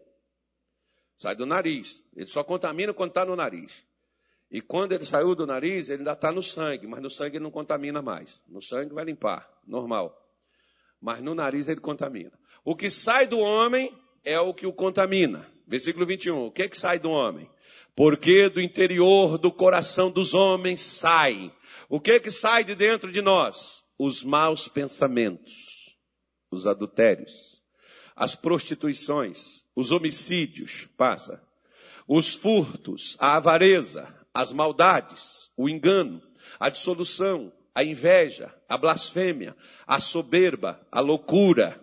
Sai 1.18 1.36
do 1.36 1.44
nariz. 1.44 2.02
Ele 2.16 2.26
só 2.26 2.42
contamina 2.42 2.94
quando 2.94 3.10
está 3.10 3.24
no 3.24 3.36
nariz. 3.36 3.84
E 4.52 4.60
quando 4.60 4.92
ele 4.92 5.04
saiu 5.06 5.34
do 5.34 5.46
nariz, 5.46 5.88
ele 5.88 6.00
ainda 6.00 6.12
está 6.12 6.30
no 6.30 6.42
sangue, 6.42 6.86
mas 6.86 7.00
no 7.00 7.08
sangue 7.08 7.38
ele 7.38 7.44
não 7.44 7.50
contamina 7.50 8.02
mais. 8.02 8.42
No 8.46 8.60
sangue 8.60 8.92
vai 8.92 9.02
limpar, 9.02 9.48
normal. 9.66 10.14
Mas 11.00 11.22
no 11.22 11.34
nariz 11.34 11.68
ele 11.68 11.80
contamina. 11.80 12.30
O 12.62 12.76
que 12.76 12.90
sai 12.90 13.26
do 13.26 13.38
homem 13.38 13.90
é 14.22 14.38
o 14.38 14.52
que 14.52 14.66
o 14.66 14.72
contamina. 14.72 15.50
Versículo 15.66 16.04
21. 16.04 16.44
O 16.44 16.52
que 16.52 16.64
é 16.64 16.68
que 16.68 16.76
sai 16.76 16.98
do 16.98 17.10
homem? 17.10 17.50
Porque 17.96 18.50
do 18.50 18.60
interior 18.60 19.38
do 19.38 19.50
coração 19.50 20.10
dos 20.10 20.34
homens 20.34 20.82
sai. 20.82 21.50
O 21.88 21.98
que 21.98 22.12
é 22.12 22.20
que 22.20 22.30
sai 22.30 22.62
de 22.62 22.74
dentro 22.74 23.10
de 23.10 23.22
nós? 23.22 23.82
Os 23.98 24.22
maus 24.22 24.68
pensamentos, 24.68 25.96
os 26.50 26.66
adultérios, 26.66 27.62
as 28.14 28.34
prostituições, 28.34 29.64
os 29.74 29.90
homicídios, 29.90 30.88
passa, 30.96 31.42
os 32.06 32.34
furtos, 32.34 33.16
a 33.18 33.36
avareza, 33.36 34.21
as 34.34 34.52
maldades, 34.52 35.50
o 35.56 35.68
engano, 35.68 36.22
a 36.58 36.68
dissolução, 36.70 37.52
a 37.74 37.84
inveja, 37.84 38.54
a 38.68 38.76
blasfêmia, 38.76 39.56
a 39.86 39.98
soberba, 39.98 40.86
a 40.90 41.00
loucura. 41.00 41.80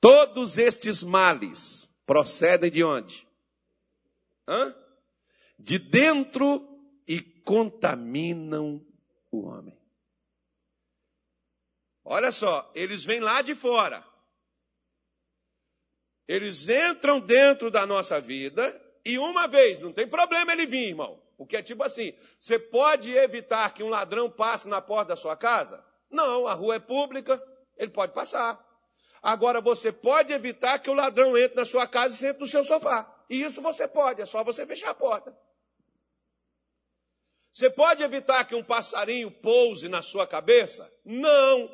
Todos 0.00 0.58
estes 0.58 1.02
males 1.02 1.90
procedem 2.06 2.70
de 2.70 2.82
onde? 2.82 3.26
Hã? 4.46 4.74
De 5.58 5.78
dentro 5.78 6.68
e 7.06 7.20
contaminam 7.20 8.84
o 9.30 9.46
homem. 9.46 9.78
Olha 12.04 12.32
só, 12.32 12.70
eles 12.74 13.04
vêm 13.04 13.20
lá 13.20 13.42
de 13.42 13.54
fora. 13.54 14.04
Eles 16.26 16.68
entram 16.68 17.20
dentro 17.20 17.70
da 17.70 17.86
nossa 17.86 18.20
vida 18.20 18.80
e 19.04 19.18
uma 19.18 19.46
vez, 19.46 19.78
não 19.78 19.92
tem 19.92 20.08
problema 20.08 20.52
ele 20.52 20.66
vir, 20.66 20.88
irmão. 20.88 21.20
Porque 21.44 21.56
é 21.56 21.62
tipo 21.62 21.82
assim, 21.82 22.12
você 22.40 22.58
pode 22.58 23.12
evitar 23.12 23.72
que 23.74 23.82
um 23.82 23.88
ladrão 23.88 24.30
passe 24.30 24.68
na 24.68 24.80
porta 24.80 25.10
da 25.10 25.16
sua 25.16 25.36
casa? 25.36 25.84
Não, 26.10 26.46
a 26.46 26.54
rua 26.54 26.76
é 26.76 26.78
pública, 26.78 27.42
ele 27.76 27.90
pode 27.90 28.12
passar. 28.12 28.62
Agora 29.22 29.60
você 29.60 29.92
pode 29.92 30.32
evitar 30.32 30.78
que 30.78 30.90
o 30.90 30.94
ladrão 30.94 31.36
entre 31.36 31.56
na 31.56 31.64
sua 31.64 31.86
casa 31.86 32.14
e 32.14 32.18
sente 32.18 32.40
no 32.40 32.46
seu 32.46 32.64
sofá. 32.64 33.08
E 33.30 33.42
isso 33.42 33.62
você 33.62 33.86
pode, 33.88 34.20
é 34.20 34.26
só 34.26 34.42
você 34.44 34.66
fechar 34.66 34.90
a 34.90 34.94
porta. 34.94 35.36
Você 37.52 37.68
pode 37.68 38.02
evitar 38.02 38.44
que 38.46 38.54
um 38.54 38.64
passarinho 38.64 39.30
pouse 39.30 39.88
na 39.88 40.02
sua 40.02 40.26
cabeça? 40.26 40.90
Não. 41.04 41.68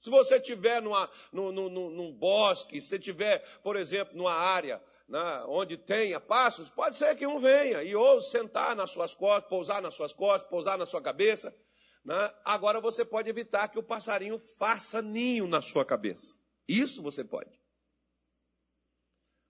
Se 0.00 0.10
você 0.10 0.36
estiver 0.36 0.80
numa, 0.80 1.10
num, 1.32 1.52
num, 1.52 1.68
num, 1.68 2.12
bosque, 2.12 2.80
se 2.80 2.98
tiver, 2.98 3.40
por 3.62 3.76
exemplo, 3.76 4.16
numa 4.16 4.32
área 4.32 4.82
né, 5.08 5.44
onde 5.46 5.76
tenha 5.78 6.20
passos, 6.20 6.68
pode 6.68 6.98
ser 6.98 7.16
que 7.16 7.26
um 7.26 7.38
venha 7.38 7.82
e 7.82 7.96
ou 7.96 8.20
sentar 8.20 8.76
nas 8.76 8.90
suas 8.90 9.14
costas, 9.14 9.48
pousar 9.48 9.80
nas 9.80 9.94
suas 9.94 10.12
costas, 10.12 10.48
pousar 10.50 10.76
na 10.76 10.84
sua 10.84 11.00
cabeça. 11.00 11.56
Né? 12.04 12.34
Agora 12.44 12.80
você 12.80 13.04
pode 13.04 13.28
evitar 13.28 13.68
que 13.68 13.78
o 13.78 13.82
passarinho 13.82 14.38
faça 14.58 15.00
ninho 15.00 15.48
na 15.48 15.62
sua 15.62 15.84
cabeça. 15.84 16.36
Isso 16.68 17.02
você 17.02 17.24
pode. 17.24 17.58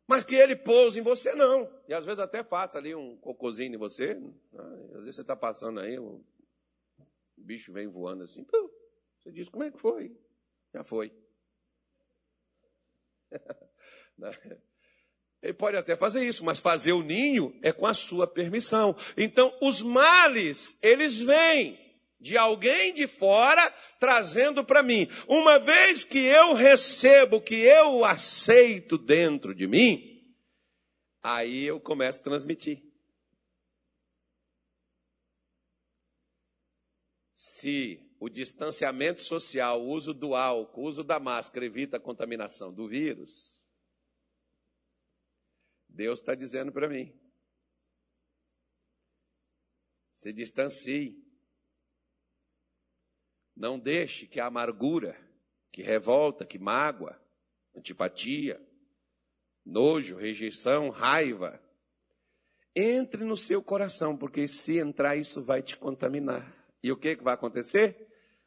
Mas 0.06 0.24
que 0.24 0.36
ele 0.36 0.56
pouse 0.56 0.98
em 0.98 1.02
você, 1.02 1.34
não. 1.34 1.70
E 1.86 1.92
às 1.92 2.06
vezes 2.06 2.20
até 2.20 2.42
faça 2.42 2.78
ali 2.78 2.94
um 2.94 3.16
cocôzinho 3.18 3.74
em 3.74 3.78
você. 3.78 4.14
Né? 4.14 4.32
Às 4.94 5.00
vezes 5.00 5.16
você 5.16 5.20
está 5.22 5.36
passando 5.36 5.80
aí, 5.80 5.98
o 5.98 6.24
bicho 7.36 7.72
vem 7.72 7.88
voando 7.88 8.22
assim. 8.22 8.46
Você 9.18 9.32
diz, 9.32 9.48
como 9.48 9.64
é 9.64 9.70
que 9.70 9.78
foi? 9.78 10.16
Já 10.72 10.84
foi. 10.84 11.12
Ele 15.42 15.52
pode 15.52 15.76
até 15.76 15.96
fazer 15.96 16.26
isso, 16.26 16.44
mas 16.44 16.58
fazer 16.58 16.92
o 16.92 17.02
ninho 17.02 17.56
é 17.62 17.72
com 17.72 17.86
a 17.86 17.94
sua 17.94 18.26
permissão. 18.26 18.96
Então, 19.16 19.56
os 19.62 19.82
males, 19.82 20.76
eles 20.82 21.20
vêm 21.20 21.78
de 22.20 22.36
alguém 22.36 22.92
de 22.92 23.06
fora 23.06 23.72
trazendo 24.00 24.64
para 24.64 24.82
mim. 24.82 25.08
Uma 25.28 25.58
vez 25.58 26.04
que 26.04 26.18
eu 26.18 26.54
recebo, 26.54 27.40
que 27.40 27.54
eu 27.54 28.04
aceito 28.04 28.98
dentro 28.98 29.54
de 29.54 29.68
mim, 29.68 30.18
Aí 31.22 31.64
eu 31.64 31.80
começo 31.80 32.20
a 32.20 32.22
transmitir. 32.22 32.82
Se 37.34 38.00
o 38.20 38.28
distanciamento 38.28 39.20
social, 39.20 39.82
o 39.82 39.90
uso 39.90 40.14
do 40.14 40.34
álcool, 40.34 40.82
o 40.82 40.84
uso 40.86 41.04
da 41.04 41.20
máscara 41.20 41.66
evita 41.66 41.96
a 41.96 42.00
contaminação 42.00 42.72
do 42.72 42.88
vírus, 42.88 43.57
Deus 45.98 46.20
está 46.20 46.32
dizendo 46.32 46.70
para 46.70 46.88
mim: 46.88 47.12
se 50.12 50.32
distancie. 50.32 51.20
Não 53.56 53.76
deixe 53.76 54.28
que 54.28 54.38
a 54.38 54.46
amargura, 54.46 55.20
que 55.72 55.82
revolta, 55.82 56.46
que 56.46 56.56
mágoa, 56.56 57.20
antipatia, 57.74 58.64
nojo, 59.66 60.16
rejeição, 60.16 60.90
raiva, 60.90 61.60
entre 62.76 63.24
no 63.24 63.36
seu 63.36 63.60
coração, 63.60 64.16
porque 64.16 64.46
se 64.46 64.78
entrar, 64.78 65.16
isso 65.16 65.42
vai 65.42 65.60
te 65.64 65.76
contaminar. 65.76 66.56
E 66.80 66.92
o 66.92 66.96
que, 66.96 67.16
que 67.16 67.24
vai 67.24 67.34
acontecer? 67.34 68.06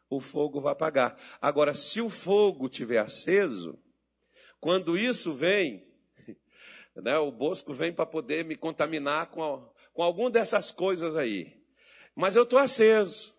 O 0.10 0.22
fogo 0.22 0.62
vai 0.62 0.72
apagar. 0.72 1.20
Agora, 1.42 1.74
se 1.74 2.00
o 2.00 2.10
fogo 2.10 2.70
tiver 2.70 3.00
aceso, 3.00 3.78
quando 4.62 4.98
isso 4.98 5.34
vem, 5.34 5.91
né, 6.96 7.18
o 7.18 7.32
Bosco 7.32 7.74
vem 7.74 7.94
para 7.94 8.06
poder 8.06 8.44
me 8.44 8.56
contaminar 8.56 9.28
com, 9.28 9.64
com 9.94 10.04
alguma 10.04 10.30
dessas 10.30 10.72
coisas 10.72 11.16
aí. 11.16 11.54
Mas 12.16 12.36
eu 12.36 12.44
estou 12.44 12.60
aceso. 12.60 13.36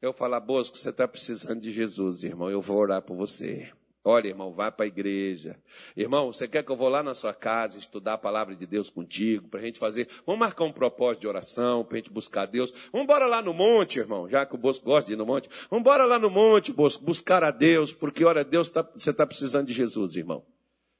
Eu 0.00 0.12
falo, 0.12 0.38
Bosco, 0.40 0.76
você 0.76 0.90
está 0.90 1.06
precisando 1.08 1.60
de 1.60 1.72
Jesus, 1.72 2.22
irmão. 2.22 2.50
Eu 2.50 2.60
vou 2.60 2.78
orar 2.78 3.02
por 3.02 3.16
você. 3.16 3.72
Olha, 4.06 4.28
irmão, 4.28 4.52
vai 4.52 4.70
para 4.70 4.84
a 4.84 4.86
igreja. 4.86 5.58
Irmão, 5.96 6.30
você 6.30 6.46
quer 6.46 6.62
que 6.62 6.70
eu 6.70 6.76
vou 6.76 6.90
lá 6.90 7.02
na 7.02 7.14
sua 7.14 7.32
casa 7.32 7.78
estudar 7.78 8.14
a 8.14 8.18
palavra 8.18 8.54
de 8.54 8.66
Deus 8.66 8.90
contigo, 8.90 9.48
para 9.48 9.60
a 9.60 9.62
gente 9.62 9.78
fazer. 9.78 10.06
Vamos 10.26 10.40
marcar 10.40 10.64
um 10.64 10.72
propósito 10.72 11.22
de 11.22 11.26
oração, 11.26 11.82
para 11.82 11.96
a 11.96 12.00
gente 12.00 12.12
buscar 12.12 12.44
Deus. 12.44 12.70
Vamos 12.92 13.04
embora 13.04 13.26
lá 13.26 13.40
no 13.40 13.54
monte, 13.54 13.98
irmão, 13.98 14.28
já 14.28 14.44
que 14.44 14.54
o 14.54 14.58
Bosco 14.58 14.84
gosta 14.84 15.06
de 15.06 15.14
ir 15.14 15.16
no 15.16 15.24
monte. 15.24 15.48
Vamos 15.70 15.80
embora 15.80 16.04
lá 16.04 16.18
no 16.18 16.28
monte, 16.28 16.70
Bosco, 16.70 17.02
buscar 17.02 17.42
a 17.42 17.50
Deus, 17.50 17.94
porque, 17.94 18.26
olha, 18.26 18.44
Deus 18.44 18.68
tá, 18.68 18.82
você 18.82 19.10
está 19.10 19.26
precisando 19.26 19.68
de 19.68 19.72
Jesus, 19.72 20.16
irmão. 20.16 20.44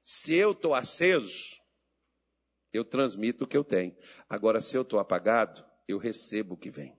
Se 0.02 0.34
eu 0.34 0.52
estou 0.52 0.74
aceso, 0.74 1.60
eu 2.74 2.84
transmito 2.84 3.44
o 3.44 3.46
que 3.46 3.56
eu 3.56 3.62
tenho. 3.62 3.96
Agora, 4.28 4.60
se 4.60 4.76
eu 4.76 4.82
estou 4.82 4.98
apagado, 4.98 5.64
eu 5.86 5.96
recebo 5.96 6.54
o 6.54 6.58
que 6.58 6.70
vem. 6.70 6.98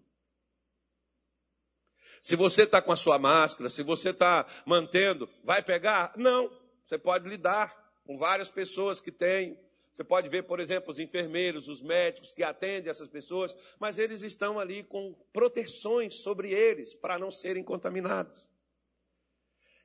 Se 2.21 2.35
você 2.37 2.63
está 2.63 2.81
com 2.81 2.93
a 2.93 2.95
sua 2.95 3.19
máscara, 3.19 3.69
se 3.69 3.83
você 3.83 4.11
está 4.11 4.47
mantendo, 4.65 5.29
vai 5.43 5.61
pegar? 5.61 6.13
Não. 6.15 6.49
Você 6.85 6.97
pode 6.97 7.27
lidar 7.27 7.75
com 8.05 8.17
várias 8.17 8.49
pessoas 8.49 9.01
que 9.01 9.11
têm. 9.11 9.59
Você 9.91 10.03
pode 10.03 10.29
ver, 10.29 10.43
por 10.43 10.59
exemplo, 10.59 10.91
os 10.91 10.99
enfermeiros, 10.99 11.67
os 11.67 11.81
médicos 11.81 12.31
que 12.31 12.41
atendem 12.41 12.89
essas 12.89 13.07
pessoas, 13.07 13.55
mas 13.79 13.97
eles 13.97 14.23
estão 14.23 14.57
ali 14.57 14.83
com 14.83 15.13
proteções 15.33 16.21
sobre 16.21 16.51
eles 16.51 16.93
para 16.93 17.19
não 17.19 17.31
serem 17.31 17.63
contaminados. 17.63 18.47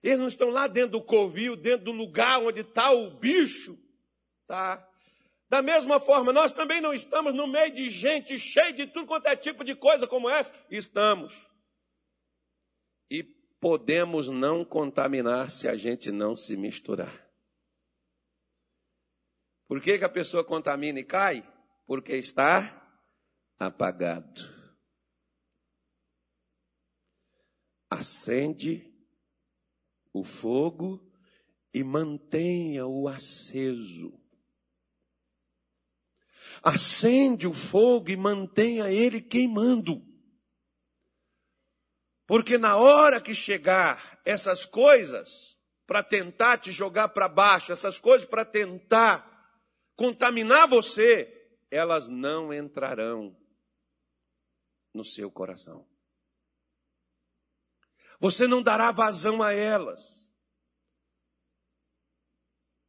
Eles 0.03 0.19
não 0.19 0.29
estão 0.29 0.51
lá 0.51 0.67
dentro 0.67 0.93
do 0.93 1.03
covil, 1.03 1.57
dentro 1.57 1.87
do 1.87 1.93
lugar 1.93 2.41
onde 2.41 2.61
está 2.61 2.91
o 2.91 3.11
bicho, 3.11 3.79
tá? 4.47 4.87
Da 5.51 5.61
mesma 5.61 6.01
forma, 6.01 6.33
nós 6.33 6.53
também 6.53 6.81
não 6.81 6.95
estamos 6.95 7.35
no 7.35 7.47
meio 7.47 7.73
de 7.73 7.91
gente 7.91 8.39
cheia 8.39 8.73
de 8.73 8.87
tudo 8.87 9.07
quanto 9.07 9.27
é 9.27 9.37
tipo 9.37 9.63
de 9.65 9.75
coisa 9.75 10.07
como 10.07 10.31
essa. 10.31 10.51
Estamos 10.71 11.51
e 13.11 13.25
podemos 13.61 14.29
não 14.29 14.65
contaminar 14.65 15.51
se 15.51 15.67
a 15.67 15.77
gente 15.77 16.13
não 16.13 16.37
se 16.37 16.57
misturar. 16.57 17.29
Por 19.67 19.83
que, 19.83 19.99
que 19.99 20.05
a 20.05 20.09
pessoa 20.09 20.45
contamina 20.45 21.01
e 21.01 21.05
cai? 21.05 21.43
Porque 21.87 22.15
está 22.17 22.77
apagado. 23.59 24.41
Acende 27.91 28.89
o 30.13 30.23
fogo 30.23 31.13
e 31.75 31.83
mantenha-o 31.83 33.09
aceso. 33.09 34.20
Acende 36.63 37.47
o 37.47 37.55
fogo 37.55 38.11
e 38.11 38.17
mantenha 38.17 38.91
ele 38.91 39.21
queimando. 39.21 40.03
Porque 42.27 42.59
na 42.59 42.77
hora 42.77 43.21
que 43.21 43.35
chegar 43.35 44.21
essas 44.25 44.65
coisas 44.65 45.59
para 45.87 46.03
tentar 46.03 46.59
te 46.59 46.71
jogar 46.71 47.09
para 47.09 47.29
baixo, 47.29 47.73
essas 47.73 47.99
coisas 47.99 48.29
para 48.29 48.45
tentar 48.45 49.29
contaminar 49.97 50.69
você, 50.69 51.59
elas 51.71 52.07
não 52.07 52.53
entrarão 52.53 53.37
no 54.95 55.05
seu 55.05 55.31
coração. 55.31 55.89
Você 58.21 58.47
não 58.47 58.63
dará 58.63 58.93
vazão 58.93 59.43
a 59.43 59.53
elas. 59.53 60.20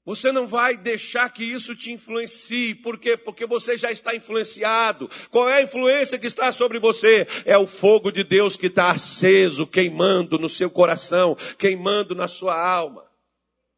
Você 0.04 0.32
não 0.32 0.47
vai 0.47 0.76
deixar 0.76 1.30
que 1.30 1.43
isso 1.43 1.76
te 1.76 1.91
influencie. 1.91 2.74
Por 2.74 2.97
quê? 2.97 3.16
Porque 3.16 3.45
você 3.45 3.78
já 3.78 3.91
está 3.91 4.16
influenciado. 4.16 5.08
Qual 5.30 5.47
é 5.47 5.60
a 5.60 5.62
influência 5.62 6.18
que 6.18 6.26
está 6.26 6.52
sobre 6.52 6.80
você? 6.80 7.28
É 7.45 7.56
o 7.56 7.68
fogo 7.68 8.12
de 8.12 8.24
Deus 8.24 8.58
que 8.58 8.66
está 8.66 8.89
aceso, 8.89 9.68
queimando 9.68 10.39
no 10.39 10.49
seu 10.49 10.72
coração, 10.72 11.36
queimando 11.58 12.16
na 12.16 12.28
sua 12.28 12.60
alma. 12.60 13.06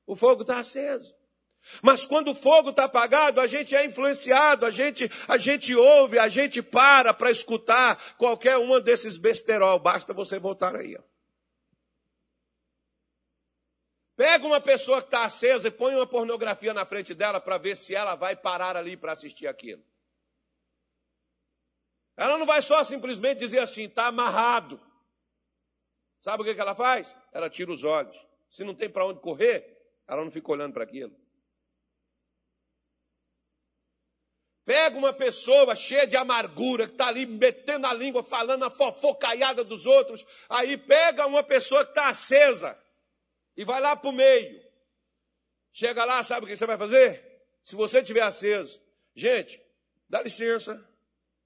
O 0.07 0.15
fogo 0.15 0.43
está 0.43 0.59
aceso. 0.59 1.13
Mas 1.81 2.05
quando 2.05 2.31
o 2.31 2.35
fogo 2.35 2.69
está 2.69 2.85
apagado, 2.85 3.39
a 3.39 3.47
gente 3.47 3.75
é 3.75 3.85
influenciado, 3.85 4.65
a 4.65 4.71
gente, 4.71 5.09
a 5.27 5.37
gente 5.37 5.75
ouve, 5.75 6.19
a 6.19 6.27
gente 6.27 6.61
para 6.61 7.13
para 7.13 7.31
escutar 7.31 8.15
qualquer 8.17 8.57
uma 8.57 8.79
desses 8.79 9.17
besterol. 9.17 9.79
Basta 9.79 10.13
você 10.13 10.39
voltar 10.39 10.75
aí. 10.75 10.95
Ó. 10.97 11.12
Pega 14.15 14.45
uma 14.45 14.61
pessoa 14.61 15.01
que 15.01 15.07
está 15.07 15.23
acesa 15.23 15.67
e 15.67 15.71
põe 15.71 15.95
uma 15.95 16.05
pornografia 16.05 16.73
na 16.73 16.85
frente 16.85 17.13
dela 17.15 17.41
para 17.41 17.57
ver 17.57 17.75
se 17.75 17.95
ela 17.95 18.15
vai 18.15 18.35
parar 18.35 18.77
ali 18.77 18.95
para 18.95 19.13
assistir 19.13 19.47
aquilo. 19.47 19.83
Ela 22.15 22.37
não 22.37 22.45
vai 22.45 22.61
só 22.61 22.83
simplesmente 22.83 23.39
dizer 23.39 23.59
assim, 23.59 23.85
está 23.85 24.05
amarrado. 24.07 24.79
Sabe 26.21 26.43
o 26.43 26.45
que, 26.45 26.53
que 26.53 26.61
ela 26.61 26.75
faz? 26.75 27.15
Ela 27.31 27.49
tira 27.49 27.71
os 27.71 27.83
olhos. 27.83 28.15
Se 28.49 28.63
não 28.63 28.75
tem 28.75 28.87
para 28.87 29.05
onde 29.05 29.19
correr, 29.19 29.81
ela 30.07 30.23
não 30.23 30.31
fica 30.31 30.51
olhando 30.51 30.73
para 30.73 30.83
aquilo. 30.83 31.15
Pega 34.63 34.95
uma 34.95 35.11
pessoa 35.11 35.75
cheia 35.75 36.05
de 36.05 36.15
amargura, 36.15 36.85
que 36.87 36.93
está 36.93 37.07
ali 37.07 37.25
metendo 37.25 37.87
a 37.87 37.93
língua, 37.93 38.23
falando 38.23 38.63
a 38.63 38.69
fofocaiada 38.69 39.63
dos 39.63 39.87
outros. 39.87 40.23
Aí 40.47 40.77
pega 40.77 41.25
uma 41.25 41.43
pessoa 41.43 41.83
que 41.83 41.91
está 41.91 42.07
acesa 42.07 42.81
e 43.55 43.63
vai 43.63 43.81
lá 43.81 43.95
para 43.95 44.09
o 44.09 44.13
meio. 44.13 44.61
Chega 45.71 46.05
lá, 46.05 46.21
sabe 46.21 46.45
o 46.45 46.47
que 46.47 46.55
você 46.55 46.65
vai 46.65 46.77
fazer? 46.77 47.23
Se 47.63 47.75
você 47.75 47.99
estiver 47.99 48.21
aceso, 48.21 48.81
gente, 49.15 49.61
dá 50.09 50.21
licença, 50.21 50.83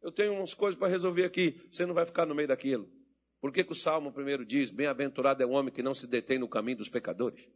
eu 0.02 0.12
tenho 0.12 0.34
umas 0.34 0.54
coisas 0.54 0.78
para 0.78 0.88
resolver 0.88 1.26
aqui. 1.26 1.60
Você 1.72 1.86
não 1.86 1.94
vai 1.94 2.06
ficar 2.06 2.26
no 2.26 2.36
meio 2.36 2.48
daquilo. 2.48 2.90
Por 3.40 3.54
que, 3.54 3.64
que 3.64 3.72
o 3.72 3.76
Salmo 3.76 4.12
primeiro 4.12 4.46
diz: 4.46 4.70
Bem-aventurado 4.70 5.42
é 5.42 5.46
o 5.46 5.52
homem 5.52 5.74
que 5.74 5.84
não 5.84 5.94
se 5.94 6.08
detém 6.08 6.40
no 6.40 6.50
caminho 6.50 6.78
dos 6.78 6.90
pecadores? 6.90 7.48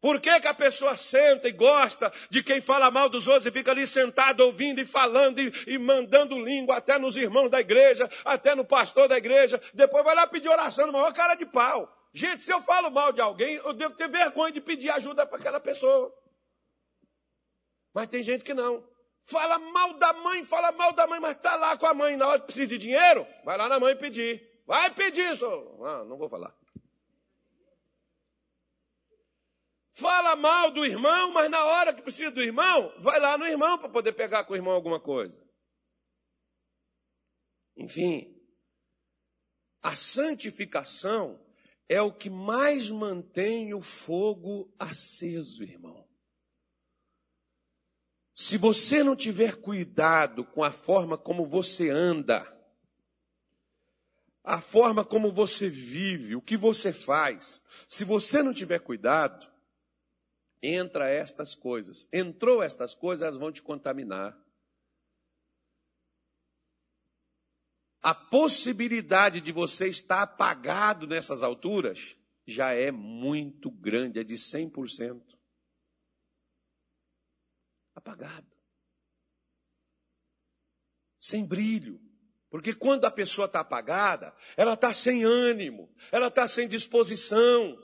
Por 0.00 0.20
que, 0.20 0.40
que, 0.40 0.48
a 0.48 0.54
pessoa 0.54 0.96
senta 0.96 1.48
e 1.48 1.52
gosta 1.52 2.12
de 2.28 2.42
quem 2.42 2.60
fala 2.60 2.90
mal 2.90 3.08
dos 3.08 3.28
outros 3.28 3.46
e 3.46 3.56
fica 3.56 3.70
ali 3.70 3.86
sentado 3.86 4.40
ouvindo 4.40 4.80
e 4.80 4.84
falando 4.84 5.38
e, 5.38 5.52
e, 5.64 5.78
mandando 5.78 6.36
língua 6.40 6.78
até 6.78 6.98
nos 6.98 7.16
irmãos 7.16 7.48
da 7.48 7.60
igreja, 7.60 8.10
até 8.24 8.52
no 8.56 8.64
pastor 8.64 9.06
da 9.06 9.16
igreja, 9.16 9.62
depois 9.72 10.02
vai 10.02 10.16
lá 10.16 10.26
pedir 10.26 10.48
oração 10.48 10.90
maior 10.90 11.12
cara 11.12 11.36
de 11.36 11.46
pau. 11.46 12.01
Gente, 12.12 12.42
se 12.42 12.52
eu 12.52 12.60
falo 12.60 12.90
mal 12.90 13.12
de 13.12 13.20
alguém, 13.20 13.54
eu 13.56 13.72
devo 13.72 13.94
ter 13.94 14.08
vergonha 14.08 14.52
de 14.52 14.60
pedir 14.60 14.90
ajuda 14.90 15.26
para 15.26 15.38
aquela 15.38 15.58
pessoa. 15.58 16.14
Mas 17.94 18.08
tem 18.08 18.22
gente 18.22 18.44
que 18.44 18.52
não. 18.52 18.86
Fala 19.24 19.58
mal 19.58 19.94
da 19.98 20.12
mãe, 20.12 20.44
fala 20.44 20.72
mal 20.72 20.92
da 20.92 21.06
mãe, 21.06 21.20
mas 21.20 21.36
está 21.36 21.56
lá 21.56 21.76
com 21.78 21.86
a 21.86 21.94
mãe. 21.94 22.16
Na 22.16 22.28
hora 22.28 22.40
que 22.40 22.46
precisa 22.46 22.66
de 22.66 22.78
dinheiro, 22.78 23.26
vai 23.44 23.56
lá 23.56 23.68
na 23.68 23.80
mãe 23.80 23.96
pedir. 23.96 24.62
Vai 24.66 24.92
pedir, 24.94 25.36
senhor. 25.36 25.86
Ah, 25.86 26.04
não 26.04 26.18
vou 26.18 26.28
falar. 26.28 26.54
Fala 29.94 30.34
mal 30.36 30.70
do 30.70 30.84
irmão, 30.84 31.32
mas 31.32 31.50
na 31.50 31.64
hora 31.64 31.94
que 31.94 32.02
precisa 32.02 32.30
do 32.30 32.42
irmão, 32.42 32.92
vai 32.98 33.20
lá 33.20 33.36
no 33.36 33.46
irmão 33.46 33.78
para 33.78 33.88
poder 33.88 34.12
pegar 34.12 34.44
com 34.44 34.52
o 34.52 34.56
irmão 34.56 34.72
alguma 34.72 35.00
coisa. 35.00 35.38
Enfim, 37.76 38.34
a 39.82 39.94
santificação 39.94 41.41
é 41.92 42.00
o 42.00 42.10
que 42.10 42.30
mais 42.30 42.90
mantém 42.90 43.74
o 43.74 43.82
fogo 43.82 44.72
aceso, 44.78 45.62
irmão. 45.62 46.08
Se 48.34 48.56
você 48.56 49.04
não 49.04 49.14
tiver 49.14 49.56
cuidado 49.56 50.42
com 50.42 50.64
a 50.64 50.72
forma 50.72 51.18
como 51.18 51.46
você 51.46 51.90
anda, 51.90 52.50
a 54.42 54.58
forma 54.58 55.04
como 55.04 55.30
você 55.30 55.68
vive, 55.68 56.34
o 56.34 56.40
que 56.40 56.56
você 56.56 56.94
faz, 56.94 57.62
se 57.86 58.04
você 58.04 58.42
não 58.42 58.54
tiver 58.54 58.78
cuidado, 58.78 59.46
entra 60.62 61.10
estas 61.10 61.54
coisas. 61.54 62.08
Entrou 62.10 62.62
estas 62.62 62.94
coisas, 62.94 63.26
elas 63.26 63.38
vão 63.38 63.52
te 63.52 63.60
contaminar. 63.60 64.34
A 68.02 68.14
possibilidade 68.14 69.40
de 69.40 69.52
você 69.52 69.88
estar 69.88 70.22
apagado 70.22 71.06
nessas 71.06 71.42
alturas 71.42 72.16
já 72.44 72.72
é 72.72 72.90
muito 72.90 73.70
grande, 73.70 74.18
é 74.18 74.24
de 74.24 74.34
100%. 74.34 75.22
Apagado. 77.94 78.50
Sem 81.20 81.44
brilho. 81.46 82.00
Porque 82.50 82.74
quando 82.74 83.04
a 83.04 83.10
pessoa 83.10 83.46
está 83.46 83.60
apagada, 83.60 84.34
ela 84.56 84.74
está 84.74 84.92
sem 84.92 85.24
ânimo, 85.24 85.88
ela 86.10 86.26
está 86.26 86.46
sem 86.48 86.66
disposição. 86.66 87.78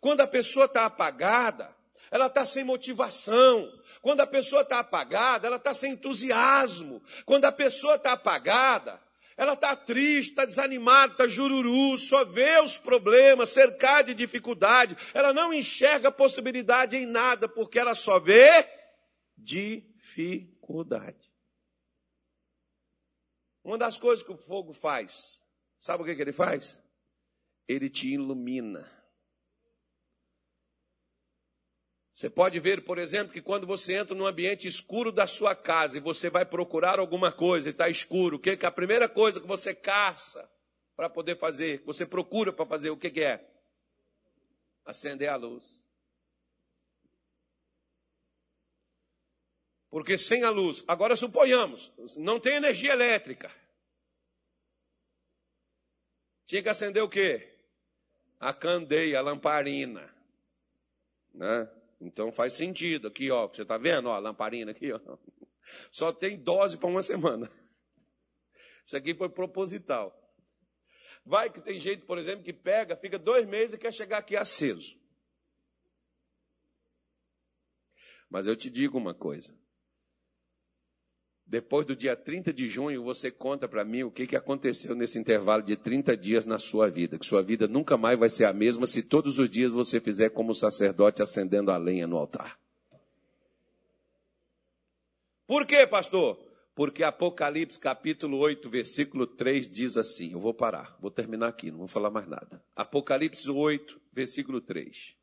Quando 0.00 0.20
a 0.20 0.26
pessoa 0.26 0.66
está 0.66 0.84
apagada, 0.84 1.74
ela 2.10 2.26
está 2.26 2.44
sem 2.44 2.64
motivação. 2.64 3.70
Quando 4.02 4.20
a 4.20 4.26
pessoa 4.26 4.62
está 4.62 4.80
apagada, 4.80 5.46
ela 5.46 5.56
está 5.56 5.72
sem 5.72 5.92
entusiasmo. 5.92 7.02
Quando 7.24 7.44
a 7.44 7.52
pessoa 7.52 7.94
está 7.94 8.12
apagada, 8.12 9.00
ela 9.36 9.54
está 9.54 9.74
triste, 9.74 10.30
está 10.30 10.44
desanimada, 10.44 11.12
está 11.12 11.26
jururu, 11.26 11.98
só 11.98 12.24
vê 12.24 12.60
os 12.60 12.78
problemas, 12.78 13.48
cercada 13.50 14.04
de 14.04 14.14
dificuldade. 14.14 14.96
Ela 15.12 15.32
não 15.32 15.52
enxerga 15.52 16.12
possibilidade 16.12 16.96
em 16.96 17.06
nada, 17.06 17.48
porque 17.48 17.78
ela 17.78 17.94
só 17.94 18.20
vê 18.20 18.68
dificuldade. 19.36 21.32
Uma 23.64 23.78
das 23.78 23.98
coisas 23.98 24.24
que 24.24 24.30
o 24.30 24.36
fogo 24.36 24.72
faz, 24.72 25.40
sabe 25.78 26.02
o 26.02 26.06
que, 26.06 26.14
que 26.14 26.22
ele 26.22 26.32
faz? 26.32 26.80
Ele 27.66 27.88
te 27.90 28.12
ilumina. 28.12 28.93
Você 32.14 32.30
pode 32.30 32.60
ver, 32.60 32.84
por 32.84 32.96
exemplo, 32.96 33.32
que 33.32 33.42
quando 33.42 33.66
você 33.66 33.94
entra 33.94 34.14
num 34.14 34.24
ambiente 34.24 34.68
escuro 34.68 35.10
da 35.10 35.26
sua 35.26 35.52
casa 35.52 35.98
e 35.98 36.00
você 36.00 36.30
vai 36.30 36.46
procurar 36.46 37.00
alguma 37.00 37.32
coisa 37.32 37.68
e 37.68 37.72
está 37.72 37.88
escuro, 37.88 38.36
o 38.36 38.38
que, 38.38 38.56
que 38.56 38.64
a 38.64 38.70
primeira 38.70 39.08
coisa 39.08 39.40
que 39.40 39.46
você 39.48 39.74
caça 39.74 40.48
para 40.94 41.10
poder 41.10 41.36
fazer, 41.36 41.80
que 41.80 41.86
você 41.86 42.06
procura 42.06 42.52
para 42.52 42.64
fazer, 42.64 42.90
o 42.90 42.96
que, 42.96 43.10
que 43.10 43.20
é? 43.20 43.44
Acender 44.84 45.28
a 45.28 45.34
luz. 45.34 45.84
Porque 49.90 50.16
sem 50.16 50.44
a 50.44 50.50
luz, 50.50 50.84
agora 50.86 51.16
suponhamos, 51.16 51.92
não 52.16 52.38
tem 52.38 52.54
energia 52.54 52.92
elétrica. 52.92 53.50
Tinha 56.46 56.62
que 56.62 56.68
acender 56.68 57.02
o 57.02 57.08
quê? 57.08 57.58
A 58.38 58.54
candeia, 58.54 59.18
a 59.18 59.22
lamparina. 59.22 60.14
Né? 61.32 61.68
Então 62.00 62.30
faz 62.30 62.52
sentido 62.52 63.08
aqui, 63.08 63.30
ó. 63.30 63.46
Você 63.46 63.62
está 63.62 63.78
vendo, 63.78 64.08
ó, 64.08 64.14
a 64.14 64.18
lamparina 64.18 64.70
aqui, 64.70 64.92
ó. 64.92 65.00
Só 65.90 66.12
tem 66.12 66.42
dose 66.42 66.76
para 66.78 66.88
uma 66.88 67.02
semana. 67.02 67.50
Isso 68.86 68.96
aqui 68.96 69.14
foi 69.14 69.28
proposital. 69.28 70.20
Vai 71.24 71.50
que 71.50 71.60
tem 71.60 71.78
gente, 71.78 72.04
por 72.04 72.18
exemplo, 72.18 72.44
que 72.44 72.52
pega, 72.52 72.96
fica 72.96 73.18
dois 73.18 73.46
meses 73.46 73.74
e 73.74 73.78
quer 73.78 73.92
chegar 73.92 74.18
aqui 74.18 74.36
aceso. 74.36 74.94
Mas 78.28 78.46
eu 78.46 78.54
te 78.54 78.68
digo 78.68 78.98
uma 78.98 79.14
coisa. 79.14 79.56
Depois 81.46 81.86
do 81.86 81.94
dia 81.94 82.16
30 82.16 82.52
de 82.52 82.68
junho, 82.68 83.02
você 83.02 83.30
conta 83.30 83.68
para 83.68 83.84
mim 83.84 84.02
o 84.02 84.10
que, 84.10 84.26
que 84.26 84.36
aconteceu 84.36 84.94
nesse 84.94 85.18
intervalo 85.18 85.62
de 85.62 85.76
30 85.76 86.16
dias 86.16 86.46
na 86.46 86.58
sua 86.58 86.88
vida. 86.88 87.18
Que 87.18 87.26
sua 87.26 87.42
vida 87.42 87.68
nunca 87.68 87.96
mais 87.96 88.18
vai 88.18 88.28
ser 88.28 88.46
a 88.46 88.52
mesma 88.52 88.86
se 88.86 89.02
todos 89.02 89.38
os 89.38 89.48
dias 89.48 89.70
você 89.70 90.00
fizer 90.00 90.30
como 90.30 90.54
sacerdote 90.54 91.22
acendendo 91.22 91.70
a 91.70 91.76
lenha 91.76 92.06
no 92.06 92.16
altar. 92.16 92.58
Por 95.46 95.66
quê, 95.66 95.86
pastor? 95.86 96.38
Porque 96.74 97.04
Apocalipse 97.04 97.78
capítulo 97.78 98.38
8, 98.38 98.68
versículo 98.68 99.26
3 99.26 99.70
diz 99.70 99.96
assim: 99.96 100.32
Eu 100.32 100.40
vou 100.40 100.54
parar, 100.54 100.96
vou 101.00 101.10
terminar 101.10 101.48
aqui, 101.48 101.70
não 101.70 101.78
vou 101.78 101.86
falar 101.86 102.10
mais 102.10 102.26
nada. 102.26 102.64
Apocalipse 102.74 103.48
8, 103.48 104.00
versículo 104.12 104.60
3. 104.60 105.14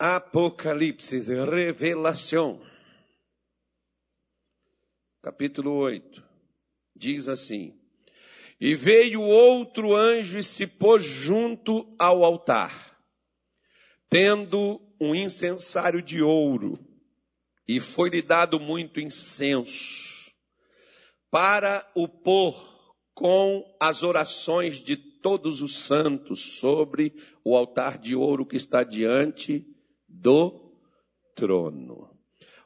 Apocalipse, 0.00 1.18
revelação. 1.18 2.62
Capítulo 5.20 5.72
8. 5.72 6.22
Diz 6.94 7.28
assim: 7.28 7.76
E 8.60 8.76
veio 8.76 9.20
outro 9.20 9.96
anjo 9.96 10.38
e 10.38 10.44
se 10.44 10.68
pôs 10.68 11.02
junto 11.02 11.92
ao 11.98 12.22
altar, 12.22 12.96
tendo 14.08 14.80
um 15.00 15.16
incensário 15.16 16.00
de 16.00 16.22
ouro, 16.22 16.78
e 17.66 17.80
foi-lhe 17.80 18.22
dado 18.22 18.60
muito 18.60 19.00
incenso, 19.00 20.32
para 21.28 21.84
o 21.96 22.06
pôr 22.06 22.54
com 23.12 23.64
as 23.80 24.04
orações 24.04 24.76
de 24.76 24.96
todos 24.96 25.60
os 25.60 25.76
santos 25.76 26.60
sobre 26.60 27.12
o 27.42 27.56
altar 27.56 27.98
de 27.98 28.14
ouro 28.14 28.46
que 28.46 28.56
está 28.56 28.84
diante 28.84 29.74
do 30.08 30.74
trono. 31.34 32.18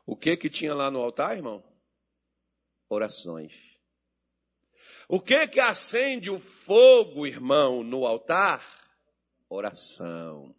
O 0.06 0.16
que 0.16 0.36
que 0.36 0.48
tinha 0.48 0.74
lá 0.74 0.90
no 0.90 1.00
altar, 1.00 1.36
irmão? 1.36 1.62
Orações. 2.88 3.52
O 5.08 5.20
que 5.20 5.46
que 5.48 5.60
acende 5.60 6.30
o 6.30 6.38
fogo, 6.38 7.26
irmão, 7.26 7.82
no 7.82 8.06
altar? 8.06 8.64
Oração. 9.48 10.54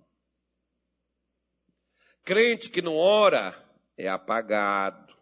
Crente 2.23 2.69
que 2.69 2.81
não 2.81 2.95
ora 2.95 3.57
é 3.97 4.07
apagado. 4.07 5.13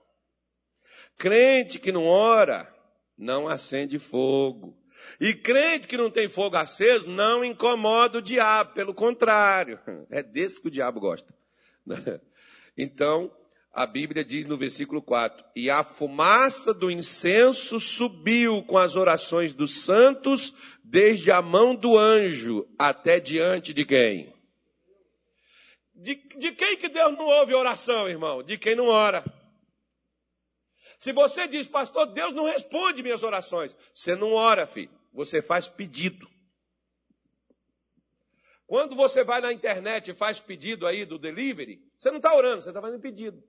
Crente 1.17 1.79
que 1.79 1.91
não 1.91 2.05
ora 2.05 2.73
não 3.17 3.47
acende 3.47 3.99
fogo. 3.99 4.77
E 5.19 5.33
crente 5.33 5.87
que 5.87 5.97
não 5.97 6.11
tem 6.11 6.27
fogo 6.27 6.57
aceso 6.57 7.09
não 7.09 7.43
incomoda 7.43 8.17
o 8.17 8.21
diabo, 8.21 8.73
pelo 8.73 8.93
contrário, 8.93 9.79
é 10.09 10.21
desse 10.21 10.61
que 10.61 10.67
o 10.67 10.71
diabo 10.71 10.99
gosta. 10.99 11.33
Então, 12.77 13.29
a 13.73 13.85
Bíblia 13.85 14.23
diz 14.23 14.45
no 14.45 14.57
versículo 14.57 15.01
4: 15.01 15.45
E 15.55 15.69
a 15.69 15.83
fumaça 15.83 16.73
do 16.73 16.91
incenso 16.91 17.79
subiu 17.79 18.63
com 18.63 18.77
as 18.77 18.95
orações 18.95 19.53
dos 19.53 19.83
santos, 19.83 20.53
desde 20.83 21.31
a 21.31 21.41
mão 21.41 21.75
do 21.75 21.97
anjo 21.97 22.67
até 22.79 23.19
diante 23.19 23.73
de 23.73 23.85
quem? 23.85 24.33
De, 25.93 26.15
de 26.15 26.51
quem 26.53 26.77
que 26.77 26.89
Deus 26.89 27.11
não 27.13 27.25
ouve 27.25 27.53
oração, 27.53 28.09
irmão? 28.09 28.41
De 28.41 28.57
quem 28.57 28.75
não 28.75 28.87
ora. 28.87 29.23
Se 30.97 31.11
você 31.11 31.47
diz, 31.47 31.67
pastor, 31.67 32.07
Deus 32.07 32.33
não 32.33 32.45
responde 32.45 33.01
minhas 33.01 33.23
orações, 33.23 33.75
você 33.93 34.15
não 34.15 34.33
ora, 34.33 34.67
filho. 34.67 34.91
Você 35.13 35.41
faz 35.41 35.67
pedido. 35.67 36.30
Quando 38.71 38.95
você 38.95 39.21
vai 39.21 39.41
na 39.41 39.51
internet 39.51 40.11
e 40.11 40.15
faz 40.15 40.39
pedido 40.39 40.87
aí 40.87 41.03
do 41.03 41.19
delivery, 41.19 41.83
você 41.99 42.09
não 42.09 42.19
está 42.19 42.33
orando, 42.33 42.61
você 42.61 42.69
está 42.69 42.81
fazendo 42.81 43.01
pedido. 43.01 43.43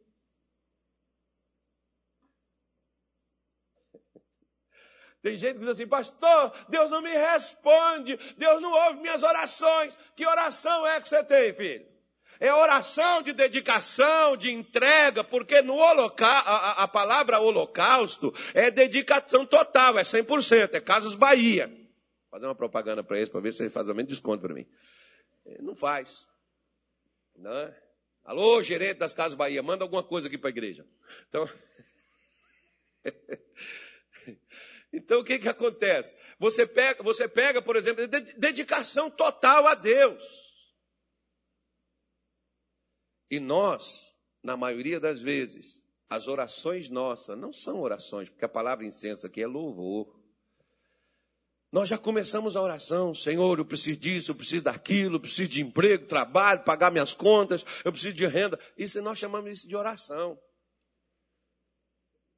Tem 5.23 5.37
gente 5.37 5.53
que 5.53 5.59
diz 5.61 5.69
assim, 5.69 5.87
pastor, 5.87 6.53
Deus 6.69 6.91
não 6.91 7.01
me 7.01 7.13
responde, 7.13 8.19
Deus 8.37 8.61
não 8.61 8.73
ouve 8.73 8.99
minhas 8.99 9.23
orações. 9.23 9.97
Que 10.17 10.27
oração 10.27 10.85
é 10.85 11.01
que 11.01 11.09
você 11.09 11.23
tem, 11.23 11.55
filho? 11.55 11.87
É 12.41 12.53
oração 12.53 13.23
de 13.23 13.33
dedicação, 13.33 14.37
de 14.37 14.51
entrega, 14.51 15.23
porque 15.23 15.63
no 15.63 15.77
holocausto, 15.77 16.51
a, 16.51 16.83
a, 16.83 16.89
palavra 16.89 17.39
holocausto 17.39 18.35
é 18.55 18.73
dedicação 18.73 19.47
total, 19.47 20.01
é 20.01 20.03
100%, 20.03 20.75
é 20.75 20.81
Casas 20.81 21.15
Bahia. 21.15 21.69
Vou 21.69 21.77
fazer 22.29 22.47
uma 22.47 22.57
propaganda 22.57 23.05
para 23.05 23.19
eles, 23.19 23.29
para 23.29 23.41
ver 23.41 23.53
se 23.53 23.63
eles 23.63 23.73
fazem 23.73 23.95
menos 23.95 24.11
desconto 24.11 24.43
para 24.43 24.53
mim. 24.53 24.67
Não 25.61 25.75
faz. 25.75 26.29
Não 27.35 27.53
é? 27.53 27.83
Alô, 28.25 28.63
gerente 28.63 28.99
das 28.99 29.13
Casas 29.13 29.35
Bahia, 29.35 29.63
manda 29.63 29.85
alguma 29.85 30.03
coisa 30.03 30.29
aqui 30.29 30.39
para 30.39 30.49
a 30.49 30.51
igreja. 30.51 30.87
Então, 31.29 31.49
então 34.93 35.21
o 35.21 35.25
que, 35.25 35.41
que 35.41 35.49
acontece? 35.49 36.17
Você 36.39 36.67
pega, 36.67 37.03
você 37.03 37.29
pega, 37.29 37.61
por 37.61 37.75
exemplo, 37.75 38.07
dedicação 38.07 39.11
total 39.11 39.67
a 39.67 39.75
Deus. 39.75 40.23
E 43.29 43.41
nós, 43.41 44.15
na 44.43 44.57
maioria 44.57 45.01
das 45.01 45.21
vezes, 45.21 45.85
as 46.09 46.29
orações 46.29 46.91
nossas 46.91 47.37
não 47.37 47.53
são 47.53 47.81
orações, 47.81 48.29
porque 48.29 48.45
a 48.45 48.49
palavra 48.49 48.85
incenso 48.85 49.27
aqui 49.27 49.43
é 49.43 49.47
louvor. 49.47 50.22
Nós 51.73 51.89
já 51.89 51.97
começamos 51.97 52.55
a 52.55 52.61
oração, 52.61 53.15
Senhor, 53.15 53.59
eu 53.59 53.65
preciso 53.65 53.99
disso, 53.99 54.31
eu 54.31 54.35
preciso 54.35 54.65
daquilo, 54.65 55.17
eu 55.17 55.21
preciso 55.21 55.51
de 55.51 55.63
emprego, 55.63 56.07
trabalho, 56.07 56.63
pagar 56.65 56.93
minhas 56.93 57.15
contas, 57.15 57.65
eu 57.83 57.91
preciso 57.91 58.15
de 58.15 58.27
renda. 58.27 58.61
Isso 58.77 59.01
nós 59.01 59.19
chamamos 59.19 59.51
isso 59.51 59.67
de 59.67 59.75
oração. 59.75 60.39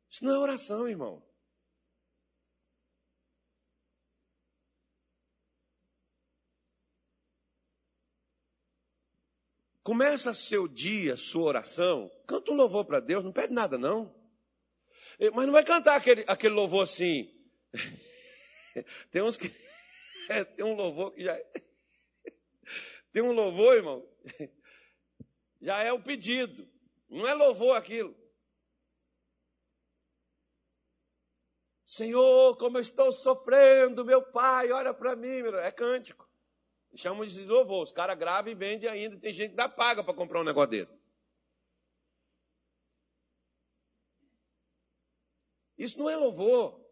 Isso 0.09 0.24
não 0.24 0.32
é 0.32 0.39
oração, 0.39 0.89
irmão. 0.89 1.20
Começa 9.82 10.32
seu 10.32 10.68
dia, 10.68 11.16
sua 11.16 11.43
oração, 11.43 12.09
canta 12.24 12.53
um 12.53 12.55
louvor 12.55 12.85
para 12.85 13.01
Deus, 13.01 13.24
não 13.24 13.32
pede 13.32 13.53
nada 13.53 13.76
não. 13.76 14.14
Eh, 15.18 15.30
mas 15.32 15.45
não 15.45 15.53
vai 15.53 15.64
cantar 15.64 15.97
aquele, 15.97 16.24
aquele 16.28 16.55
louvor 16.55 16.85
assim. 16.85 17.28
Tem 19.11 19.22
uns 19.22 19.37
que. 19.37 19.55
É, 20.29 20.45
tem 20.57 20.64
um 20.64 20.75
louvor 20.75 21.12
que 21.12 21.25
já. 21.25 21.39
Tem 23.12 23.22
um 23.22 23.33
louvor, 23.33 23.77
irmão. 23.77 24.09
Já 25.61 25.83
é 25.83 25.93
o 25.93 26.03
pedido. 26.03 26.68
Não 27.09 27.27
é 27.27 27.35
louvor 27.35 27.77
aquilo. 27.77 28.14
Senhor, 31.87 32.57
como 32.57 32.79
eu 32.79 32.81
estou 32.81 33.12
sofrendo, 33.12 34.05
meu 34.05 34.20
pai, 34.20 34.72
olha 34.72 34.93
para 34.93 35.14
mim. 35.14 35.43
É 35.62 35.70
cântico. 35.70 36.29
Chamam 36.97 37.25
de 37.25 37.45
louvor. 37.45 37.85
Os 37.85 37.93
caras 37.93 38.18
gravam 38.18 38.51
e 38.51 38.55
vendem 38.55 38.91
ainda. 38.91 39.16
Tem 39.18 39.33
gente 39.33 39.51
que 39.51 39.57
dá 39.57 39.68
paga 39.68 40.03
para 40.03 40.14
comprar 40.14 40.41
um 40.41 40.45
negócio 40.45 40.70
desse. 40.70 40.99
Isso 45.79 45.99
não 45.99 46.11
é 46.11 46.16
louvor. 46.16 46.84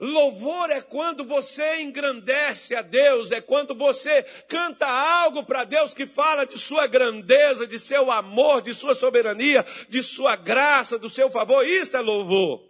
Louvor 0.00 0.70
é 0.70 0.80
quando 0.80 1.24
você 1.24 1.80
engrandece 1.80 2.72
a 2.74 2.82
Deus, 2.82 3.32
é 3.32 3.40
quando 3.40 3.74
você 3.74 4.22
canta 4.46 4.86
algo 4.86 5.44
para 5.44 5.64
Deus 5.64 5.92
que 5.92 6.06
fala 6.06 6.46
de 6.46 6.56
sua 6.56 6.86
grandeza, 6.86 7.66
de 7.66 7.80
seu 7.80 8.08
amor, 8.08 8.62
de 8.62 8.72
sua 8.72 8.94
soberania, 8.94 9.64
de 9.88 10.00
sua 10.00 10.36
graça, 10.36 10.98
do 10.98 11.08
seu 11.08 11.28
favor. 11.28 11.66
Isso 11.66 11.96
é 11.96 12.00
louvor. 12.00 12.68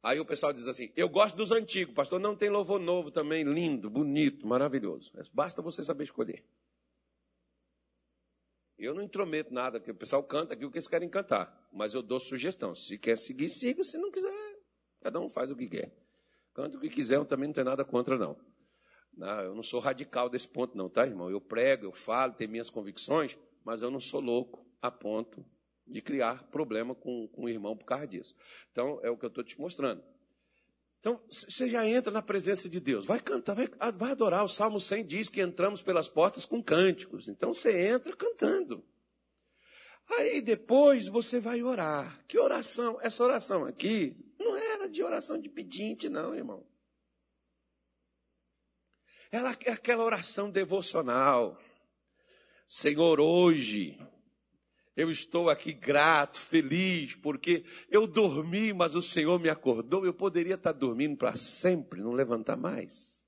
Aí 0.00 0.20
o 0.20 0.24
pessoal 0.24 0.52
diz 0.52 0.68
assim: 0.68 0.92
Eu 0.96 1.08
gosto 1.08 1.36
dos 1.36 1.50
antigos, 1.50 1.94
pastor. 1.94 2.20
Não 2.20 2.36
tem 2.36 2.50
louvor 2.50 2.78
novo 2.78 3.10
também, 3.10 3.42
lindo, 3.42 3.90
bonito, 3.90 4.46
maravilhoso. 4.46 5.12
Basta 5.32 5.60
você 5.60 5.82
saber 5.82 6.04
escolher. 6.04 6.44
Eu 8.82 8.94
não 8.94 9.02
intrometo 9.02 9.54
nada, 9.54 9.78
que 9.78 9.90
o 9.90 9.94
pessoal 9.94 10.24
canta 10.24 10.54
aqui 10.54 10.64
o 10.64 10.70
que 10.70 10.78
eles 10.78 10.88
querem 10.88 11.08
cantar. 11.08 11.68
Mas 11.72 11.94
eu 11.94 12.02
dou 12.02 12.18
sugestão. 12.18 12.74
Se 12.74 12.98
quer 12.98 13.16
seguir, 13.16 13.48
siga. 13.48 13.84
Se 13.84 13.96
não 13.96 14.10
quiser, 14.10 14.58
cada 15.00 15.20
um 15.20 15.30
faz 15.30 15.52
o 15.52 15.56
que 15.56 15.68
quer. 15.68 15.96
Canta 16.52 16.76
o 16.76 16.80
que 16.80 16.90
quiser, 16.90 17.16
eu 17.16 17.24
também 17.24 17.46
não 17.46 17.54
tenho 17.54 17.64
nada 17.64 17.84
contra, 17.84 18.18
não. 18.18 18.36
não. 19.14 19.40
Eu 19.40 19.54
não 19.54 19.62
sou 19.62 19.78
radical 19.78 20.28
desse 20.28 20.48
ponto, 20.48 20.76
não, 20.76 20.90
tá, 20.90 21.06
irmão? 21.06 21.30
Eu 21.30 21.40
prego, 21.40 21.86
eu 21.86 21.92
falo, 21.92 22.34
tenho 22.34 22.50
minhas 22.50 22.68
convicções, 22.68 23.38
mas 23.64 23.82
eu 23.82 23.90
não 23.90 24.00
sou 24.00 24.20
louco 24.20 24.66
a 24.82 24.90
ponto 24.90 25.44
de 25.86 26.02
criar 26.02 26.42
problema 26.50 26.94
com, 26.94 27.28
com 27.28 27.44
o 27.44 27.48
irmão 27.48 27.76
por 27.76 27.84
causa 27.84 28.06
disso. 28.06 28.34
Então, 28.72 28.98
é 29.02 29.10
o 29.10 29.16
que 29.16 29.24
eu 29.24 29.28
estou 29.28 29.44
te 29.44 29.58
mostrando. 29.60 30.02
Então, 31.02 31.20
você 31.28 31.68
já 31.68 31.84
entra 31.84 32.12
na 32.12 32.22
presença 32.22 32.68
de 32.68 32.78
Deus. 32.78 33.04
Vai 33.04 33.18
cantar, 33.18 33.54
vai, 33.54 33.68
vai, 33.92 34.12
adorar. 34.12 34.44
O 34.44 34.48
Salmo 34.48 34.78
100 34.78 35.04
diz 35.04 35.28
que 35.28 35.42
entramos 35.42 35.82
pelas 35.82 36.06
portas 36.06 36.44
com 36.44 36.62
cânticos. 36.62 37.26
Então, 37.26 37.52
você 37.52 37.88
entra 37.88 38.14
cantando. 38.14 38.86
Aí, 40.16 40.40
depois, 40.40 41.08
você 41.08 41.40
vai 41.40 41.60
orar. 41.60 42.24
Que 42.28 42.38
oração? 42.38 43.00
Essa 43.02 43.24
oração 43.24 43.64
aqui 43.64 44.16
não 44.38 44.56
era 44.56 44.88
de 44.88 45.02
oração 45.02 45.40
de 45.40 45.48
pedinte, 45.48 46.08
não, 46.08 46.36
irmão. 46.36 46.64
Ela 49.32 49.56
é 49.64 49.72
aquela 49.72 50.04
oração 50.04 50.52
devocional. 50.52 51.60
Senhor, 52.68 53.18
hoje 53.18 53.98
eu 54.94 55.10
estou 55.10 55.48
aqui 55.48 55.72
grato, 55.72 56.38
feliz, 56.38 57.14
porque 57.14 57.64
eu 57.88 58.06
dormi, 58.06 58.72
mas 58.72 58.94
o 58.94 59.00
Senhor 59.00 59.40
me 59.40 59.48
acordou. 59.48 60.04
Eu 60.04 60.12
poderia 60.12 60.54
estar 60.54 60.72
dormindo 60.72 61.16
para 61.16 61.34
sempre, 61.36 62.02
não 62.02 62.12
levantar 62.12 62.56
mais. 62.56 63.26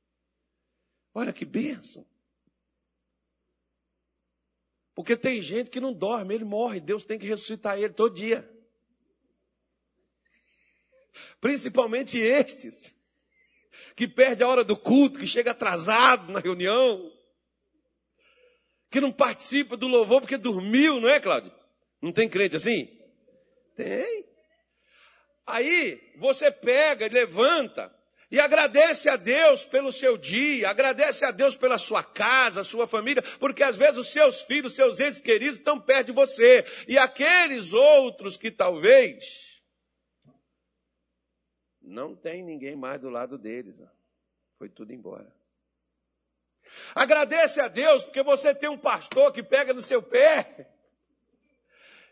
Olha 1.15 1.33
que 1.33 1.45
bênção. 1.45 2.07
Porque 4.95 5.17
tem 5.17 5.41
gente 5.41 5.71
que 5.71 5.81
não 5.81 5.93
dorme, 5.93 6.35
ele 6.35 6.45
morre, 6.45 6.81
Deus 6.81 7.03
tem 7.03 7.19
que 7.19 7.27
ressuscitar 7.27 7.79
ele 7.79 7.95
todo 7.95 8.15
dia. 8.15 8.49
Principalmente 11.41 12.19
estes, 12.19 12.95
que 13.97 14.07
perde 14.07 14.43
a 14.43 14.49
hora 14.49 14.65
do 14.65 14.77
culto, 14.77 15.19
que 15.19 15.27
chega 15.27 15.53
atrasado 15.53 16.31
na 16.33 16.41
reunião, 16.41 17.11
que 18.95 19.01
não 19.01 19.11
participa 19.11 19.77
do 19.77 19.89
louvor 19.89 20.21
porque 20.21 20.37
dormiu, 20.37 21.01
não 21.01 21.09
é, 21.09 21.19
Cláudio? 21.19 21.53
Não 22.01 22.13
tem 22.13 22.29
crente 22.29 22.55
assim? 22.55 22.89
Tem. 23.75 24.25
Aí 25.45 26.01
você 26.17 26.49
pega, 26.49 27.09
levanta 27.09 27.93
e 28.31 28.39
agradece 28.39 29.09
a 29.09 29.17
Deus 29.17 29.65
pelo 29.65 29.91
seu 29.91 30.17
dia, 30.17 30.71
agradece 30.71 31.25
a 31.25 31.33
Deus 31.33 31.57
pela 31.57 31.77
sua 31.77 32.05
casa, 32.05 32.63
sua 32.63 32.87
família, 32.87 33.21
porque 33.41 33.65
às 33.65 33.77
vezes 33.77 33.99
os 33.99 34.13
seus 34.13 34.43
filhos, 34.43 34.77
seus 34.77 35.01
entes 35.01 35.21
queridos 35.21 35.59
estão 35.59 35.81
perto 35.81 36.07
de 36.07 36.13
você. 36.13 36.65
E 36.87 36.97
aqueles 36.97 37.73
outros 37.73 38.37
que 38.37 38.49
talvez 38.49 39.61
não 41.83 42.15
tem 42.15 42.45
ninguém 42.45 42.77
mais 42.77 43.01
do 43.01 43.11
lado 43.11 43.37
deles. 43.37 43.83
Foi 44.57 44.69
tudo 44.69 44.93
embora. 44.93 45.35
Agradece 46.95 47.61
a 47.61 47.69
Deus 47.69 48.05
porque 48.05 48.23
você 48.23 48.55
tem 48.55 48.69
um 48.69 48.79
pastor 48.79 49.33
que 49.33 49.43
pega 49.43 49.73
no 49.73 49.83
seu 49.83 50.03
pé. 50.03 50.71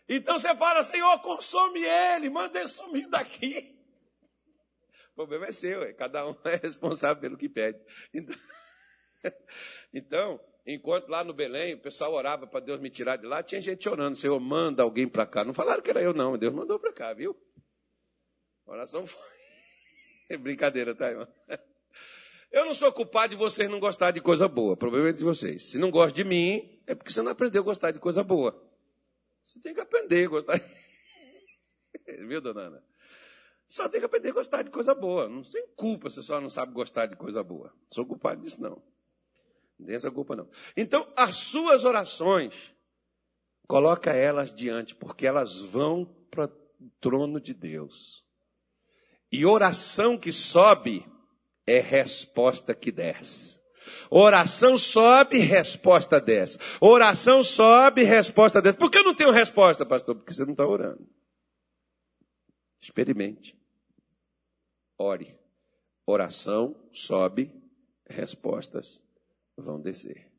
Então 0.08 0.38
você 0.38 0.54
fala, 0.56 0.82
Senhor, 0.82 1.18
consome 1.20 1.82
ele, 1.82 2.28
manda 2.28 2.58
ele 2.58 2.68
sumir 2.68 3.08
daqui. 3.08 3.78
O 5.12 5.14
problema 5.14 5.46
é 5.46 5.52
seu, 5.52 5.82
é, 5.82 5.92
cada 5.92 6.26
um 6.26 6.36
é 6.44 6.56
responsável 6.56 7.20
pelo 7.20 7.36
que 7.36 7.48
pede. 7.48 7.78
Então, 8.12 8.36
então 9.92 10.40
enquanto 10.66 11.08
lá 11.08 11.22
no 11.22 11.32
Belém 11.32 11.74
o 11.74 11.80
pessoal 11.80 12.12
orava 12.12 12.46
para 12.46 12.60
Deus 12.60 12.80
me 12.80 12.90
tirar 12.90 13.16
de 13.16 13.26
lá, 13.26 13.42
tinha 13.42 13.60
gente 13.60 13.88
orando, 13.88 14.16
Senhor, 14.16 14.38
manda 14.40 14.82
alguém 14.82 15.08
para 15.08 15.26
cá. 15.26 15.44
Não 15.44 15.54
falaram 15.54 15.82
que 15.82 15.90
era 15.90 16.02
eu, 16.02 16.14
não, 16.14 16.36
Deus 16.38 16.52
mandou 16.52 16.78
para 16.78 16.92
cá, 16.92 17.12
viu? 17.12 17.36
A 18.66 18.72
oração 18.72 19.06
foi. 19.06 19.20
Brincadeira, 20.38 20.94
tá, 20.94 21.10
irmão? 21.10 21.28
Eu 22.52 22.66
não 22.66 22.74
sou 22.74 22.92
culpado 22.92 23.30
de 23.30 23.36
vocês 23.36 23.68
não 23.70 23.80
gostar 23.80 24.10
de 24.10 24.20
coisa 24.20 24.46
boa. 24.46 24.74
O 24.74 24.76
problema 24.76 25.08
é 25.08 25.12
de 25.12 25.24
vocês. 25.24 25.70
Se 25.70 25.78
não 25.78 25.90
gosta 25.90 26.14
de 26.14 26.22
mim, 26.22 26.78
é 26.86 26.94
porque 26.94 27.10
você 27.10 27.22
não 27.22 27.32
aprendeu 27.32 27.62
a 27.62 27.64
gostar 27.64 27.92
de 27.92 27.98
coisa 27.98 28.22
boa. 28.22 28.62
Você 29.42 29.58
tem 29.58 29.72
que 29.74 29.80
aprender 29.80 30.26
a 30.26 30.28
gostar. 30.28 30.60
Viu, 32.28 32.42
dona 32.42 32.60
Ana? 32.60 32.84
Só 33.66 33.88
tem 33.88 34.00
que 34.00 34.04
aprender 34.04 34.28
a 34.28 34.34
gostar 34.34 34.62
de 34.62 34.70
coisa 34.70 34.94
boa. 34.94 35.30
Não 35.30 35.40
tem 35.42 35.66
culpa 35.74 36.10
se 36.10 36.22
só 36.22 36.38
não 36.42 36.50
sabe 36.50 36.74
gostar 36.74 37.06
de 37.06 37.16
coisa 37.16 37.42
boa. 37.42 37.68
Não 37.68 37.86
sou 37.90 38.04
culpado 38.04 38.42
disso, 38.42 38.60
não. 38.60 38.82
Não 39.78 39.86
tem 39.86 39.96
essa 39.96 40.10
culpa, 40.10 40.36
não. 40.36 40.46
Então, 40.76 41.10
as 41.16 41.36
suas 41.36 41.84
orações, 41.84 42.70
coloca 43.66 44.12
elas 44.12 44.54
diante, 44.54 44.94
porque 44.94 45.26
elas 45.26 45.62
vão 45.62 46.04
para 46.30 46.44
o 46.44 46.90
trono 47.00 47.40
de 47.40 47.54
Deus. 47.54 48.22
E 49.32 49.46
oração 49.46 50.18
que 50.18 50.30
sobe 50.30 51.10
é 51.66 51.80
resposta 51.80 52.74
que 52.74 52.90
desce. 52.90 53.60
Oração 54.10 54.76
sobe, 54.76 55.38
resposta 55.38 56.20
desce. 56.20 56.58
Oração 56.80 57.42
sobe, 57.42 58.04
resposta 58.04 58.60
desce. 58.60 58.78
Por 58.78 58.90
que 58.90 58.98
eu 58.98 59.04
não 59.04 59.14
tenho 59.14 59.30
resposta, 59.30 59.84
pastor? 59.84 60.16
Porque 60.16 60.32
você 60.32 60.44
não 60.44 60.52
está 60.52 60.66
orando. 60.66 61.06
Experimente. 62.80 63.56
Ore. 64.98 65.36
Oração 66.06 66.76
sobe, 66.92 67.52
respostas 68.06 69.00
vão 69.56 69.80
descer. 69.80 70.30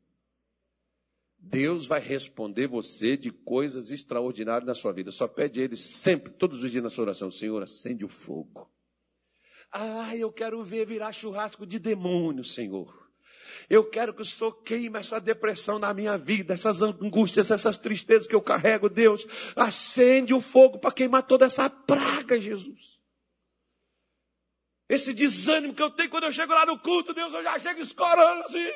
Deus 1.38 1.86
vai 1.86 2.00
responder 2.00 2.66
você 2.66 3.16
de 3.16 3.30
coisas 3.30 3.90
extraordinárias 3.90 4.66
na 4.66 4.74
sua 4.74 4.92
vida. 4.92 5.10
Só 5.10 5.28
pede 5.28 5.60
Ele 5.60 5.76
sempre, 5.76 6.32
todos 6.32 6.62
os 6.62 6.70
dias 6.70 6.82
na 6.82 6.90
sua 6.90 7.04
oração: 7.04 7.30
Senhor, 7.30 7.62
acende 7.62 8.04
o 8.04 8.08
fogo. 8.08 8.70
Ah, 9.76 10.14
eu 10.14 10.30
quero 10.30 10.62
ver 10.62 10.86
virar 10.86 11.10
churrasco 11.12 11.66
de 11.66 11.80
demônio, 11.80 12.44
Senhor. 12.44 13.04
Eu 13.68 13.90
quero 13.90 14.14
que 14.14 14.22
o 14.22 14.24
Senhor 14.24 14.52
queime 14.62 15.00
essa 15.00 15.20
depressão 15.20 15.80
na 15.80 15.92
minha 15.92 16.16
vida, 16.16 16.54
essas 16.54 16.80
angústias, 16.80 17.50
essas 17.50 17.76
tristezas 17.76 18.28
que 18.28 18.36
eu 18.36 18.40
carrego, 18.40 18.88
Deus. 18.88 19.26
Acende 19.56 20.32
o 20.32 20.40
fogo 20.40 20.78
para 20.78 20.92
queimar 20.92 21.24
toda 21.24 21.46
essa 21.46 21.68
praga, 21.68 22.40
Jesus. 22.40 23.00
Esse 24.88 25.12
desânimo 25.12 25.74
que 25.74 25.82
eu 25.82 25.90
tenho 25.90 26.10
quando 26.10 26.24
eu 26.24 26.32
chego 26.32 26.52
lá 26.52 26.64
no 26.64 26.78
culto, 26.78 27.12
Deus, 27.12 27.34
eu 27.34 27.42
já 27.42 27.58
chego 27.58 27.80
escorando 27.80 28.44
assim. 28.44 28.70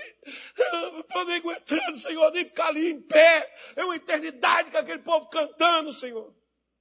Não 0.58 1.00
estou 1.00 1.24
nem 1.26 1.36
aguentando, 1.36 1.96
Senhor, 1.96 2.32
nem 2.32 2.44
ficar 2.44 2.68
ali 2.68 2.90
em 2.90 3.00
pé. 3.00 3.48
É 3.76 3.84
uma 3.84 3.94
eternidade 3.94 4.72
com 4.72 4.78
aquele 4.78 5.02
povo 5.02 5.28
cantando, 5.28 5.92
Senhor. 5.92 6.34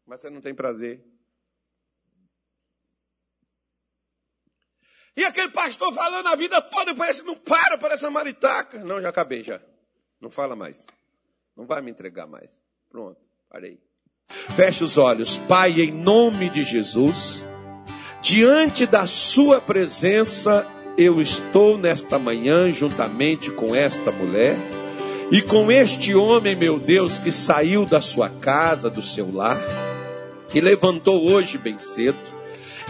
Mas 0.07 0.21
você 0.21 0.29
não 0.31 0.41
tem 0.41 0.55
prazer. 0.55 1.03
E 5.17 5.25
aquele 5.25 5.49
pastor 5.49 5.91
falando 5.91 6.27
a 6.27 6.35
vida 6.35 6.61
toda, 6.61 6.93
parece 6.93 7.23
não 7.23 7.35
para, 7.35 7.75
parece 7.75 8.05
uma 8.05 8.11
maritaca. 8.11 8.77
Não, 8.77 9.01
já 9.01 9.09
acabei 9.09 9.43
já. 9.43 9.59
Não 10.21 10.29
fala 10.29 10.55
mais. 10.55 10.85
Não 11.55 11.65
vai 11.65 11.81
me 11.81 11.89
entregar 11.89 12.27
mais. 12.27 12.61
Pronto, 12.87 13.17
parei. 13.49 13.79
Feche 14.55 14.83
os 14.83 14.95
olhos. 14.95 15.39
Pai, 15.39 15.81
em 15.81 15.91
nome 15.91 16.51
de 16.51 16.63
Jesus, 16.63 17.47
diante 18.21 18.85
da 18.85 19.07
sua 19.07 19.59
presença, 19.59 20.67
eu 20.95 21.19
estou 21.19 21.79
nesta 21.79 22.19
manhã 22.19 22.69
juntamente 22.69 23.49
com 23.49 23.75
esta 23.75 24.11
mulher 24.11 24.55
e 25.31 25.41
com 25.41 25.71
este 25.71 26.13
homem, 26.13 26.55
meu 26.55 26.77
Deus, 26.77 27.17
que 27.17 27.31
saiu 27.31 27.87
da 27.87 28.01
sua 28.01 28.29
casa, 28.29 28.87
do 28.87 29.01
seu 29.01 29.33
lar, 29.33 29.57
que 30.47 30.61
levantou 30.61 31.27
hoje 31.27 31.57
bem 31.57 31.79
cedo 31.79 32.36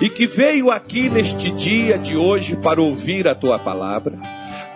e 0.01 0.09
que 0.09 0.25
veio 0.25 0.69
aqui 0.69 1.09
neste 1.09 1.51
dia 1.51 1.97
de 1.97 2.15
hoje 2.15 2.55
para 2.55 2.81
ouvir 2.81 3.27
a 3.27 3.35
tua 3.35 3.57
palavra, 3.57 4.17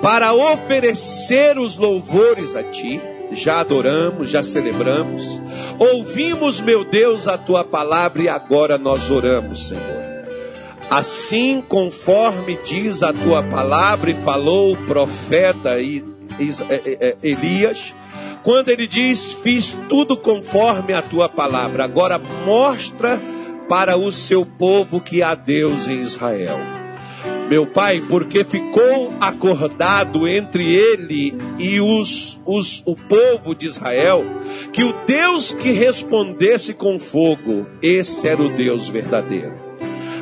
para 0.02 0.34
oferecer 0.34 1.60
os 1.60 1.76
louvores 1.76 2.56
a 2.56 2.64
ti. 2.64 3.00
Já 3.34 3.62
adoramos, 3.62 4.30
já 4.30 4.44
celebramos, 4.44 5.42
ouvimos, 5.80 6.60
meu 6.60 6.84
Deus, 6.84 7.30
a 7.30 7.38
tua 7.38 7.64
palavra 7.64 8.24
e 8.24 8.28
agora 8.28 8.78
nós 8.78 9.10
oramos, 9.10 9.70
Senhor. 9.70 10.02
Assim, 10.90 11.62
conforme 11.62 12.60
diz 12.66 13.02
a 13.02 13.14
tua 13.14 13.42
palavra 13.42 14.12
e 14.12 14.16
falou 14.16 14.74
o 14.74 14.78
profeta 14.86 15.80
e 15.80 16.04
é, 16.70 16.74
é, 16.74 16.98
é, 17.00 17.18
Elias, 17.24 17.96
quando 18.44 18.68
ele 18.68 18.88
diz: 18.88 19.34
Fiz 19.34 19.78
tudo 19.88 20.18
conforme 20.18 20.94
a 20.94 21.02
tua 21.02 21.30
palavra, 21.30 21.86
agora 21.86 22.20
mostra 22.46 23.18
para 23.72 23.96
o 23.96 24.12
seu 24.12 24.46
povo 24.46 25.00
que 25.00 25.24
há 25.24 25.34
Deus 25.34 25.88
em 25.88 26.02
Israel. 26.02 26.60
Meu 27.50 27.66
pai, 27.66 28.02
porque 28.02 28.44
ficou 28.44 29.14
acordado 29.22 30.28
entre 30.28 30.76
ele 30.76 31.34
e 31.58 31.80
os, 31.80 32.38
os, 32.46 32.84
o 32.86 32.98
povo 32.98 33.56
de 33.56 33.68
Israel, 33.68 34.26
que 34.74 34.84
o 34.84 34.92
Deus 35.06 35.54
que 35.54 35.72
respondesse 35.72 36.74
com 36.74 37.00
fogo, 37.00 37.66
esse 37.82 38.28
era 38.28 38.44
o 38.44 38.50
Deus 38.50 38.90
verdadeiro 38.90 39.71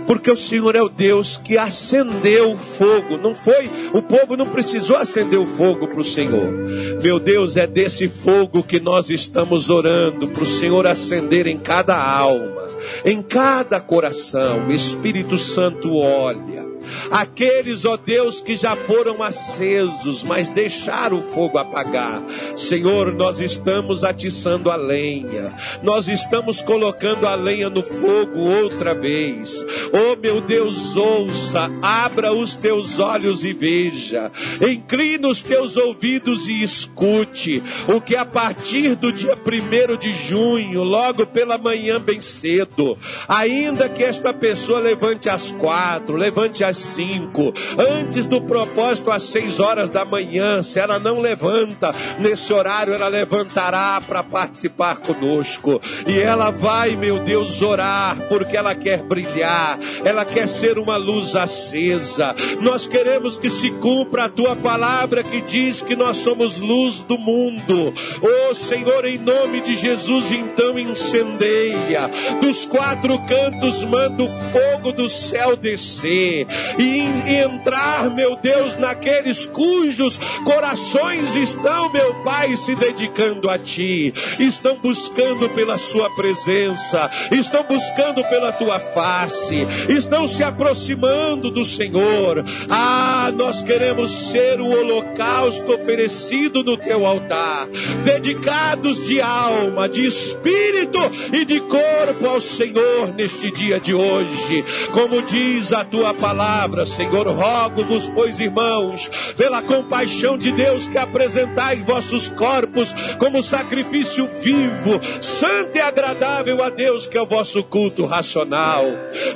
porque 0.10 0.32
o 0.32 0.36
Senhor 0.36 0.76
é 0.76 0.82
o 0.82 0.90
Deus 0.90 1.38
que 1.38 1.56
acendeu 1.56 2.54
o 2.54 2.58
fogo. 2.58 3.16
Não 3.16 3.36
foi, 3.36 3.70
o 3.94 4.02
povo 4.02 4.36
não 4.36 4.48
precisou 4.48 4.98
acender 4.98 5.40
o 5.40 5.46
fogo 5.46 5.88
para 5.88 6.00
o 6.00 6.04
Senhor. 6.04 6.52
Meu 7.00 7.20
Deus, 7.20 7.56
é 7.56 7.68
desse 7.68 8.08
fogo 8.08 8.64
que 8.64 8.80
nós 8.80 9.12
estamos 9.12 9.70
orando 9.70 10.28
para 10.30 10.42
o 10.42 10.48
Senhor 10.48 10.88
acender 10.88 11.46
em 11.46 11.60
cada 11.60 11.96
alma, 11.96 12.68
em 13.06 13.22
cada 13.22 13.80
coração. 13.80 14.72
Espírito 14.72 15.38
Santo 15.38 15.96
olha 15.96 16.69
Aqueles, 17.12 17.86
ó 17.86 17.98
Deus, 17.98 18.42
que 18.42 18.56
já 18.56 18.76
foram 18.76 19.22
acesos, 19.22 20.24
mas 20.24 20.50
deixaram 20.50 21.20
o 21.20 21.22
fogo 21.22 21.58
apagar. 21.58 22.24
Senhor, 22.56 23.14
nós 23.14 23.40
estamos 23.40 24.04
atiçando 24.04 24.72
a 24.72 24.76
lenha. 24.76 25.54
Nós 25.84 26.08
estamos 26.08 26.62
colocando 26.62 27.28
a 27.28 27.36
lenha 27.36 27.70
no 27.70 27.84
fogo 27.84 28.40
outra 28.40 28.94
vez. 28.94 29.66
Oh, 29.92 30.16
meu 30.16 30.42
Deus, 30.42 30.96
ouça, 30.96 31.70
abra 31.82 32.34
os 32.34 32.56
teus 32.56 33.00
olhos 33.00 33.44
e 33.44 33.54
veja. 33.54 34.32
Inclina 34.62 35.28
os 35.28 35.42
teus 35.42 35.78
ouvidos 35.78 36.48
e 36.48 36.62
escute 36.62 37.62
o 37.88 38.02
que 38.02 38.16
a 38.16 38.26
partir 38.26 38.96
do 38.96 39.12
dia 39.12 39.36
1 39.36 39.98
de 39.98 40.14
junho, 40.14 40.84
logo 40.84 41.26
pela 41.26 41.58
manhã 41.58 42.00
bem 42.00 42.22
cedo, 42.22 42.98
ainda 43.28 43.90
que 43.90 44.04
esta 44.04 44.34
pessoa 44.34 44.80
levante 44.80 45.30
às 45.30 45.52
quatro, 45.52 46.16
levante 46.16 46.64
às 46.64 46.78
cinco, 46.80 47.54
antes 47.78 48.26
do 48.26 48.42
propósito 48.42 49.12
às 49.12 49.24
seis 49.24 49.60
horas 49.60 49.90
da 49.90 50.04
manhã. 50.06 50.62
Se 50.64 50.80
ela 50.80 51.00
não 51.00 51.20
levanta 51.20 51.94
nesse 52.20 52.52
horário, 52.54 52.94
ela 52.94 53.08
levantará 53.08 54.02
para 54.06 54.24
participar 54.24 54.98
conosco. 54.98 55.80
E 56.08 56.20
ela 56.20 56.50
vai, 56.50 56.96
meu 56.96 57.20
Deus, 57.20 57.62
orar, 57.62 58.28
porque 58.28 58.58
ela 58.58 58.76
quer 58.76 59.04
brilhar, 59.04 59.80
ela 60.04 60.26
quer 60.26 60.48
ser 60.48 60.78
uma 60.78 60.98
luz 60.98 61.36
acesa. 61.36 62.36
Nós 62.62 62.88
queremos 62.88 63.38
que 63.38 63.50
se 63.50 63.70
cumpra 63.72 64.26
a 64.26 64.30
tua 64.30 64.56
palavra 64.56 65.24
que 65.24 65.42
diz 65.42 65.82
que 65.82 65.96
nós 65.96 66.18
somos 66.18 66.58
luz 66.58 67.02
do 67.02 67.18
mundo. 67.18 67.94
Oh 68.22 68.54
Senhor, 68.54 69.06
em 69.06 69.18
nome 69.18 69.62
de 69.62 69.76
Jesus, 69.76 70.32
então 70.32 70.78
incendeia. 70.78 72.10
Dos 72.42 72.66
quatro 72.66 73.18
cantos 73.26 73.84
manda 73.84 74.24
o 74.24 74.30
fogo 74.30 74.92
do 74.92 75.10
céu 75.10 75.56
descer 75.56 76.48
e, 76.78 77.40
entrar, 77.42 78.10
meu 78.10 78.36
Deus, 78.36 78.78
naqueles 78.78 79.46
cujos 79.46 80.20
corações 80.44 81.36
estão, 81.36 81.92
meu 81.92 82.14
Pai, 82.24 82.56
se 82.56 82.76
dedicando 82.76 83.50
a 83.50 83.58
Ti, 83.58 84.14
estão 84.40 84.78
buscando 84.78 85.50
pela 85.50 85.78
Sua 85.78 86.14
presença, 86.16 87.10
estão 87.32 87.64
buscando 87.64 88.24
pela 88.26 88.52
Tua 88.52 88.80
face, 88.80 89.68
estão 89.88 90.28
se 90.28 90.44
aproximando 90.44 91.50
do 91.50 91.64
Senhor. 91.64 92.44
Ah, 92.70 93.32
nós 93.36 93.62
queremos 93.62 94.12
ser 94.12 94.60
o 94.60 94.68
holocausto 94.68 95.74
oferecido 95.74 96.64
no 96.64 96.78
Teu 96.78 97.06
altar, 97.06 97.68
dedicados 98.04 99.06
de 99.08 99.22
alma, 99.22 99.88
de 99.88 100.06
espírito 100.06 101.00
e 101.34 101.46
de 101.46 101.60
corpo 101.62 102.28
ao 102.28 102.42
Senhor 102.42 103.14
neste 103.16 103.52
dia 103.52 103.80
de 103.80 103.94
hoje, 103.94 104.64
como 104.92 105.22
diz 105.22 105.72
a 105.72 105.84
Tua 105.84 106.14
palavra 106.14 106.49
palavra, 106.50 106.84
Senhor, 106.84 107.28
rogo-vos, 107.28 108.10
pois 108.10 108.40
irmãos, 108.40 109.08
pela 109.38 109.62
compaixão 109.62 110.36
de 110.36 110.52
Deus, 110.52 110.88
que 110.88 110.98
apresentai 110.98 111.78
vossos 111.78 112.28
corpos 112.30 112.92
como 113.20 113.44
sacrifício 113.44 114.28
vivo, 114.42 115.00
santo 115.22 115.78
e 115.78 115.80
agradável 115.82 116.64
a 116.64 116.72
Deus, 116.72 117.06
que 117.06 117.20
é 117.20 117.22
o 117.22 117.28
vosso 117.28 117.62
culto 117.64 118.04
racional. 118.04 118.84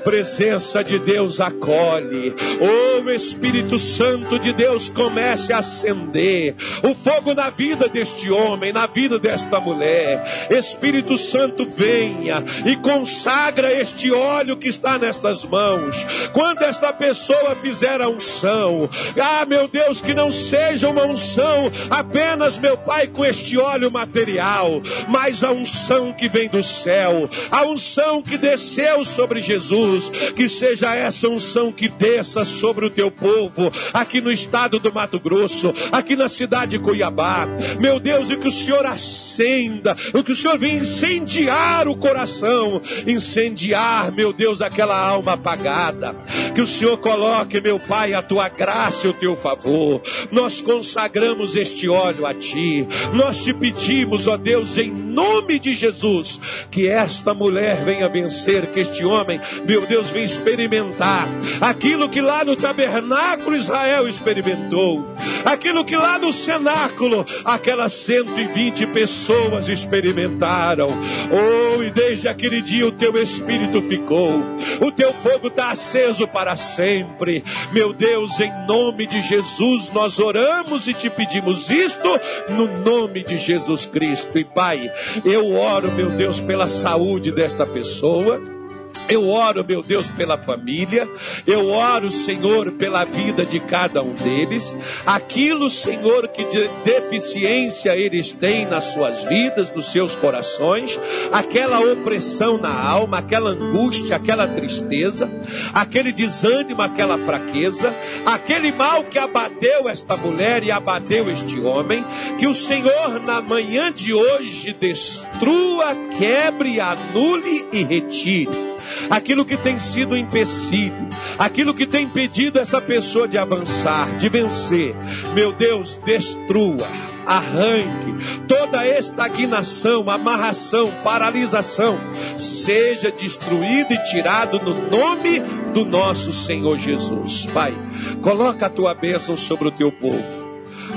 Presença 0.03 0.83
de 0.83 0.97
Deus 0.97 1.39
acolhe, 1.39 2.33
o 2.59 3.07
Espírito 3.11 3.77
Santo 3.77 4.39
de 4.39 4.51
Deus 4.51 4.89
comece 4.89 5.53
a 5.53 5.59
acender 5.59 6.55
o 6.81 6.95
fogo 6.95 7.35
na 7.35 7.51
vida 7.51 7.87
deste 7.87 8.31
homem, 8.31 8.73
na 8.73 8.87
vida 8.87 9.19
desta 9.19 9.59
mulher. 9.59 10.47
Espírito 10.49 11.15
Santo 11.15 11.63
venha 11.63 12.43
e 12.65 12.75
consagra 12.77 13.71
este 13.71 14.11
óleo 14.11 14.57
que 14.57 14.67
está 14.67 14.97
nestas 14.97 15.45
mãos. 15.45 15.95
Quando 16.33 16.63
esta 16.63 16.91
pessoa 17.03 17.53
fizer 17.53 17.99
a 17.99 18.07
unção, 18.07 18.89
ah, 19.21 19.45
meu 19.45 19.67
Deus, 19.67 19.99
que 19.99 20.13
não 20.13 20.31
seja 20.31 20.87
uma 20.87 21.05
unção 21.05 21.69
apenas, 21.89 22.57
meu 22.57 22.77
Pai, 22.77 23.07
com 23.07 23.25
este 23.25 23.57
óleo 23.57 23.91
material, 23.91 24.81
mas 25.09 25.43
a 25.43 25.51
unção 25.51 26.13
que 26.13 26.29
vem 26.29 26.47
do 26.47 26.63
céu, 26.63 27.29
a 27.51 27.65
unção 27.65 28.21
que 28.21 28.37
desceu 28.37 29.03
sobre 29.03 29.41
Jesus, 29.41 30.09
que 30.33 30.47
seja 30.47 30.95
essa 30.95 31.27
unção 31.27 31.73
que 31.73 31.89
desça 31.89 32.45
sobre 32.45 32.85
o 32.85 32.89
teu 32.89 33.11
povo, 33.11 33.69
aqui 33.93 34.21
no 34.21 34.31
estado 34.31 34.79
do 34.79 34.93
Mato 34.93 35.19
Grosso, 35.19 35.73
aqui 35.91 36.15
na 36.15 36.29
cidade 36.29 36.71
de 36.71 36.79
Cuiabá, 36.79 37.45
meu 37.81 37.99
Deus, 37.99 38.29
e 38.29 38.37
que 38.37 38.47
o 38.47 38.51
Senhor 38.51 38.85
acenda, 38.85 39.93
o 40.13 40.23
que 40.23 40.31
o 40.31 40.35
Senhor 40.35 40.57
venha 40.57 40.77
incendiar 40.77 41.85
o 41.85 41.97
coração, 41.97 42.81
incendiar, 43.05 44.09
meu 44.13 44.31
Deus, 44.31 44.61
aquela 44.61 44.97
alma 44.97 45.33
apagada, 45.33 46.15
que 46.55 46.61
o 46.61 46.67
Senhor 46.67 46.92
coloque, 46.97 47.59
meu 47.59 47.79
Pai, 47.79 48.13
a 48.13 48.21
tua 48.21 48.49
graça 48.49 49.07
e 49.07 49.09
o 49.09 49.13
teu 49.13 49.35
favor. 49.35 50.01
Nós 50.31 50.61
consagramos 50.61 51.55
este 51.55 51.89
óleo 51.89 52.25
a 52.25 52.33
ti. 52.33 52.87
Nós 53.13 53.43
te 53.43 53.53
pedimos, 53.53 54.27
ó 54.27 54.37
Deus, 54.37 54.77
em 54.77 54.91
nome 54.91 55.59
de 55.59 55.73
Jesus, 55.73 56.39
que 56.69 56.87
esta 56.87 57.33
mulher 57.33 57.83
venha 57.83 58.09
vencer, 58.09 58.67
que 58.67 58.79
este 58.79 59.05
homem, 59.05 59.39
meu 59.65 59.85
Deus, 59.85 60.09
venha 60.09 60.25
experimentar 60.25 61.27
aquilo 61.61 62.09
que 62.09 62.21
lá 62.21 62.43
no 62.43 62.55
tabernáculo 62.55 63.55
Israel 63.55 64.07
experimentou, 64.07 65.05
aquilo 65.45 65.85
que 65.85 65.95
lá 65.95 66.17
no 66.17 66.31
cenáculo 66.31 67.25
aquelas 67.43 67.93
120 67.93 68.87
pessoas 68.87 69.69
experimentaram. 69.69 70.87
Oh, 71.31 71.81
e 71.81 71.91
desde 71.91 72.27
aquele 72.27 72.61
dia 72.61 72.87
o 72.87 72.91
teu 72.91 73.21
espírito 73.21 73.81
ficou, 73.83 74.43
o 74.81 74.91
teu 74.91 75.13
fogo 75.13 75.47
está 75.47 75.71
aceso 75.71 76.27
para 76.27 76.55
sempre 76.55 76.82
sempre. 76.83 77.43
Meu 77.71 77.93
Deus, 77.93 78.39
em 78.41 78.51
nome 78.67 79.07
de 79.07 79.21
Jesus, 79.21 79.89
nós 79.93 80.19
oramos 80.19 80.87
e 80.87 80.93
te 80.93 81.09
pedimos 81.09 81.69
isto 81.69 82.19
no 82.49 82.67
nome 82.83 83.23
de 83.23 83.37
Jesus 83.37 83.85
Cristo. 83.85 84.37
E 84.37 84.43
Pai, 84.43 84.91
eu 85.23 85.55
oro, 85.55 85.91
meu 85.91 86.09
Deus, 86.09 86.41
pela 86.41 86.67
saúde 86.67 87.31
desta 87.31 87.65
pessoa. 87.65 88.62
Eu 89.09 89.29
oro, 89.29 89.65
meu 89.67 89.83
Deus, 89.83 90.07
pela 90.07 90.37
família, 90.37 91.09
eu 91.45 91.69
oro, 91.69 92.09
Senhor, 92.09 92.71
pela 92.71 93.03
vida 93.03 93.45
de 93.45 93.59
cada 93.59 94.01
um 94.01 94.13
deles. 94.13 94.75
Aquilo, 95.05 95.69
Senhor, 95.69 96.29
que 96.29 96.45
de 96.45 96.69
deficiência 96.85 97.95
eles 97.97 98.31
têm 98.31 98.65
nas 98.65 98.85
suas 98.85 99.23
vidas, 99.25 99.73
nos 99.73 99.91
seus 99.91 100.15
corações, 100.15 100.97
aquela 101.31 101.79
opressão 101.81 102.57
na 102.57 102.73
alma, 102.73 103.17
aquela 103.17 103.49
angústia, 103.49 104.15
aquela 104.15 104.47
tristeza, 104.47 105.29
aquele 105.73 106.13
desânimo, 106.13 106.81
aquela 106.81 107.17
fraqueza, 107.17 107.93
aquele 108.25 108.71
mal 108.71 109.03
que 109.03 109.19
abateu 109.19 109.89
esta 109.89 110.15
mulher 110.15 110.63
e 110.63 110.71
abateu 110.71 111.29
este 111.29 111.59
homem, 111.59 112.05
que 112.39 112.47
o 112.47 112.53
Senhor, 112.53 113.19
na 113.21 113.41
manhã 113.41 113.91
de 113.91 114.13
hoje, 114.13 114.73
destrua, 114.73 115.93
quebre, 116.17 116.79
anule 116.79 117.67
e 117.71 117.83
retire 117.83 118.72
aquilo 119.09 119.45
que 119.45 119.57
tem 119.57 119.79
sido 119.79 120.15
empecilho, 120.15 121.07
aquilo 121.37 121.73
que 121.73 121.85
tem 121.85 122.05
impedido 122.05 122.59
essa 122.59 122.81
pessoa 122.81 123.27
de 123.27 123.37
avançar, 123.37 124.15
de 124.15 124.29
vencer. 124.29 124.95
Meu 125.33 125.51
Deus, 125.51 125.99
destrua 126.05 126.87
arranque, 127.25 128.43
toda 128.47 128.87
estagnação, 128.87 130.09
amarração, 130.09 130.91
paralisação, 131.03 131.97
seja 132.37 133.11
destruído 133.11 133.93
e 133.93 134.03
tirado 134.03 134.59
no 134.59 134.89
nome 134.89 135.39
do 135.73 135.85
nosso 135.85 136.31
Senhor 136.33 136.77
Jesus. 136.77 137.45
Pai, 137.47 137.73
coloca 138.21 138.65
a 138.65 138.69
tua 138.69 138.93
bênção 138.93 139.37
sobre 139.37 139.67
o 139.67 139.71
teu 139.71 139.91
povo. 139.91 140.43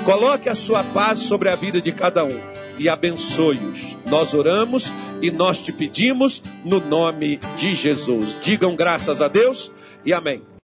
Coloque 0.04 0.48
a 0.48 0.54
sua 0.54 0.82
paz 0.82 1.20
sobre 1.20 1.48
a 1.48 1.56
vida 1.56 1.80
de 1.80 1.92
cada 1.92 2.24
um 2.24 2.65
e 2.78 2.88
abençoe-os. 2.88 3.96
Nós 4.06 4.34
oramos 4.34 4.92
e 5.20 5.30
nós 5.30 5.58
te 5.58 5.72
pedimos 5.72 6.42
no 6.64 6.80
nome 6.80 7.40
de 7.56 7.74
Jesus. 7.74 8.36
Digam 8.42 8.76
graças 8.76 9.20
a 9.20 9.28
Deus 9.28 9.72
e 10.04 10.12
amém. 10.12 10.42